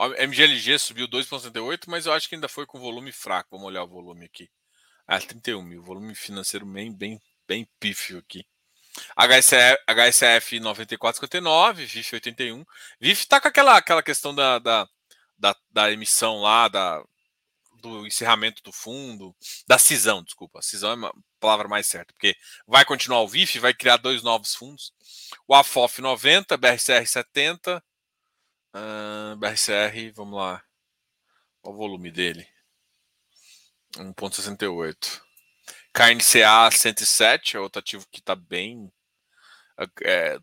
O 0.00 0.14
MGLG 0.14 0.78
subiu 0.78 1.06
2,68, 1.06 1.80
mas 1.86 2.06
eu 2.06 2.14
acho 2.14 2.26
que 2.26 2.34
ainda 2.34 2.48
foi 2.48 2.64
com 2.64 2.80
volume 2.80 3.12
fraco. 3.12 3.50
Vamos 3.50 3.66
olhar 3.66 3.84
o 3.84 3.86
volume 3.86 4.24
aqui. 4.24 4.48
Ah, 5.06 5.20
31 5.20 5.60
mil. 5.62 5.82
Volume 5.82 6.14
financeiro 6.14 6.64
bem, 6.64 6.90
bem, 6.90 7.20
bem 7.46 7.68
pífio 7.78 8.16
aqui. 8.16 8.46
HSF, 9.14 9.76
HSF 9.86 10.58
94,59, 10.58 11.84
VIF 11.84 12.14
81. 12.14 12.64
VIF 12.98 13.26
tá 13.26 13.42
com 13.42 13.48
aquela, 13.48 13.76
aquela 13.76 14.02
questão 14.02 14.34
da, 14.34 14.58
da, 14.58 14.88
da, 15.38 15.54
da, 15.70 15.92
emissão 15.92 16.40
lá, 16.40 16.66
da, 16.66 17.04
do 17.82 18.06
encerramento 18.06 18.62
do 18.62 18.72
fundo, 18.72 19.36
da 19.68 19.76
cisão, 19.76 20.24
desculpa. 20.24 20.62
Cisão 20.62 20.92
é 20.92 20.94
uma 20.94 21.12
palavra 21.38 21.68
mais 21.68 21.86
certa, 21.86 22.14
porque 22.14 22.34
vai 22.66 22.86
continuar 22.86 23.20
o 23.20 23.28
VIF, 23.28 23.58
vai 23.58 23.74
criar 23.74 23.98
dois 23.98 24.22
novos 24.22 24.54
fundos. 24.54 24.94
O 25.46 25.54
AFOF 25.54 26.00
90, 26.00 26.56
BRCR 26.56 27.06
70, 27.06 27.84
uh, 28.74 29.36
BRCR, 29.36 30.12
vamos 30.14 30.38
lá. 30.38 30.64
Qual 31.60 31.74
o 31.74 31.78
volume 31.78 32.10
dele? 32.10 32.46
1,68. 33.96 35.20
KNCA 35.92 36.70
107, 36.70 37.56
é 37.56 37.60
outro 37.60 37.80
ativo 37.80 38.06
que 38.10 38.20
está 38.20 38.34
bem. 38.36 38.92
É, 39.78 40.34
é, 40.34 40.40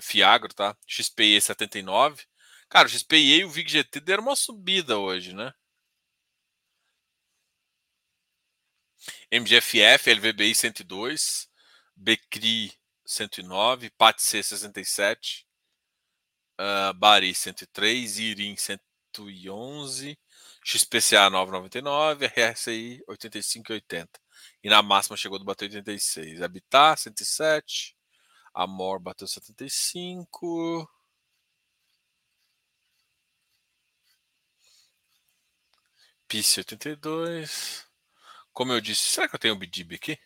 Fiagro, 0.00 0.52
tá? 0.54 0.76
XPE 0.86 1.40
79. 1.40 2.24
Cara, 2.68 2.88
o 2.88 2.90
XPE 2.90 3.38
e 3.40 3.44
o 3.44 3.50
VIGGT 3.50 4.00
deram 4.00 4.24
uma 4.24 4.36
subida 4.36 4.98
hoje, 4.98 5.32
né? 5.32 5.52
MGFF, 9.30 10.12
LVBI 10.12 10.54
102, 10.54 11.48
Becri 11.94 12.72
109, 13.04 13.90
PATC 13.90 14.42
67, 14.42 15.45
uh, 16.60 16.92
Bari 16.94 17.34
103, 17.34 18.18
Irim 18.18 18.56
111, 18.56 20.18
XPCA 20.64 21.30
999, 21.30 22.26
RSI 22.26 23.02
85,80. 23.08 24.08
E 24.62 24.68
na 24.68 24.82
máxima 24.82 25.16
chegou 25.16 25.38
do 25.38 25.44
bater 25.44 25.66
86. 25.66 26.42
Habitat 26.42 27.00
107, 27.00 27.96
Amor 28.54 29.00
bateu 29.00 29.28
75. 29.28 30.88
PIS 36.28 36.58
82. 36.58 37.86
Como 38.52 38.72
eu 38.72 38.80
disse, 38.80 39.02
será 39.02 39.28
que 39.28 39.36
eu 39.36 39.38
tenho 39.38 39.54
o 39.54 39.58
BDIB 39.58 39.96
aqui? 39.96 40.18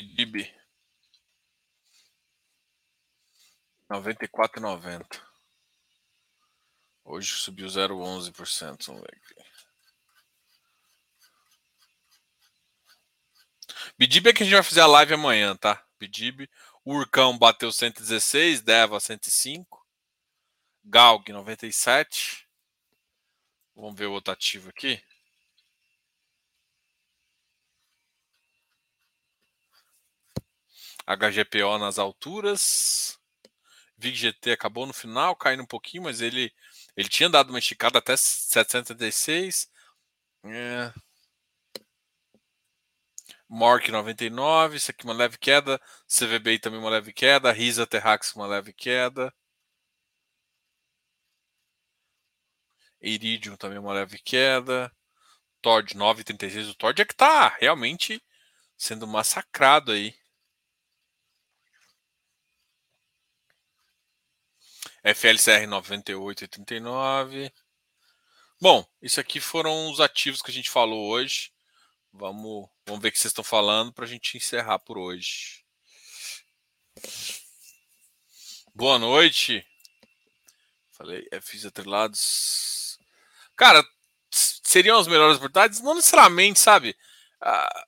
BDIB 0.00 0.50
94,90. 3.90 5.20
Hoje 7.04 7.34
subiu 7.34 7.66
0,11%. 7.66 8.86
Vamos 8.86 9.02
ver 9.02 9.14
aqui. 9.14 9.34
Bidib 13.98 14.28
é 14.28 14.32
que 14.32 14.42
a 14.42 14.46
gente 14.46 14.54
vai 14.54 14.62
fazer 14.62 14.80
a 14.80 14.86
live 14.86 15.14
amanhã, 15.14 15.54
tá? 15.54 15.84
Bidib. 15.98 16.48
Urcão 16.82 17.36
bateu 17.36 17.70
116, 17.70 18.62
Deva 18.62 18.98
105. 19.00 19.86
Galg 20.82 21.30
97. 21.30 22.48
Vamos 23.74 23.98
ver 23.98 24.06
o 24.06 24.12
outro 24.12 24.32
ativo 24.32 24.70
aqui. 24.70 25.02
HGPO 31.16 31.78
nas 31.78 31.98
alturas. 31.98 33.18
VIGGT 33.98 34.52
acabou 34.52 34.86
no 34.86 34.92
final, 34.92 35.36
caindo 35.36 35.62
um 35.62 35.66
pouquinho, 35.66 36.04
mas 36.04 36.20
ele, 36.20 36.52
ele 36.96 37.08
tinha 37.08 37.28
dado 37.28 37.50
uma 37.50 37.58
esticada 37.58 37.98
até 37.98 38.16
776. 38.16 39.70
É. 40.44 40.92
Mork 43.48 43.90
99, 43.90 44.76
isso 44.76 44.90
aqui 44.90 45.04
uma 45.04 45.12
leve 45.12 45.36
queda. 45.36 45.80
CVBI 46.06 46.58
também 46.58 46.80
uma 46.80 46.90
leve 46.90 47.12
queda. 47.12 47.52
Risa 47.52 47.86
Terrax 47.86 48.34
uma 48.34 48.46
leve 48.46 48.72
queda. 48.72 49.32
Iridium 53.00 53.56
também 53.56 53.78
uma 53.78 53.92
leve 53.92 54.18
queda. 54.18 54.92
Tord 55.62 55.96
936. 55.96 56.68
O 56.70 56.74
Tord 56.74 57.02
é 57.02 57.04
que 57.04 57.14
tá 57.14 57.48
realmente 57.60 58.22
sendo 58.76 59.06
massacrado 59.06 59.92
aí. 59.92 60.14
FLCR 65.02 65.66
98,89. 65.66 67.52
Bom, 68.60 68.86
isso 69.00 69.20
aqui 69.20 69.40
foram 69.40 69.90
os 69.90 70.00
ativos 70.00 70.42
que 70.42 70.50
a 70.50 70.54
gente 70.54 70.70
falou 70.70 71.10
hoje. 71.10 71.50
Vamos, 72.12 72.68
vamos 72.84 73.00
ver 73.00 73.08
o 73.08 73.12
que 73.12 73.18
vocês 73.18 73.30
estão 73.30 73.44
falando 73.44 73.92
para 73.92 74.04
a 74.04 74.08
gente 74.08 74.36
encerrar 74.36 74.78
por 74.80 74.98
hoje. 74.98 75.64
Boa 78.74 78.98
noite. 78.98 79.66
Falei, 80.92 81.26
é 81.30 81.40
atrelados. 81.66 82.98
Cara, 83.56 83.82
seriam 84.30 84.98
as 84.98 85.06
melhores 85.06 85.38
oportunidades? 85.38 85.80
Não 85.80 85.94
necessariamente, 85.94 86.60
sabe? 86.60 86.96
A, 87.40 87.86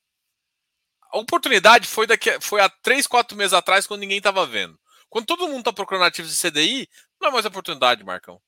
oportunidade 1.12 1.86
foi 1.86 2.06
daqui, 2.06 2.40
foi 2.40 2.60
há 2.60 2.68
3, 2.68 3.06
4 3.06 3.36
meses 3.36 3.52
atrás, 3.52 3.86
quando 3.86 4.00
ninguém 4.00 4.18
estava 4.18 4.46
vendo. 4.46 4.78
Quando 5.12 5.26
todo 5.26 5.46
mundo 5.46 5.58
está 5.58 5.70
procurando 5.74 6.06
ativos 6.06 6.34
de 6.34 6.40
CDI, 6.40 6.88
não 7.20 7.28
é 7.28 7.32
mais 7.32 7.44
oportunidade, 7.44 8.02
Marcão. 8.02 8.40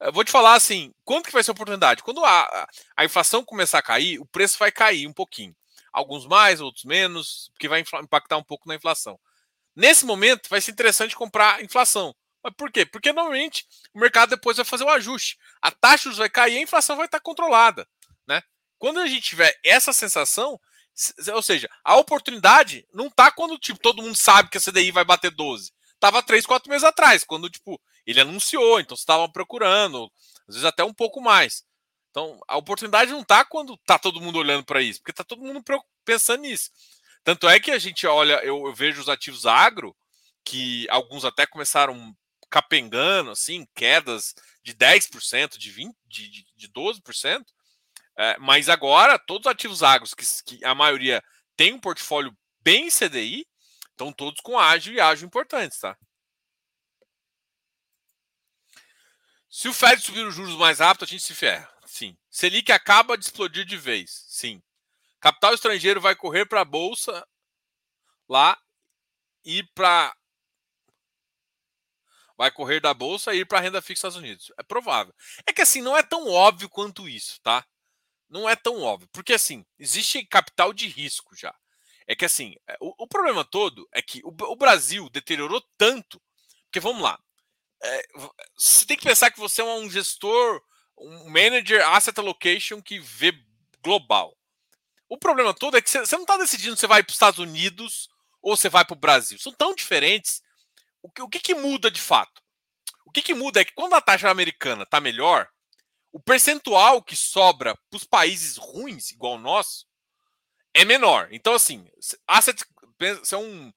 Eu 0.00 0.10
vou 0.10 0.24
te 0.24 0.30
falar 0.30 0.54
assim, 0.54 0.90
quanto 1.04 1.26
que 1.26 1.32
vai 1.34 1.44
ser 1.44 1.50
oportunidade? 1.50 2.02
Quando 2.02 2.24
a, 2.24 2.66
a 2.96 3.04
inflação 3.04 3.44
começar 3.44 3.78
a 3.78 3.82
cair, 3.82 4.18
o 4.18 4.24
preço 4.24 4.58
vai 4.58 4.72
cair 4.72 5.06
um 5.06 5.12
pouquinho. 5.12 5.54
Alguns 5.92 6.26
mais, 6.26 6.62
outros 6.62 6.86
menos, 6.86 7.50
porque 7.52 7.68
vai 7.68 7.84
impactar 8.02 8.38
um 8.38 8.42
pouco 8.42 8.66
na 8.66 8.74
inflação. 8.74 9.20
Nesse 9.76 10.06
momento, 10.06 10.48
vai 10.48 10.62
ser 10.62 10.72
interessante 10.72 11.14
comprar 11.14 11.62
inflação. 11.62 12.16
Mas 12.42 12.54
por 12.56 12.72
quê? 12.72 12.86
Porque 12.86 13.12
normalmente 13.12 13.66
o 13.92 14.00
mercado 14.00 14.30
depois 14.30 14.56
vai 14.56 14.64
fazer 14.64 14.84
um 14.84 14.88
ajuste. 14.88 15.36
A 15.60 15.70
taxa 15.70 16.10
vai 16.12 16.30
cair 16.30 16.54
e 16.54 16.56
a 16.56 16.62
inflação 16.62 16.96
vai 16.96 17.04
estar 17.04 17.20
controlada. 17.20 17.86
Né? 18.26 18.42
Quando 18.78 18.98
a 18.98 19.06
gente 19.06 19.20
tiver 19.28 19.54
essa 19.62 19.92
sensação, 19.92 20.58
ou 21.34 21.42
seja, 21.42 21.68
a 21.84 21.96
oportunidade 21.96 22.86
não 22.94 23.08
está 23.08 23.30
quando 23.30 23.58
tipo, 23.58 23.78
todo 23.78 24.00
mundo 24.00 24.16
sabe 24.16 24.48
que 24.48 24.56
a 24.56 24.60
CDI 24.60 24.90
vai 24.90 25.04
bater 25.04 25.30
12. 25.30 25.70
Tava 26.02 26.20
três, 26.20 26.44
quatro 26.44 26.68
meses 26.68 26.82
atrás, 26.82 27.22
quando 27.22 27.48
tipo 27.48 27.80
ele 28.04 28.20
anunciou, 28.20 28.80
então 28.80 28.96
você 28.96 29.02
estava 29.02 29.30
procurando, 29.30 30.10
às 30.48 30.56
vezes 30.56 30.64
até 30.64 30.82
um 30.82 30.92
pouco 30.92 31.20
mais. 31.20 31.62
Então, 32.10 32.40
a 32.48 32.56
oportunidade 32.56 33.12
não 33.12 33.20
está 33.20 33.44
quando 33.44 33.74
está 33.74 34.00
todo 34.00 34.20
mundo 34.20 34.36
olhando 34.36 34.64
para 34.64 34.82
isso, 34.82 34.98
porque 34.98 35.12
está 35.12 35.22
todo 35.22 35.44
mundo 35.44 35.62
pensando 36.04 36.40
nisso. 36.40 36.72
Tanto 37.22 37.48
é 37.48 37.60
que 37.60 37.70
a 37.70 37.78
gente 37.78 38.04
olha, 38.04 38.44
eu, 38.44 38.66
eu, 38.66 38.74
vejo 38.74 39.00
os 39.00 39.08
ativos 39.08 39.46
agro, 39.46 39.94
que 40.44 40.88
alguns 40.90 41.24
até 41.24 41.46
começaram 41.46 42.12
capengando, 42.50 43.30
assim, 43.30 43.64
quedas 43.72 44.34
de 44.64 44.74
10%, 44.74 45.56
de 45.56 45.72
20%, 45.72 45.94
de, 46.08 46.28
de, 46.28 46.46
de 46.56 46.68
12%. 46.68 47.44
É, 48.18 48.36
mas 48.40 48.68
agora, 48.68 49.20
todos 49.20 49.46
os 49.46 49.52
ativos 49.52 49.84
agros, 49.84 50.14
que, 50.14 50.26
que 50.44 50.64
a 50.64 50.74
maioria 50.74 51.22
tem 51.56 51.72
um 51.72 51.78
portfólio 51.78 52.36
bem 52.60 52.88
CDI, 52.90 53.46
estão 54.02 54.12
todos 54.12 54.40
com 54.40 54.58
ágil 54.58 54.94
e 54.94 55.00
ágil 55.00 55.26
importantes, 55.26 55.78
tá? 55.78 55.96
Se 59.48 59.68
o 59.68 59.74
Fed 59.74 60.02
subir 60.02 60.26
os 60.26 60.34
juros 60.34 60.56
mais 60.56 60.78
rápido, 60.78 61.04
a 61.04 61.06
gente 61.06 61.22
se 61.22 61.34
ferra. 61.34 61.70
Sim. 61.86 62.16
Selic 62.30 62.72
acaba 62.72 63.18
de 63.18 63.24
explodir 63.24 63.66
de 63.66 63.76
vez. 63.76 64.24
Sim. 64.28 64.62
Capital 65.20 65.54
estrangeiro 65.54 66.00
vai 66.00 66.16
correr 66.16 66.46
para 66.46 66.62
a 66.62 66.64
bolsa 66.64 67.26
lá 68.28 68.58
e 69.44 69.62
para 69.74 70.16
vai 72.36 72.50
correr 72.50 72.80
da 72.80 72.94
bolsa 72.94 73.34
e 73.34 73.40
ir 73.40 73.46
para 73.46 73.58
a 73.58 73.60
renda 73.60 73.82
fixa 73.82 74.08
dos 74.08 74.14
Estados 74.14 74.16
Unidos. 74.16 74.52
É 74.58 74.62
provável. 74.62 75.14
É 75.46 75.52
que 75.52 75.62
assim 75.62 75.82
não 75.82 75.96
é 75.96 76.02
tão 76.02 76.28
óbvio 76.28 76.68
quanto 76.68 77.08
isso, 77.08 77.40
tá? 77.42 77.64
Não 78.28 78.48
é 78.48 78.56
tão 78.56 78.80
óbvio, 78.80 79.08
porque 79.12 79.34
assim 79.34 79.64
existe 79.78 80.24
capital 80.24 80.72
de 80.72 80.88
risco 80.88 81.36
já. 81.36 81.54
É 82.12 82.14
que 82.14 82.26
assim, 82.26 82.54
é, 82.68 82.76
o, 82.78 83.04
o 83.04 83.06
problema 83.08 83.42
todo 83.42 83.88
é 83.90 84.02
que 84.02 84.20
o, 84.22 84.28
o, 84.28 84.56
Brasil 84.56 85.08
deteriorou 85.08 85.62
tanto, 85.78 86.20
porque 86.64 86.78
vamos 86.78 87.02
lá, 87.02 87.18
é, 87.82 88.06
você 88.54 88.84
tem 88.84 88.98
que 88.98 89.04
pensar 89.06 89.30
que 89.30 89.40
você 89.40 89.62
é 89.62 89.64
um 89.64 89.88
gestor, 89.88 90.62
um 90.98 91.30
manager 91.30 91.88
asset 91.88 92.18
allocation 92.20 92.82
que 92.82 93.00
vê 93.00 93.32
global. 93.82 94.36
O 95.08 95.16
problema 95.16 95.54
todo 95.54 95.78
é 95.78 95.80
que 95.80 95.90
você 95.90 96.14
não 96.16 96.22
está 96.22 96.36
decidindo 96.36 96.76
se 96.76 96.80
você 96.80 96.86
vai 96.86 97.02
para 97.02 97.10
os 97.10 97.16
Estados 97.16 97.38
Unidos 97.38 98.10
ou 98.42 98.56
você 98.58 98.68
vai 98.68 98.84
para 98.84 98.94
o 98.94 99.00
Brasil. 99.00 99.38
São 99.38 99.52
tão 99.52 99.74
diferentes. 99.74 100.42
O 101.02 101.10
que, 101.10 101.22
o 101.22 101.28
que, 101.30 101.40
que 101.40 101.54
muda 101.54 101.90
de 101.90 102.00
fato? 102.00 102.42
O 103.06 103.10
que, 103.10 103.22
que 103.22 103.34
muda 103.34 103.60
é 103.60 103.64
que 103.64 103.72
quando 103.72 103.94
a 103.94 104.02
taxa 104.02 104.30
americana 104.30 104.82
está 104.82 105.00
melhor, 105.00 105.48
o 106.12 106.20
percentual 106.20 107.02
que 107.02 107.16
sobra 107.16 107.74
para 107.88 107.96
os 107.96 108.04
países 108.04 108.58
ruins, 108.58 109.10
igual 109.12 109.36
o 109.36 109.40
nosso, 109.40 109.86
é 110.74 110.84
menor. 110.84 111.28
Então, 111.30 111.54
assim, 111.54 111.86
asset, 112.26 112.64
você 112.98 113.34
é 113.34 113.38
um, 113.38 113.72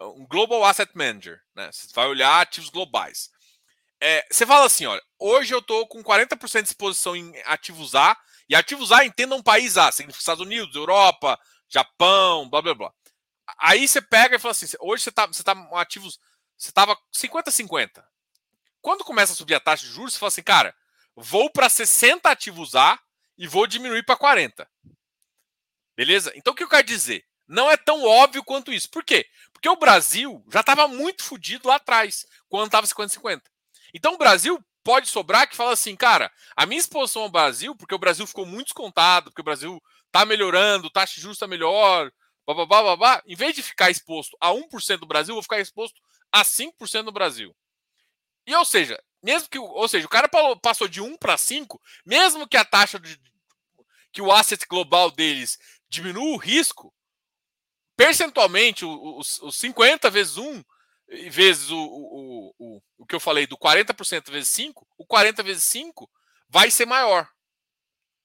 um 0.00 0.26
Global 0.26 0.64
Asset 0.64 0.90
Manager, 0.94 1.40
né? 1.54 1.70
Você 1.72 1.88
vai 1.94 2.06
olhar 2.06 2.40
ativos 2.40 2.70
globais. 2.70 3.30
É, 4.00 4.26
você 4.30 4.44
fala 4.44 4.66
assim, 4.66 4.86
olha, 4.86 5.02
hoje 5.18 5.54
eu 5.54 5.60
estou 5.60 5.86
com 5.86 6.02
40% 6.02 6.62
de 6.62 6.68
exposição 6.68 7.16
em 7.16 7.34
ativos 7.46 7.94
A, 7.94 8.16
e 8.48 8.54
ativos 8.54 8.92
A 8.92 9.04
entenda 9.04 9.34
um 9.34 9.42
país 9.42 9.76
A, 9.78 9.90
significa 9.90 10.20
Estados 10.20 10.44
Unidos, 10.44 10.74
Europa, 10.74 11.38
Japão, 11.68 12.48
blá 12.48 12.62
blá 12.62 12.74
blá. 12.74 12.92
Aí 13.58 13.88
você 13.88 14.02
pega 14.02 14.36
e 14.36 14.38
fala 14.38 14.52
assim, 14.52 14.66
hoje 14.80 15.04
você 15.04 15.10
está 15.10 15.26
você 15.26 15.42
tá 15.42 15.52
ativos, 15.72 16.18
você 16.56 16.68
estava 16.68 16.96
50-50. 17.14 18.04
Quando 18.82 19.04
começa 19.04 19.32
a 19.32 19.36
subir 19.36 19.54
a 19.54 19.60
taxa 19.60 19.86
de 19.86 19.92
juros, 19.92 20.12
você 20.12 20.18
fala 20.18 20.28
assim, 20.28 20.42
cara, 20.42 20.74
vou 21.14 21.50
para 21.50 21.68
60 21.68 22.30
ativos 22.30 22.74
A 22.74 22.98
e 23.38 23.48
vou 23.48 23.66
diminuir 23.66 24.04
para 24.04 24.16
40. 24.16 24.68
Beleza? 25.96 26.32
Então 26.34 26.52
o 26.52 26.56
que 26.56 26.62
eu 26.62 26.68
quero 26.68 26.86
dizer? 26.86 27.24
Não 27.48 27.70
é 27.70 27.76
tão 27.76 28.04
óbvio 28.04 28.44
quanto 28.44 28.72
isso. 28.72 28.90
Por 28.90 29.04
quê? 29.04 29.26
Porque 29.52 29.68
o 29.68 29.76
Brasil 29.76 30.44
já 30.52 30.60
estava 30.60 30.86
muito 30.86 31.22
fodido 31.22 31.68
lá 31.68 31.76
atrás, 31.76 32.26
quando 32.48 32.66
estava 32.66 32.86
50-50. 32.86 33.40
Então 33.94 34.14
o 34.14 34.18
Brasil 34.18 34.62
pode 34.84 35.08
sobrar 35.08 35.48
que 35.48 35.56
fala 35.56 35.72
assim, 35.72 35.96
cara, 35.96 36.30
a 36.56 36.66
minha 36.66 36.78
exposição 36.78 37.22
ao 37.22 37.30
Brasil, 37.30 37.74
porque 37.74 37.94
o 37.94 37.98
Brasil 37.98 38.26
ficou 38.26 38.44
muito 38.44 38.66
descontado, 38.66 39.30
porque 39.30 39.40
o 39.40 39.44
Brasil 39.44 39.82
está 40.06 40.24
melhorando, 40.24 40.90
taxa 40.90 41.20
juros 41.20 41.36
está 41.36 41.46
melhor, 41.46 42.12
babá, 42.46 42.66
babá, 42.66 43.22
em 43.26 43.34
vez 43.34 43.54
de 43.54 43.62
ficar 43.62 43.90
exposto 43.90 44.36
a 44.40 44.50
1% 44.50 44.98
do 44.98 45.06
Brasil, 45.06 45.32
eu 45.32 45.36
vou 45.36 45.42
ficar 45.42 45.58
exposto 45.58 46.00
a 46.30 46.44
5% 46.44 47.04
do 47.04 47.12
Brasil. 47.12 47.56
E 48.46 48.54
ou 48.54 48.64
seja, 48.64 49.02
mesmo 49.22 49.48
que, 49.48 49.58
ou 49.58 49.88
seja, 49.88 50.06
o 50.06 50.10
cara 50.10 50.28
passou 50.62 50.86
de 50.86 51.00
1 51.00 51.16
para 51.16 51.36
5, 51.36 51.80
mesmo 52.04 52.46
que 52.46 52.56
a 52.56 52.64
taxa 52.64 53.00
de 53.00 53.18
que 54.12 54.22
o 54.22 54.32
asset 54.32 54.64
global 54.66 55.10
deles 55.10 55.58
diminua 55.88 56.34
o 56.34 56.36
risco, 56.36 56.92
percentualmente, 57.96 58.84
os, 58.84 59.40
os 59.40 59.56
50 59.56 60.10
vezes 60.10 60.36
1 60.36 60.64
vezes 61.30 61.70
o, 61.70 61.78
o, 61.78 62.54
o, 62.58 62.82
o 62.98 63.06
que 63.06 63.14
eu 63.14 63.20
falei 63.20 63.46
do 63.46 63.56
40% 63.56 64.30
vezes 64.30 64.48
5, 64.50 64.86
o 64.98 65.06
40 65.06 65.42
vezes 65.42 65.64
5 65.64 66.10
vai 66.48 66.70
ser 66.70 66.86
maior. 66.86 67.28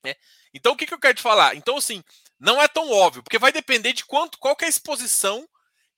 Né? 0.03 0.15
Então, 0.53 0.73
o 0.73 0.75
que, 0.75 0.85
que 0.85 0.93
eu 0.93 0.99
quero 0.99 1.13
te 1.13 1.21
falar? 1.21 1.55
Então, 1.55 1.77
assim, 1.77 2.03
não 2.39 2.61
é 2.61 2.67
tão 2.67 2.89
óbvio, 2.89 3.21
porque 3.23 3.37
vai 3.37 3.51
depender 3.51 3.93
de 3.93 4.03
quanto, 4.03 4.39
qual 4.39 4.57
é 4.59 4.65
a 4.65 4.69
exposição 4.69 5.47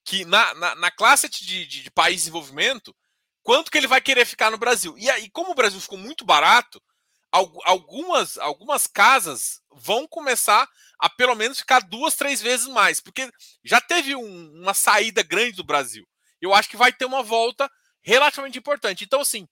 que 0.03 0.25
na, 0.25 0.53
na, 0.55 0.75
na 0.75 0.91
classe 0.91 1.29
de, 1.29 1.65
de, 1.65 1.83
de 1.83 1.91
país 1.91 2.15
de 2.15 2.21
desenvolvimento, 2.23 2.93
quanto 3.41 3.71
que 3.71 3.77
ele 3.77 3.87
vai 3.87 4.01
querer 4.01 4.25
ficar 4.25 4.51
no 4.51 4.57
Brasil. 4.57 4.97
E 4.97 5.09
aí, 5.09 5.29
como 5.29 5.51
o 5.51 5.55
Brasil 5.55 5.79
ficou 5.79 5.97
muito 5.97 6.25
barato, 6.25 6.81
algumas, 7.31 8.37
algumas 8.37 8.85
casas 8.85 9.61
vão 9.71 10.07
começar 10.07 10.69
a 11.03 11.09
pelo 11.09 11.35
menos 11.35 11.59
ficar 11.59 11.81
duas, 11.81 12.15
três 12.15 12.41
vezes 12.41 12.65
mais, 12.65 13.01
porque 13.01 13.29
já 13.61 13.81
teve 13.81 14.15
um, 14.15 14.61
uma 14.61 14.73
saída 14.73 15.21
grande 15.21 15.57
do 15.57 15.63
Brasil. 15.63 16.07
Eu 16.39 16.53
acho 16.53 16.69
que 16.69 16.77
vai 16.77 16.93
ter 16.93 17.03
uma 17.03 17.21
volta 17.21 17.69
relativamente 18.01 18.57
importante. 18.57 19.03
Então, 19.03 19.19
assim, 19.19 19.45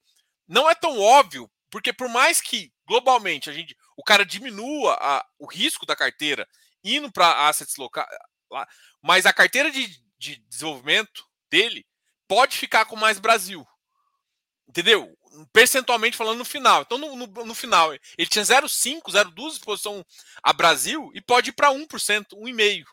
não 0.47 0.69
é 0.69 0.73
tão 0.73 0.97
óbvio, 0.97 1.51
porque 1.69 1.91
por 1.91 2.07
mais 2.07 2.39
que 2.39 2.71
globalmente 2.87 3.49
a 3.49 3.53
gente, 3.53 3.75
o 3.97 4.03
cara 4.03 4.25
diminua 4.25 4.93
a, 4.93 5.25
o 5.37 5.45
risco 5.45 5.85
da 5.85 5.93
carteira 5.93 6.47
indo 6.85 7.11
para 7.11 7.49
assets 7.49 7.75
locais, 7.75 8.07
mas 9.01 9.25
a 9.25 9.33
carteira 9.33 9.69
de, 9.69 9.93
de 10.17 10.37
desenvolvimento 10.47 11.25
dele 11.49 11.85
pode 12.29 12.55
ficar 12.55 12.85
com 12.85 12.95
mais 12.95 13.19
Brasil. 13.19 13.67
Entendeu? 14.69 15.13
Percentualmente 15.53 16.17
falando 16.17 16.39
no 16.39 16.45
final. 16.45 16.81
Então, 16.81 16.97
no, 16.97 17.15
no, 17.15 17.45
no 17.45 17.55
final, 17.55 17.93
ele 17.93 18.27
tinha 18.27 18.43
0,5, 18.43 19.01
0,2 19.03 19.51
exposição 19.53 20.05
a 20.43 20.51
Brasil 20.53 21.11
e 21.13 21.21
pode 21.21 21.49
ir 21.49 21.53
para 21.53 21.71
1%, 21.71 21.87
1,5%. 22.33 22.85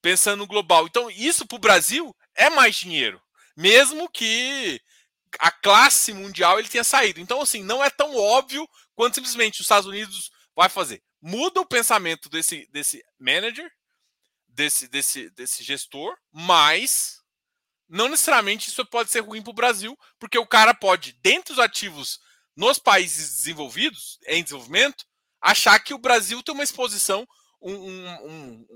Pensando 0.00 0.40
no 0.40 0.46
global. 0.46 0.86
Então, 0.86 1.10
isso 1.10 1.46
para 1.46 1.56
o 1.56 1.60
Brasil 1.60 2.16
é 2.34 2.50
mais 2.50 2.74
dinheiro. 2.74 3.22
Mesmo 3.56 4.08
que 4.08 4.80
a 5.38 5.50
classe 5.50 6.12
mundial 6.12 6.58
ele 6.58 6.68
tenha 6.68 6.84
saído. 6.84 7.20
Então, 7.20 7.40
assim, 7.40 7.62
não 7.62 7.82
é 7.82 7.90
tão 7.90 8.16
óbvio 8.16 8.68
quanto 8.94 9.14
simplesmente 9.14 9.60
os 9.60 9.64
Estados 9.64 9.86
Unidos 9.86 10.30
vai 10.54 10.68
fazer. 10.68 11.02
Muda 11.20 11.60
o 11.60 11.66
pensamento 11.66 12.28
desse, 12.28 12.68
desse 12.72 13.04
manager, 13.18 13.70
desse, 14.48 14.88
desse, 14.88 15.30
desse 15.30 15.62
gestor, 15.62 16.16
mas 16.30 17.21
não 17.92 18.08
necessariamente 18.08 18.70
isso 18.70 18.86
pode 18.86 19.10
ser 19.10 19.20
ruim 19.20 19.42
para 19.42 19.50
o 19.50 19.54
Brasil, 19.54 19.98
porque 20.18 20.38
o 20.38 20.46
cara 20.46 20.72
pode, 20.72 21.12
dentro 21.22 21.54
dos 21.54 21.62
ativos 21.62 22.18
nos 22.56 22.78
países 22.78 23.36
desenvolvidos, 23.36 24.18
em 24.26 24.42
desenvolvimento, 24.42 25.04
achar 25.42 25.78
que 25.78 25.92
o 25.92 25.98
Brasil 25.98 26.42
tem 26.42 26.54
uma 26.54 26.64
exposição, 26.64 27.28
um, 27.60 27.74
um, 27.74 28.66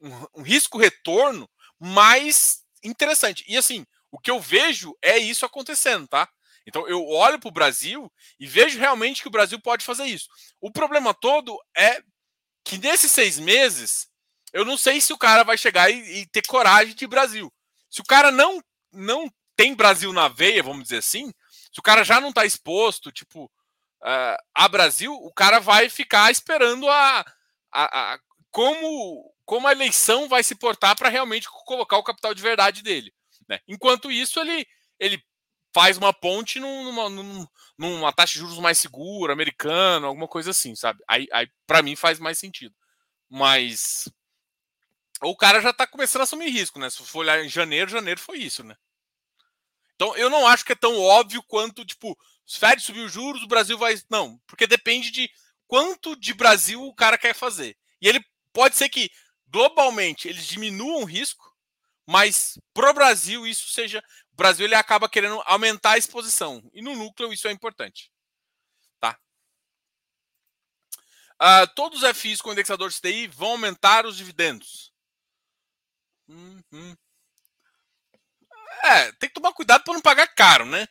um, 0.00 0.26
um 0.36 0.42
risco-retorno 0.42 1.50
mais 1.80 2.62
interessante. 2.84 3.44
E 3.48 3.56
assim, 3.56 3.84
o 4.08 4.20
que 4.20 4.30
eu 4.30 4.38
vejo 4.38 4.96
é 5.02 5.18
isso 5.18 5.44
acontecendo, 5.44 6.06
tá? 6.06 6.28
Então 6.64 6.86
eu 6.86 7.04
olho 7.08 7.40
para 7.40 7.48
o 7.48 7.52
Brasil 7.52 8.08
e 8.38 8.46
vejo 8.46 8.78
realmente 8.78 9.20
que 9.20 9.28
o 9.28 9.32
Brasil 9.32 9.60
pode 9.60 9.84
fazer 9.84 10.04
isso. 10.04 10.28
O 10.60 10.70
problema 10.70 11.12
todo 11.12 11.58
é 11.76 12.00
que 12.64 12.78
nesses 12.78 13.10
seis 13.10 13.36
meses, 13.36 14.06
eu 14.52 14.64
não 14.64 14.76
sei 14.76 15.00
se 15.00 15.12
o 15.12 15.18
cara 15.18 15.42
vai 15.42 15.58
chegar 15.58 15.90
e, 15.90 16.20
e 16.20 16.26
ter 16.26 16.46
coragem 16.46 16.94
de 16.94 17.06
Brasil. 17.08 17.52
Se 17.90 18.00
o 18.00 18.04
cara 18.04 18.30
não, 18.30 18.62
não 18.92 19.30
tem 19.56 19.74
Brasil 19.74 20.12
na 20.12 20.28
veia, 20.28 20.62
vamos 20.62 20.84
dizer 20.84 20.98
assim, 20.98 21.32
se 21.72 21.78
o 21.80 21.82
cara 21.82 22.04
já 22.04 22.20
não 22.20 22.30
está 22.30 22.46
exposto, 22.46 23.12
tipo, 23.12 23.44
uh, 24.02 24.36
a 24.54 24.68
Brasil, 24.68 25.12
o 25.12 25.32
cara 25.32 25.58
vai 25.58 25.90
ficar 25.90 26.30
esperando 26.30 26.88
a, 26.88 27.24
a, 27.72 28.14
a 28.14 28.20
como, 28.50 29.34
como 29.44 29.68
a 29.68 29.72
eleição 29.72 30.28
vai 30.28 30.42
se 30.42 30.54
portar 30.54 30.96
para 30.96 31.08
realmente 31.08 31.48
colocar 31.66 31.98
o 31.98 32.02
capital 32.02 32.34
de 32.34 32.42
verdade 32.42 32.82
dele. 32.82 33.12
Né? 33.48 33.60
Enquanto 33.68 34.10
isso, 34.10 34.40
ele, 34.40 34.66
ele 34.98 35.22
faz 35.72 35.96
uma 35.96 36.12
ponte 36.12 36.58
numa, 36.58 37.08
numa, 37.08 37.50
numa 37.78 38.12
taxa 38.12 38.34
de 38.34 38.40
juros 38.40 38.58
mais 38.58 38.78
segura, 38.78 39.32
americana, 39.32 40.06
alguma 40.06 40.28
coisa 40.28 40.50
assim, 40.50 40.74
sabe? 40.74 41.02
Aí, 41.08 41.28
aí 41.32 41.48
para 41.66 41.82
mim 41.82 41.96
faz 41.96 42.18
mais 42.18 42.38
sentido. 42.38 42.74
Mas 43.28 44.08
o 45.22 45.36
cara 45.36 45.60
já 45.60 45.70
está 45.70 45.86
começando 45.86 46.20
a 46.20 46.24
assumir 46.24 46.50
risco, 46.50 46.78
né? 46.78 46.88
Se 46.88 47.04
for 47.04 47.20
olhar 47.20 47.44
em 47.44 47.48
janeiro, 47.48 47.90
janeiro 47.90 48.20
foi 48.20 48.38
isso, 48.38 48.64
né? 48.64 48.76
Então 49.94 50.16
eu 50.16 50.30
não 50.30 50.46
acho 50.46 50.64
que 50.64 50.72
é 50.72 50.76
tão 50.76 50.98
óbvio 50.98 51.42
quanto, 51.42 51.84
tipo, 51.84 52.16
os 52.46 52.56
Fed 52.56 52.82
subiu 52.82 53.04
os 53.04 53.12
juros, 53.12 53.42
o 53.42 53.46
Brasil 53.46 53.76
vai. 53.76 53.94
Não, 54.08 54.40
porque 54.46 54.66
depende 54.66 55.10
de 55.10 55.30
quanto 55.66 56.16
de 56.16 56.32
Brasil 56.32 56.82
o 56.82 56.94
cara 56.94 57.18
quer 57.18 57.34
fazer. 57.34 57.76
E 58.00 58.08
ele 58.08 58.24
pode 58.52 58.76
ser 58.76 58.88
que 58.88 59.10
globalmente 59.46 60.26
eles 60.26 60.46
diminuam 60.46 61.02
o 61.02 61.04
risco, 61.04 61.54
mas 62.06 62.58
pro 62.72 62.94
Brasil 62.94 63.46
isso 63.46 63.68
seja. 63.68 64.02
O 64.32 64.36
Brasil 64.36 64.64
ele 64.64 64.74
acaba 64.74 65.08
querendo 65.08 65.40
aumentar 65.44 65.92
a 65.92 65.98
exposição. 65.98 66.62
E 66.72 66.80
no 66.80 66.96
núcleo 66.96 67.32
isso 67.32 67.46
é 67.46 67.52
importante. 67.52 68.10
Tá? 68.98 69.18
Uh, 71.40 71.66
todos 71.76 72.02
os 72.02 72.16
FIs 72.16 72.40
com 72.40 72.52
indexador 72.52 72.88
de 72.88 72.98
CDI 72.98 73.26
vão 73.28 73.50
aumentar 73.50 74.06
os 74.06 74.16
dividendos. 74.16 74.89
Uhum. 76.30 76.96
É, 78.84 79.10
tem 79.12 79.28
que 79.28 79.34
tomar 79.34 79.52
cuidado 79.52 79.82
para 79.82 79.94
não 79.94 80.00
pagar 80.00 80.26
caro, 80.28 80.64
né? 80.64 80.86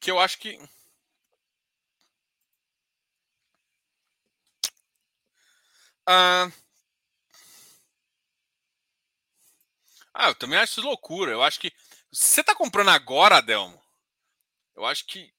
Que 0.00 0.10
eu 0.10 0.20
acho 0.20 0.38
que. 0.38 0.58
Ah, 6.06 6.50
ah, 10.12 10.28
eu 10.28 10.34
também 10.34 10.58
acho 10.58 10.72
isso 10.72 10.82
loucura. 10.82 11.32
Eu 11.32 11.42
acho 11.42 11.60
que. 11.60 11.72
Você 12.12 12.40
está 12.40 12.54
comprando 12.54 12.90
agora, 12.90 13.38
Adelmo, 13.38 13.80
eu 14.76 14.84
acho 14.86 15.06
que. 15.06 15.32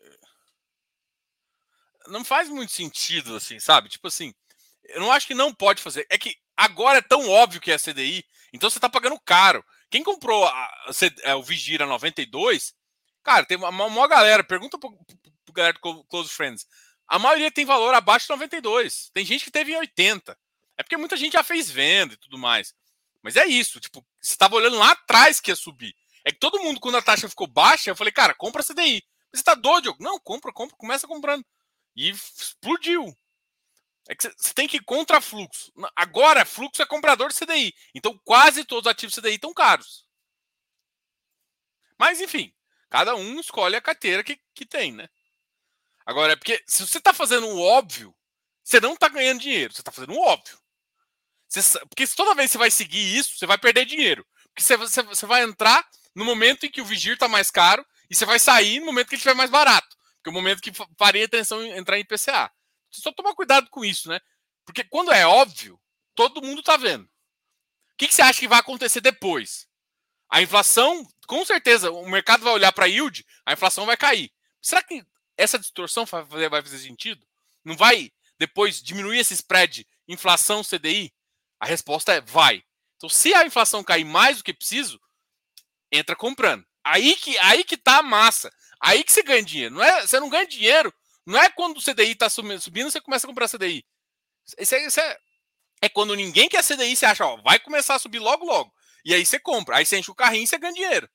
Eh, 0.00 0.18
não 2.08 2.24
faz 2.24 2.48
muito 2.48 2.72
sentido, 2.72 3.36
assim, 3.36 3.58
sabe? 3.58 3.88
Tipo 3.88 4.08
assim, 4.08 4.34
eu 4.84 5.00
não 5.00 5.12
acho 5.12 5.26
que 5.26 5.34
não 5.34 5.54
pode 5.54 5.82
fazer. 5.82 6.06
É 6.10 6.18
que 6.18 6.36
Agora 6.60 6.98
é 6.98 7.02
tão 7.02 7.26
óbvio 7.26 7.58
que 7.58 7.72
é 7.72 7.78
CDI, 7.78 8.22
então 8.52 8.68
você 8.68 8.76
está 8.76 8.86
pagando 8.86 9.18
caro. 9.18 9.64
Quem 9.88 10.02
comprou 10.02 10.44
a, 10.44 10.50
a, 10.50 10.90
a, 10.90 11.30
é, 11.30 11.34
o 11.34 11.42
Vigira 11.42 11.86
92, 11.86 12.74
cara, 13.22 13.46
tem 13.46 13.56
uma, 13.56 13.70
uma 13.70 14.06
galera, 14.06 14.44
pergunta 14.44 14.78
para 14.78 14.90
o 14.90 15.52
galera 15.54 15.78
do 15.82 16.04
Close 16.04 16.28
Friends. 16.28 16.66
A 17.08 17.18
maioria 17.18 17.50
tem 17.50 17.64
valor 17.64 17.94
abaixo 17.94 18.26
de 18.26 18.32
92. 18.32 19.10
Tem 19.14 19.24
gente 19.24 19.42
que 19.42 19.50
teve 19.50 19.72
em 19.72 19.76
80. 19.76 20.36
É 20.76 20.82
porque 20.82 20.98
muita 20.98 21.16
gente 21.16 21.32
já 21.32 21.42
fez 21.42 21.70
venda 21.70 22.12
e 22.12 22.18
tudo 22.18 22.36
mais. 22.36 22.74
Mas 23.22 23.36
é 23.36 23.46
isso, 23.46 23.80
tipo, 23.80 24.04
você 24.20 24.32
estava 24.32 24.54
olhando 24.54 24.76
lá 24.76 24.90
atrás 24.90 25.40
que 25.40 25.50
ia 25.50 25.56
subir. 25.56 25.94
É 26.26 26.30
que 26.30 26.38
todo 26.38 26.60
mundo, 26.60 26.78
quando 26.78 26.98
a 26.98 27.02
taxa 27.02 27.26
ficou 27.26 27.46
baixa, 27.46 27.88
eu 27.88 27.96
falei, 27.96 28.12
cara, 28.12 28.34
compra 28.34 28.62
CDI. 28.62 29.02
Você 29.32 29.42
tá 29.42 29.54
doido? 29.54 29.96
Não, 29.98 30.20
compra, 30.20 30.52
compra, 30.52 30.76
começa 30.76 31.08
comprando. 31.08 31.42
E 31.96 32.10
explodiu. 32.10 33.16
É 34.10 34.14
que 34.16 34.24
você 34.24 34.52
tem 34.52 34.66
que 34.66 34.78
ir 34.78 34.84
contra 34.84 35.20
fluxo. 35.20 35.72
Agora, 35.94 36.44
fluxo 36.44 36.82
é 36.82 36.86
comprador 36.86 37.28
de 37.28 37.38
CDI. 37.38 37.72
Então, 37.94 38.20
quase 38.24 38.64
todos 38.64 38.86
os 38.86 38.90
ativos 38.90 39.14
CDI 39.14 39.34
estão 39.34 39.54
caros. 39.54 40.04
Mas, 41.96 42.20
enfim, 42.20 42.52
cada 42.88 43.14
um 43.14 43.38
escolhe 43.38 43.76
a 43.76 43.80
carteira 43.80 44.24
que, 44.24 44.36
que 44.52 44.66
tem, 44.66 44.90
né? 44.90 45.08
Agora, 46.04 46.32
é 46.32 46.36
porque 46.36 46.60
se 46.66 46.84
você 46.84 46.98
está 46.98 47.14
fazendo 47.14 47.46
o 47.46 47.62
óbvio, 47.62 48.12
você 48.64 48.80
não 48.80 48.94
está 48.94 49.08
ganhando 49.08 49.42
dinheiro. 49.42 49.72
Você 49.72 49.80
está 49.80 49.92
fazendo 49.92 50.14
o 50.14 50.20
óbvio. 50.20 50.58
Você, 51.48 51.78
porque 51.86 52.04
toda 52.08 52.34
vez 52.34 52.48
que 52.48 52.52
você 52.54 52.58
vai 52.58 52.70
seguir 52.72 53.16
isso, 53.16 53.38
você 53.38 53.46
vai 53.46 53.58
perder 53.58 53.84
dinheiro. 53.84 54.26
Porque 54.48 54.62
você, 54.64 54.76
você, 54.76 55.02
você 55.04 55.24
vai 55.24 55.44
entrar 55.44 55.88
no 56.16 56.24
momento 56.24 56.66
em 56.66 56.70
que 56.70 56.80
o 56.80 56.84
Vigir 56.84 57.14
está 57.14 57.28
mais 57.28 57.48
caro 57.48 57.86
e 58.10 58.14
você 58.16 58.26
vai 58.26 58.40
sair 58.40 58.80
no 58.80 58.86
momento 58.86 59.06
que 59.06 59.14
ele 59.14 59.20
estiver 59.20 59.36
mais 59.36 59.50
barato. 59.50 59.96
Que 60.24 60.30
é 60.30 60.32
o 60.32 60.34
momento 60.34 60.60
que 60.60 60.72
faria 60.98 61.24
atenção 61.24 61.64
entrar 61.64 61.96
em 61.96 62.04
PCA. 62.04 62.50
Só 62.90 63.12
tomar 63.12 63.34
cuidado 63.34 63.68
com 63.70 63.84
isso, 63.84 64.08
né? 64.08 64.20
Porque 64.64 64.84
quando 64.84 65.12
é 65.12 65.26
óbvio, 65.26 65.80
todo 66.14 66.42
mundo 66.42 66.60
está 66.60 66.76
vendo. 66.76 67.04
O 67.04 67.08
que, 67.96 68.08
que 68.08 68.14
você 68.14 68.22
acha 68.22 68.40
que 68.40 68.48
vai 68.48 68.58
acontecer 68.58 69.00
depois? 69.00 69.68
A 70.30 70.40
inflação, 70.40 71.06
com 71.26 71.44
certeza, 71.44 71.90
o 71.90 72.08
mercado 72.08 72.44
vai 72.44 72.52
olhar 72.52 72.72
para 72.72 72.84
a 72.84 72.88
yield, 72.88 73.24
a 73.44 73.52
inflação 73.52 73.84
vai 73.84 73.96
cair. 73.96 74.32
Será 74.62 74.82
que 74.82 75.04
essa 75.36 75.58
distorção 75.58 76.04
vai 76.04 76.24
fazer, 76.24 76.48
vai 76.48 76.62
fazer 76.62 76.78
sentido? 76.78 77.26
Não 77.64 77.76
vai 77.76 78.12
depois 78.38 78.82
diminuir 78.82 79.18
esse 79.18 79.34
spread 79.34 79.86
inflação 80.08 80.62
CDI? 80.62 81.12
A 81.58 81.66
resposta 81.66 82.12
é 82.12 82.20
vai. 82.20 82.64
Então, 82.96 83.08
se 83.08 83.34
a 83.34 83.44
inflação 83.44 83.82
cair 83.82 84.04
mais 84.04 84.38
do 84.38 84.44
que 84.44 84.54
preciso, 84.54 85.00
entra 85.90 86.14
comprando. 86.14 86.64
Aí 86.84 87.16
que, 87.16 87.36
aí 87.38 87.64
que 87.64 87.76
tá 87.76 87.98
a 87.98 88.02
massa. 88.02 88.52
Aí 88.80 89.04
que 89.04 89.12
você 89.12 89.22
ganha 89.22 89.42
dinheiro. 89.42 89.74
Não 89.74 89.82
é, 89.82 90.06
você 90.06 90.18
não 90.20 90.30
ganha 90.30 90.46
dinheiro. 90.46 90.92
Não 91.26 91.38
é 91.38 91.48
quando 91.50 91.78
o 91.78 91.82
CDI 91.82 92.12
está 92.12 92.28
subindo, 92.28 92.90
você 92.90 93.00
começa 93.00 93.26
a 93.26 93.28
comprar 93.28 93.48
CDI. 93.48 93.84
Isso 94.58 94.74
é, 94.74 94.86
isso 94.86 95.00
é, 95.00 95.18
é 95.82 95.88
quando 95.88 96.14
ninguém 96.14 96.48
quer 96.48 96.64
CDI, 96.64 96.96
você 96.96 97.06
acha, 97.06 97.24
ó, 97.24 97.36
vai 97.42 97.58
começar 97.58 97.94
a 97.94 97.98
subir 97.98 98.18
logo, 98.18 98.44
logo. 98.44 98.72
E 99.04 99.14
aí 99.14 99.24
você 99.24 99.38
compra. 99.38 99.76
Aí 99.76 99.86
você 99.86 99.98
enche 99.98 100.10
o 100.10 100.14
carrinho 100.14 100.44
e 100.44 100.46
você 100.46 100.58
ganha 100.58 100.72
dinheiro. 100.72 101.08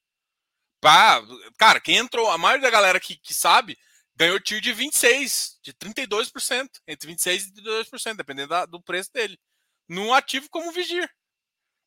Pra, 0.81 1.21
cara, 1.57 1.79
quem 1.79 1.97
entrou, 1.97 2.29
a 2.29 2.37
maioria 2.37 2.63
da 2.63 2.69
galera 2.69 2.99
que, 2.99 3.17
que 3.17 3.33
sabe, 3.33 3.77
ganhou 4.15 4.39
tiro 4.39 4.61
de 4.61 4.73
26, 4.73 5.59
de 5.63 5.73
32%. 5.73 6.69
Entre 6.87 7.13
26% 7.13 7.47
e 7.57 7.61
32%, 7.61 8.15
dependendo 8.15 8.49
da, 8.49 8.65
do 8.65 8.81
preço 8.81 9.11
dele. 9.11 9.39
Num 9.87 10.13
ativo 10.13 10.49
como 10.49 10.69
o 10.69 10.71
Vigir. 10.71 11.09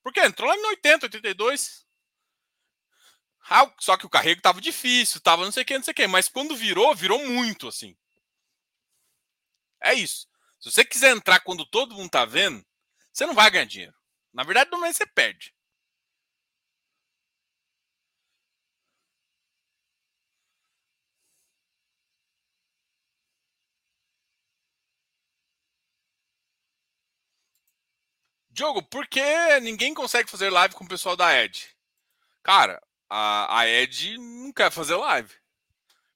Porque 0.03 0.21
entrou 0.21 0.49
lá 0.49 0.57
em 0.57 0.67
80, 0.67 1.07
82. 1.07 1.87
Ah, 3.51 3.73
só 3.81 3.97
que 3.97 4.07
o 4.07 4.11
carrego 4.11 4.43
tava 4.43 4.61
difícil, 4.61 5.21
tava 5.21 5.45
não 5.45 5.53
sei 5.53 5.63
o 5.63 5.67
que, 5.67 5.77
não 5.77 5.83
sei 5.83 5.93
o 5.93 5.95
que. 5.95 6.07
Mas 6.07 6.29
quando 6.29 6.55
virou, 6.55 6.95
virou 6.95 7.25
muito, 7.27 7.69
assim. 7.69 7.97
É 9.83 9.95
isso. 9.95 10.27
Se 10.61 10.71
você 10.71 10.85
quiser 10.85 11.11
entrar 11.17 11.41
quando 11.41 11.65
todo 11.67 11.95
mundo 11.95 12.11
tá 12.11 12.25
vendo, 12.25 12.65
você 13.13 13.27
não 13.27 13.35
vai 13.35 13.51
ganhar 13.51 13.65
dinheiro. 13.65 13.95
Na 14.33 14.43
verdade, 14.43 14.71
no 14.71 14.81
mês 14.81 14.97
você 14.97 15.07
perde. 15.07 15.53
Diogo, 28.51 28.83
por 28.83 29.07
que 29.07 29.61
ninguém 29.61 29.95
consegue 29.95 30.29
fazer 30.29 30.51
live 30.51 30.75
com 30.75 30.85
o 30.85 30.89
pessoal 30.89 31.17
da 31.17 31.33
Ed? 31.41 31.69
Cara, 32.43 32.83
a, 33.11 33.61
a 33.61 33.69
Ed 33.69 34.19
não 34.19 34.53
quer 34.53 34.71
fazer 34.73 34.97
live. 34.97 35.35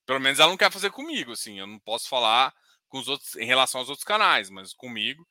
Pelo 0.06 0.20
menos 0.20 0.40
ela 0.40 0.50
não 0.50 0.56
quer 0.56 0.72
fazer 0.72 0.90
comigo, 0.90 1.32
assim. 1.32 1.58
Eu 1.58 1.66
não 1.66 1.78
posso 1.78 2.08
falar 2.08 2.54
com 2.92 2.98
os 2.98 3.08
outros 3.08 3.36
em 3.36 3.46
relação 3.46 3.80
aos 3.80 3.88
outros 3.88 4.04
canais, 4.04 4.50
mas 4.50 4.74
comigo 4.74 5.26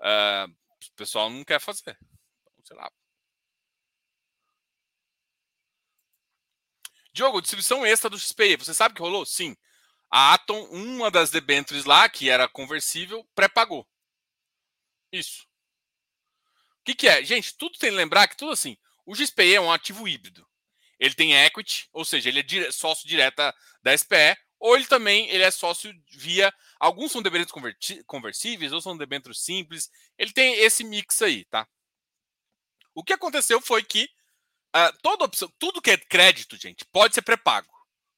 uh, 0.00 0.46
o 0.46 0.94
pessoal 0.94 1.30
não 1.30 1.42
quer 1.42 1.58
fazer. 1.58 1.98
Então, 2.42 2.62
sei 2.62 2.76
lá. 2.76 2.92
Diogo, 7.14 7.40
distribuição 7.40 7.86
extra 7.86 8.10
do 8.10 8.18
XPI. 8.18 8.56
Você 8.58 8.74
sabe 8.74 8.94
que 8.94 9.00
rolou? 9.00 9.24
Sim. 9.24 9.56
A 10.10 10.34
Atom, 10.34 10.62
uma 10.64 11.10
das 11.10 11.30
debêntures 11.30 11.86
lá, 11.86 12.06
que 12.06 12.28
era 12.28 12.46
conversível, 12.46 13.26
pré-pagou. 13.34 13.88
Isso. 15.10 15.44
O 16.80 16.84
que, 16.84 16.94
que 16.94 17.08
é? 17.08 17.24
Gente, 17.24 17.56
tudo 17.56 17.78
tem 17.78 17.88
que 17.88 17.96
lembrar 17.96 18.28
que 18.28 18.36
tudo 18.36 18.52
assim. 18.52 18.76
O 19.06 19.14
XPE 19.14 19.54
é 19.54 19.60
um 19.60 19.72
ativo 19.72 20.06
híbrido. 20.06 20.46
Ele 21.00 21.14
tem 21.14 21.34
equity, 21.34 21.88
ou 21.94 22.04
seja, 22.04 22.28
ele 22.28 22.40
é 22.40 22.70
sócio 22.70 23.08
direta 23.08 23.54
da 23.82 23.96
SPE, 23.96 24.36
ou 24.58 24.76
ele 24.76 24.86
também 24.86 25.28
ele 25.28 25.42
é 25.42 25.50
sócio 25.50 25.92
via. 26.10 26.52
Alguns 26.78 27.12
são 27.12 27.22
debêntures 27.22 27.52
conversíveis, 28.06 28.72
ou 28.72 28.80
são 28.80 28.96
debêntures 28.96 29.40
simples. 29.40 29.90
Ele 30.18 30.32
tem 30.32 30.54
esse 30.60 30.84
mix 30.84 31.20
aí, 31.22 31.44
tá? 31.46 31.66
O 32.94 33.04
que 33.04 33.12
aconteceu 33.12 33.60
foi 33.60 33.82
que 33.82 34.08
uh, 34.74 34.98
toda 35.02 35.24
opção, 35.24 35.52
tudo 35.58 35.82
que 35.82 35.90
é 35.90 35.98
crédito, 35.98 36.56
gente, 36.56 36.84
pode 36.86 37.14
ser 37.14 37.22
pré-pago. 37.22 37.70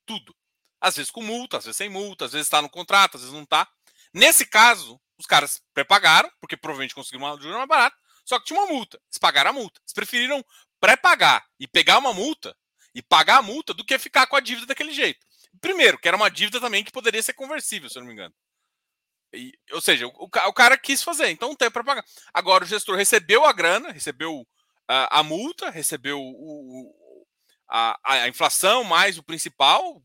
Tudo. 0.07 0.35
Às 0.81 0.97
vezes 0.97 1.11
com 1.11 1.23
multa, 1.23 1.59
às 1.59 1.65
vezes 1.65 1.77
sem 1.77 1.89
multa, 1.89 2.27
às 2.27 2.33
vezes 2.33 2.47
está 2.47 2.63
no 2.63 2.71
contrato, 2.71 3.17
às 3.17 3.23
vezes 3.23 3.35
não 3.35 3.43
está. 3.43 3.69
Nesse 4.15 4.47
caso, 4.47 5.01
os 5.19 5.27
caras 5.27 5.61
pré-pagaram, 5.75 6.31
porque 6.41 6.57
provavelmente 6.57 6.95
conseguiram 6.95 7.27
uma 7.27 7.41
juro 7.41 7.57
mais 7.57 7.69
barato, 7.69 7.97
só 8.25 8.39
que 8.39 8.47
tinha 8.47 8.61
uma 8.61 8.73
multa. 8.73 9.01
Eles 9.07 9.19
pagaram 9.19 9.51
a 9.51 9.53
multa. 9.53 9.81
Eles 9.81 9.93
preferiram 9.93 10.45
pré-pagar 10.81 11.45
e 11.59 11.67
pegar 11.67 11.99
uma 11.99 12.15
multa 12.15 12.57
e 12.95 13.03
pagar 13.03 13.39
a 13.39 13.43
multa 13.43 13.75
do 13.75 13.85
que 13.85 13.99
ficar 13.99 14.27
com 14.27 14.37
a 14.37 14.41
dívida 14.41 14.67
daquele 14.67 14.93
jeito. 14.93 15.27
Primeiro, 15.61 15.99
que 15.99 16.09
era 16.09 16.17
uma 16.17 16.31
dívida 16.31 16.61
também 16.61 16.85
que 16.85 16.93
poderia 16.93 17.23
ser 17.23 17.33
conversível, 17.33 17.89
se 17.89 17.99
eu 17.99 18.01
não 18.01 18.07
me 18.07 18.13
engano. 18.13 18.35
E, 19.33 19.53
ou 19.73 19.81
seja, 19.81 20.07
o, 20.07 20.13
o, 20.17 20.53
cara 20.53 20.79
quis 20.79 21.03
fazer, 21.03 21.29
então 21.31 21.55
tem 21.55 21.71
para 21.71 21.85
pagar. 21.85 22.05
Agora 22.33 22.65
o 22.65 22.67
gestor 22.67 22.97
recebeu 22.97 23.45
a 23.45 23.53
grana, 23.53 23.93
recebeu 23.93 24.47
a, 24.87 25.21
a 25.21 25.23
multa, 25.23 25.71
recebeu 25.71 26.19
o, 26.21 26.95
a, 27.69 27.99
a, 28.05 28.29
inflação 28.29 28.85
mais 28.85 29.19
o 29.19 29.23
principal, 29.23 30.03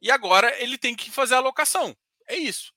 e 0.00 0.10
agora 0.10 0.54
ele 0.62 0.78
tem 0.78 0.94
que 0.94 1.10
fazer 1.10 1.34
a 1.34 1.38
alocação. 1.38 1.94
É 2.26 2.36
isso. 2.36 2.72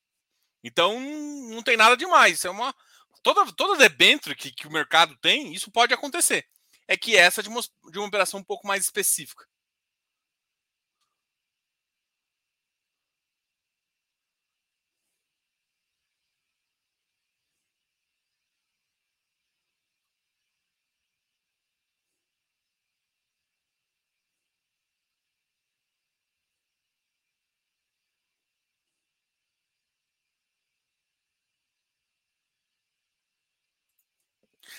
Então 0.64 1.00
não 1.00 1.64
tem 1.64 1.78
nada 1.78 1.96
demais. 1.96 2.44
É 2.44 2.50
uma. 2.50 2.76
Toda, 3.24 3.52
toda 3.54 3.78
debênture 3.78 4.36
que, 4.36 4.52
que 4.52 4.68
o 4.68 4.72
mercado 4.72 5.18
tem, 5.18 5.54
isso 5.54 5.72
pode 5.72 5.94
acontecer 5.94 6.46
é 6.88 6.96
que 6.96 7.16
essa 7.16 7.44
de 7.44 7.50
uma, 7.50 7.62
de 7.92 8.00
uma 8.00 8.08
operação 8.08 8.40
um 8.40 8.44
pouco 8.44 8.66
mais 8.66 8.84
específica. 8.84 9.46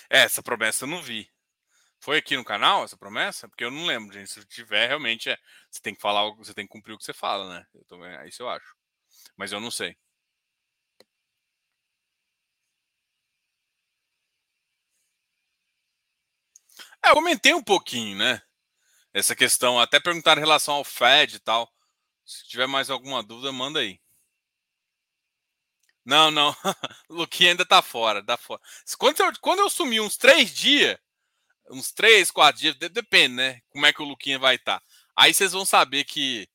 Essa 0.09 0.43
promessa 0.43 0.85
eu 0.85 0.89
não 0.89 1.01
vi. 1.01 1.29
Foi 1.99 2.17
aqui 2.17 2.37
no 2.37 2.45
canal 2.45 2.83
essa 2.83 2.97
promessa? 2.97 3.47
Porque 3.49 3.63
eu 3.63 3.71
não 3.71 3.85
lembro, 3.85 4.13
gente. 4.13 4.31
Se 4.31 4.45
tiver, 4.45 4.87
realmente 4.87 5.29
é. 5.29 5.37
Você 5.69 5.81
tem 5.81 5.95
que 5.95 6.01
falar, 6.01 6.31
você 6.35 6.53
tem 6.53 6.65
que 6.65 6.71
cumprir 6.71 6.93
o 6.93 6.97
que 6.97 7.03
você 7.03 7.13
fala, 7.13 7.49
né? 7.53 7.65
Eu 7.73 7.85
também, 7.85 8.11
é 8.15 8.27
isso 8.27 8.43
eu 8.43 8.49
acho. 8.49 8.75
Mas 9.37 9.51
eu 9.51 9.59
não 9.61 9.71
sei. 9.71 9.97
É, 17.03 17.09
eu 17.09 17.13
comentei 17.13 17.53
um 17.53 17.63
pouquinho, 17.63 18.17
né? 18.17 18.41
Essa 19.13 19.35
questão, 19.35 19.79
até 19.79 19.99
perguntar 19.99 20.37
em 20.37 20.41
relação 20.41 20.75
ao 20.75 20.83
Fed 20.83 21.37
e 21.37 21.39
tal. 21.39 21.71
Se 22.25 22.47
tiver 22.47 22.67
mais 22.67 22.89
alguma 22.89 23.23
dúvida, 23.23 23.51
manda 23.51 23.79
aí. 23.79 23.99
Não, 26.09 26.31
não. 26.31 26.49
o 27.07 27.13
Luquinha 27.21 27.51
ainda 27.51 27.63
tá 27.63 27.83
fora, 27.83 28.23
tá 28.25 28.35
fora. 28.35 28.59
Quando 28.97 29.19
eu, 29.19 29.31
quando 29.39 29.59
eu 29.59 29.69
sumi 29.69 30.01
uns 30.01 30.17
três 30.17 30.51
dias, 30.51 30.97
uns 31.69 31.91
três, 31.91 32.31
quatro 32.31 32.59
dias, 32.59 32.75
depende, 32.75 33.35
né? 33.35 33.61
Como 33.69 33.85
é 33.85 33.93
que 33.93 34.01
o 34.01 34.05
Luquinha 34.05 34.39
vai 34.39 34.55
estar. 34.55 34.79
Tá. 34.79 34.85
Aí 35.15 35.31
vocês 35.31 35.51
vão 35.51 35.65
saber 35.65 36.05
que. 36.05 36.49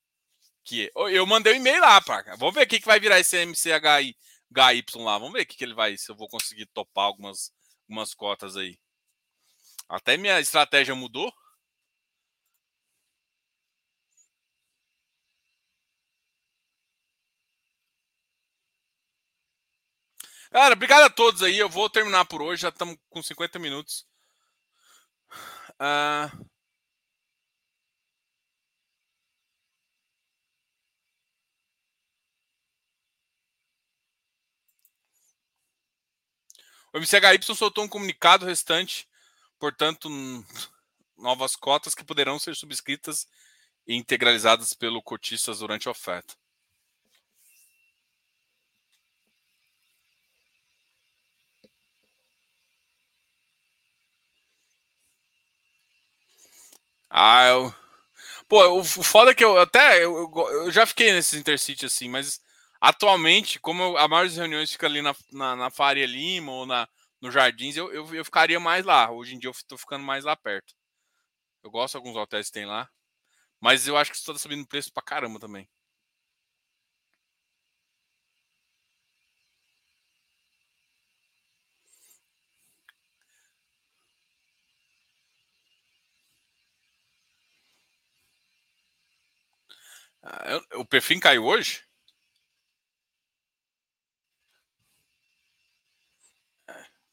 que 0.65 0.91
eu 0.95 1.25
mandei 1.25 1.53
um 1.53 1.57
e-mail 1.57 1.81
lá, 1.81 2.01
para. 2.01 2.35
Vamos 2.35 2.53
ver 2.53 2.65
o 2.65 2.67
que, 2.67 2.81
que 2.81 2.87
vai 2.87 2.99
virar 2.99 3.21
esse 3.21 3.47
MCHI 3.47 4.17
HY 4.53 4.85
lá. 4.97 5.19
Vamos 5.19 5.35
ver 5.35 5.43
o 5.43 5.47
que, 5.47 5.57
que 5.57 5.65
ele 5.65 5.75
vai. 5.75 5.97
Se 5.97 6.11
eu 6.11 6.17
vou 6.17 6.29
conseguir 6.29 6.67
topar 6.67 7.05
algumas, 7.05 7.53
algumas 7.83 8.13
cotas 8.13 8.57
aí. 8.57 8.77
Até 9.89 10.17
minha 10.17 10.41
estratégia 10.41 10.97
mudou. 10.97 11.33
Galera, 20.55 20.75
obrigado 20.75 21.03
a 21.03 21.11
todos 21.11 21.43
aí. 21.43 21.59
Eu 21.59 21.69
vou 21.69 21.91
terminar 21.91 22.25
por 22.27 22.41
hoje. 22.41 22.63
Já 22.63 22.69
estamos 22.69 22.97
com 23.11 23.21
50 23.21 23.59
minutos. 23.59 24.07
Uh... 25.81 26.47
O 36.93 36.99
MCHY 37.01 37.43
soltou 37.57 37.83
um 37.83 37.89
comunicado 37.89 38.47
restante, 38.47 39.09
portanto, 39.59 40.09
novas 41.19 41.57
cotas 41.57 41.93
que 41.97 42.05
poderão 42.05 42.39
ser 42.39 42.55
subscritas 42.55 43.27
e 43.85 43.97
integralizadas 43.97 44.73
pelo 44.73 45.03
cotistas 45.03 45.59
durante 45.59 45.89
a 45.89 45.91
oferta. 45.91 46.37
Ah, 57.15 57.47
eu... 57.47 57.75
Pô, 58.49 58.81
o 58.81 58.85
foda 58.85 59.33
é 59.33 59.35
que 59.35 59.45
eu 59.45 59.59
até 59.59 60.05
eu, 60.05 60.31
eu 60.53 60.71
já 60.73 60.87
fiquei 60.87 61.13
nesses 61.13 61.39
intercity 61.41 61.87
assim, 61.87 62.09
mas 62.09 62.41
Atualmente, 62.81 63.59
como 63.61 63.97
a 63.97 64.07
maioria 64.07 64.29
das 64.29 64.37
reuniões 64.39 64.71
fica 64.73 64.87
ali 64.87 65.01
na, 65.01 65.15
na, 65.33 65.57
na 65.57 65.71
Faria 65.71 66.05
Lima 66.07 66.53
ou 66.53 66.67
na, 66.67 66.87
no 67.19 67.31
Jardins, 67.31 67.79
eu, 67.79 67.91
eu, 67.91 68.15
eu 68.15 68.23
ficaria 68.27 68.61
mais 68.61 68.85
lá. 68.85 69.11
Hoje 69.11 69.35
em 69.35 69.39
dia 69.39 69.49
eu 69.49 69.53
estou 69.53 69.79
ficando 69.79 70.05
mais 70.05 70.23
lá 70.25 70.37
perto. 70.37 70.75
Eu 71.65 71.71
gosto 71.71 71.93
de 71.93 71.99
alguns 71.99 72.17
hotéis 72.17 72.49
que 72.49 72.53
tem 72.53 72.67
lá. 72.67 72.89
Mas 73.61 73.89
eu 73.89 73.97
acho 73.97 74.11
que 74.11 74.19
está 74.19 74.37
subindo 74.39 74.67
preço 74.67 74.93
pra 74.93 75.03
caramba 75.03 75.41
também. 75.41 75.69
Ah, 90.25 90.59
o 90.77 90.87
perfil 90.87 91.21
caiu 91.21 91.45
hoje? 91.45 91.83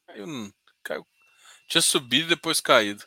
Caiu, 0.06 0.54
caiu. 0.82 1.06
Tinha 1.68 1.82
subido 1.82 2.26
e 2.26 2.36
depois 2.36 2.58
caído. 2.58 3.04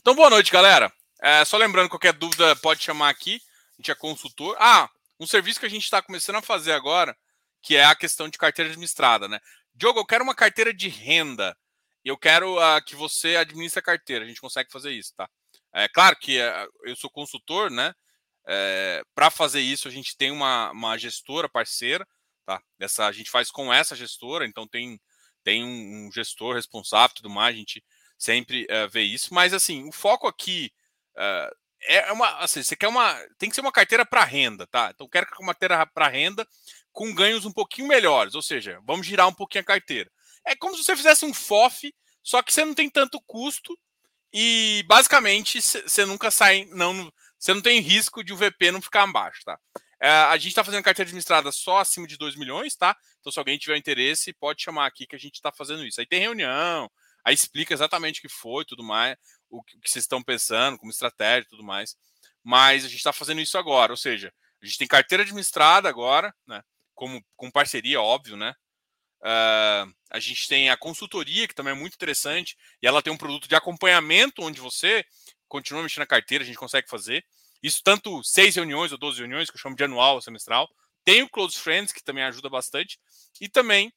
Então, 0.00 0.14
boa 0.14 0.28
noite, 0.30 0.50
galera. 0.50 0.92
É, 1.22 1.44
só 1.44 1.56
lembrando, 1.56 1.88
qualquer 1.88 2.12
dúvida 2.12 2.56
pode 2.56 2.82
chamar 2.82 3.10
aqui. 3.10 3.40
A 3.74 3.76
gente 3.78 3.90
é 3.92 3.94
consultor. 3.94 4.56
Ah, 4.58 4.90
um 5.20 5.26
serviço 5.26 5.60
que 5.60 5.66
a 5.66 5.70
gente 5.70 5.84
está 5.84 6.02
começando 6.02 6.36
a 6.36 6.42
fazer 6.42 6.72
agora, 6.72 7.16
que 7.62 7.76
é 7.76 7.84
a 7.84 7.94
questão 7.94 8.28
de 8.28 8.38
carteira 8.38 8.70
administrada, 8.70 9.28
né? 9.28 9.40
Diogo, 9.72 10.00
eu 10.00 10.06
quero 10.06 10.24
uma 10.24 10.34
carteira 10.34 10.74
de 10.74 10.88
renda. 10.88 11.56
Eu 12.04 12.18
quero 12.18 12.56
uh, 12.56 12.82
que 12.84 12.96
você 12.96 13.36
administre 13.36 13.78
a 13.78 13.82
carteira. 13.82 14.24
A 14.24 14.28
gente 14.28 14.40
consegue 14.40 14.70
fazer 14.70 14.90
isso, 14.92 15.14
tá? 15.16 15.28
É 15.72 15.88
claro 15.88 16.16
que 16.16 16.40
uh, 16.40 16.72
eu 16.84 16.96
sou 16.96 17.10
consultor, 17.10 17.70
né? 17.70 17.94
É, 18.46 19.02
Para 19.14 19.30
fazer 19.30 19.60
isso, 19.60 19.88
a 19.88 19.90
gente 19.90 20.16
tem 20.16 20.30
uma, 20.30 20.70
uma 20.70 20.96
gestora 20.98 21.48
parceira, 21.48 22.06
tá? 22.44 22.62
Essa, 22.78 23.06
a 23.06 23.12
gente 23.12 23.30
faz 23.30 23.50
com 23.50 23.72
essa 23.72 23.96
gestora, 23.96 24.46
então 24.46 24.66
tem 24.66 25.00
tem 25.42 25.62
um, 25.62 26.06
um 26.06 26.12
gestor 26.12 26.56
responsável 26.56 27.14
tudo 27.14 27.30
mais, 27.30 27.54
a 27.54 27.58
gente 27.58 27.82
sempre 28.18 28.64
uh, 28.64 28.88
vê 28.90 29.02
isso, 29.02 29.32
mas 29.32 29.54
assim, 29.54 29.88
o 29.88 29.92
foco 29.92 30.26
aqui 30.26 30.72
uh, 31.16 31.56
é 31.84 32.10
uma, 32.10 32.38
assim, 32.38 32.64
você 32.64 32.74
quer 32.74 32.88
uma, 32.88 33.16
tem 33.38 33.48
que 33.48 33.54
ser 33.54 33.60
uma 33.60 33.70
carteira 33.70 34.04
para 34.04 34.24
renda, 34.24 34.66
tá? 34.66 34.90
Então 34.92 35.08
quero 35.08 35.26
uma 35.38 35.54
carteira 35.54 35.86
para 35.86 36.08
renda 36.08 36.44
com 36.92 37.14
ganhos 37.14 37.44
um 37.44 37.52
pouquinho 37.52 37.86
melhores, 37.86 38.34
ou 38.34 38.42
seja, 38.42 38.80
vamos 38.84 39.06
girar 39.06 39.28
um 39.28 39.34
pouquinho 39.34 39.62
a 39.62 39.66
carteira. 39.66 40.10
É 40.44 40.56
como 40.56 40.74
se 40.76 40.82
você 40.82 40.96
fizesse 40.96 41.24
um 41.24 41.32
FOF, 41.32 41.94
só 42.22 42.42
que 42.42 42.52
você 42.52 42.64
não 42.64 42.74
tem 42.74 42.90
tanto 42.90 43.20
custo 43.20 43.78
e 44.32 44.84
basicamente 44.88 45.60
você 45.62 46.04
nunca 46.04 46.30
sai, 46.30 46.66
não, 46.72 47.12
você 47.38 47.54
não 47.54 47.60
tem 47.60 47.80
risco 47.80 48.24
de 48.24 48.32
o 48.32 48.36
VP 48.36 48.70
não 48.70 48.80
ficar 48.80 49.02
abaixo, 49.02 49.42
tá? 49.44 49.58
É, 50.00 50.08
a 50.08 50.36
gente 50.36 50.48
está 50.48 50.62
fazendo 50.62 50.82
carteira 50.82 51.08
administrada 51.08 51.50
só 51.50 51.78
acima 51.78 52.06
de 52.06 52.18
2 52.18 52.36
milhões, 52.36 52.76
tá? 52.76 52.96
Então, 53.20 53.32
se 53.32 53.38
alguém 53.38 53.56
tiver 53.56 53.76
interesse, 53.76 54.32
pode 54.34 54.62
chamar 54.62 54.86
aqui 54.86 55.06
que 55.06 55.16
a 55.16 55.18
gente 55.18 55.34
está 55.34 55.50
fazendo 55.50 55.86
isso. 55.86 56.00
Aí 56.00 56.06
tem 56.06 56.20
reunião, 56.20 56.90
aí 57.24 57.34
explica 57.34 57.72
exatamente 57.72 58.18
o 58.18 58.22
que 58.22 58.28
foi, 58.28 58.64
tudo 58.64 58.82
mais, 58.82 59.16
o 59.48 59.62
que, 59.62 59.76
vocês 59.84 60.04
estão 60.04 60.22
pensando, 60.22 60.78
como 60.78 60.90
estratégia 60.90 61.48
tudo 61.48 61.64
mais. 61.64 61.96
Mas 62.42 62.84
a 62.84 62.88
gente 62.88 62.98
está 62.98 63.12
fazendo 63.12 63.40
isso 63.40 63.56
agora, 63.56 63.92
ou 63.92 63.96
seja, 63.96 64.32
a 64.62 64.66
gente 64.66 64.78
tem 64.78 64.86
carteira 64.86 65.22
administrada 65.22 65.88
agora, 65.88 66.34
né? 66.46 66.62
Como, 66.94 67.22
com 67.34 67.50
parceria, 67.50 68.00
óbvio, 68.00 68.36
né? 68.36 68.54
Uh, 69.20 69.92
a 70.10 70.20
gente 70.20 70.46
tem 70.46 70.70
a 70.70 70.76
consultoria, 70.76 71.48
que 71.48 71.54
também 71.54 71.72
é 71.72 71.76
muito 71.76 71.94
interessante, 71.94 72.56
e 72.82 72.86
ela 72.86 73.02
tem 73.02 73.12
um 73.12 73.16
produto 73.16 73.48
de 73.48 73.54
acompanhamento 73.54 74.42
onde 74.42 74.60
você 74.60 75.04
continua 75.48 75.82
mexendo 75.82 76.00
na 76.00 76.06
carteira, 76.06 76.44
a 76.44 76.46
gente 76.46 76.58
consegue 76.58 76.88
fazer. 76.88 77.24
Isso 77.62 77.80
tanto 77.82 78.22
seis 78.22 78.54
reuniões 78.56 78.92
ou 78.92 78.98
12 78.98 79.18
reuniões, 79.18 79.50
que 79.50 79.56
eu 79.56 79.60
chamo 79.60 79.76
de 79.76 79.84
anual, 79.84 80.20
semestral. 80.20 80.68
Tem 81.04 81.22
o 81.22 81.28
Close 81.28 81.58
Friends, 81.58 81.92
que 81.92 82.02
também 82.02 82.24
ajuda 82.24 82.48
bastante. 82.48 82.98
E 83.40 83.48
também 83.48 83.92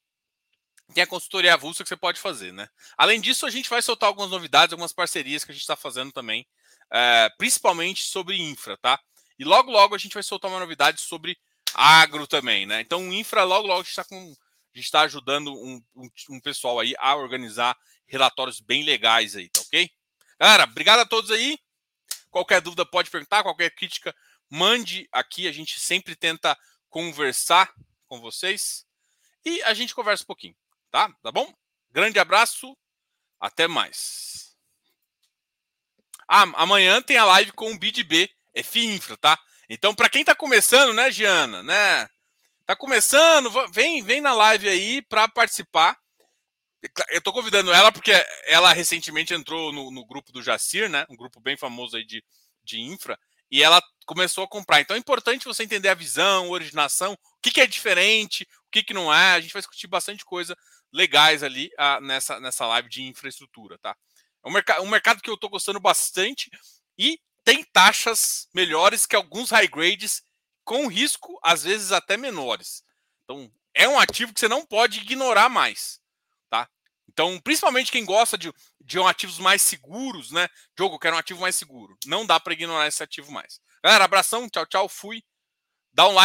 tem 0.94 1.04
a 1.04 1.06
consultoria 1.06 1.54
avulsa 1.54 1.82
que 1.82 1.88
você 1.88 1.96
pode 1.96 2.20
fazer, 2.20 2.52
né? 2.52 2.68
Além 2.96 3.20
disso, 3.20 3.46
a 3.46 3.50
gente 3.50 3.70
vai 3.70 3.80
soltar 3.80 4.08
algumas 4.08 4.30
novidades, 4.30 4.72
algumas 4.72 4.92
parcerias 4.92 5.44
que 5.44 5.52
a 5.52 5.54
gente 5.54 5.62
está 5.62 5.76
fazendo 5.76 6.12
também, 6.12 6.46
é, 6.92 7.28
principalmente 7.38 8.02
sobre 8.02 8.36
infra, 8.40 8.76
tá? 8.76 8.98
E 9.38 9.44
logo, 9.44 9.70
logo 9.70 9.94
a 9.94 9.98
gente 9.98 10.14
vai 10.14 10.22
soltar 10.22 10.50
uma 10.50 10.60
novidade 10.60 11.00
sobre 11.00 11.38
agro 11.74 12.26
também, 12.26 12.66
né? 12.66 12.80
Então, 12.80 13.12
infra, 13.12 13.44
logo, 13.44 13.66
logo 13.66 13.80
a 13.80 13.82
gente 13.82 13.90
está 13.90 14.04
com. 14.04 14.16
A 14.16 14.78
gente 14.78 14.84
está 14.84 15.00
ajudando 15.00 15.52
um, 15.52 15.82
um, 15.96 16.08
um, 16.30 16.40
pessoal 16.40 16.78
aí 16.78 16.94
a 16.98 17.16
organizar 17.16 17.76
relatórios 18.06 18.60
bem 18.60 18.84
legais 18.84 19.34
aí, 19.34 19.48
tá 19.48 19.60
ok? 19.62 19.90
Galera, 20.40 20.64
obrigado 20.64 21.00
a 21.00 21.04
todos 21.04 21.30
aí. 21.30 21.58
Qualquer 22.30 22.62
dúvida 22.62 22.86
pode 22.86 23.10
perguntar, 23.10 23.42
qualquer 23.42 23.74
crítica, 23.74 24.16
mande 24.48 25.06
aqui. 25.12 25.46
A 25.46 25.52
gente 25.52 25.78
sempre 25.78 26.16
tenta 26.16 26.56
conversar 26.88 27.70
com 28.08 28.22
vocês 28.22 28.86
e 29.44 29.62
a 29.64 29.74
gente 29.74 29.94
conversa 29.94 30.24
um 30.24 30.26
pouquinho, 30.26 30.56
tá? 30.90 31.12
Tá 31.22 31.30
bom? 31.30 31.52
Grande 31.90 32.18
abraço, 32.18 32.74
até 33.38 33.68
mais. 33.68 34.56
Ah, 36.26 36.44
amanhã 36.54 37.02
tem 37.02 37.18
a 37.18 37.26
live 37.26 37.52
com 37.52 37.70
o 37.70 37.78
BidB, 37.78 38.30
F 38.54 38.80
Infra, 38.80 39.18
tá? 39.18 39.38
Então, 39.68 39.94
para 39.94 40.08
quem 40.08 40.24
tá 40.24 40.34
começando, 40.34 40.94
né, 40.94 41.10
Giana, 41.10 41.62
né? 41.62 42.08
Tá 42.64 42.74
começando, 42.74 43.50
vem, 43.72 44.02
vem 44.02 44.22
na 44.22 44.32
live 44.32 44.70
aí 44.70 45.02
para 45.02 45.28
participar. 45.28 46.00
Eu 47.10 47.20
tô 47.20 47.32
convidando 47.32 47.72
ela 47.72 47.92
porque 47.92 48.12
ela 48.46 48.72
recentemente 48.72 49.34
entrou 49.34 49.72
no, 49.72 49.90
no, 49.90 50.06
grupo 50.06 50.32
do 50.32 50.42
Jacir, 50.42 50.88
né? 50.88 51.04
Um 51.10 51.16
grupo 51.16 51.38
bem 51.38 51.56
famoso 51.56 51.96
aí 51.96 52.04
de, 52.04 52.24
de 52.64 52.80
infra, 52.80 53.18
e 53.50 53.62
ela 53.62 53.82
começou 54.06 54.44
a 54.44 54.48
comprar. 54.48 54.80
Então 54.80 54.96
é 54.96 54.98
importante 54.98 55.44
você 55.44 55.62
entender 55.62 55.88
a 55.88 55.94
visão, 55.94 56.46
a 56.46 56.50
originação, 56.50 57.12
o 57.12 57.18
que, 57.42 57.50
que 57.50 57.60
é 57.60 57.66
diferente, 57.66 58.46
o 58.66 58.70
que, 58.70 58.82
que 58.82 58.94
não 58.94 59.12
é. 59.12 59.34
A 59.34 59.40
gente 59.40 59.52
vai 59.52 59.60
discutir 59.60 59.88
bastante 59.88 60.24
coisa 60.24 60.56
legais 60.92 61.42
ali 61.42 61.70
ah, 61.78 62.00
nessa, 62.00 62.40
nessa 62.40 62.66
live 62.66 62.88
de 62.88 63.02
infraestrutura, 63.02 63.78
tá? 63.78 63.94
É 64.42 64.48
um, 64.48 64.52
merc 64.52 64.70
um 64.80 64.88
mercado 64.88 65.20
que 65.20 65.28
eu 65.28 65.36
tô 65.36 65.48
gostando 65.48 65.78
bastante 65.78 66.50
e 66.96 67.20
tem 67.44 67.62
taxas 67.64 68.48
melhores 68.54 69.06
que 69.06 69.16
alguns 69.16 69.50
high 69.50 69.68
grades, 69.68 70.22
com 70.64 70.86
risco, 70.86 71.38
às 71.42 71.64
vezes 71.64 71.92
até 71.92 72.16
menores. 72.16 72.82
Então, 73.24 73.50
é 73.74 73.88
um 73.88 73.98
ativo 73.98 74.32
que 74.32 74.40
você 74.40 74.48
não 74.48 74.64
pode 74.64 75.00
ignorar 75.00 75.48
mais. 75.48 75.99
Então, 77.12 77.40
principalmente 77.40 77.90
quem 77.90 78.04
gosta 78.04 78.38
de, 78.38 78.52
de 78.80 78.98
um 78.98 79.06
ativos 79.06 79.38
mais 79.38 79.60
seguros, 79.62 80.30
né? 80.30 80.48
Jogo, 80.78 80.98
quero 80.98 81.16
um 81.16 81.18
ativo 81.18 81.40
mais 81.40 81.56
seguro. 81.56 81.96
Não 82.06 82.24
dá 82.24 82.38
para 82.38 82.52
ignorar 82.52 82.86
esse 82.86 83.02
ativo 83.02 83.32
mais. 83.32 83.60
Galera, 83.82 84.04
abração, 84.04 84.48
tchau, 84.48 84.64
tchau, 84.66 84.88
fui. 84.88 85.22
Dá 85.92 86.08
um 86.08 86.12
like. 86.12 86.18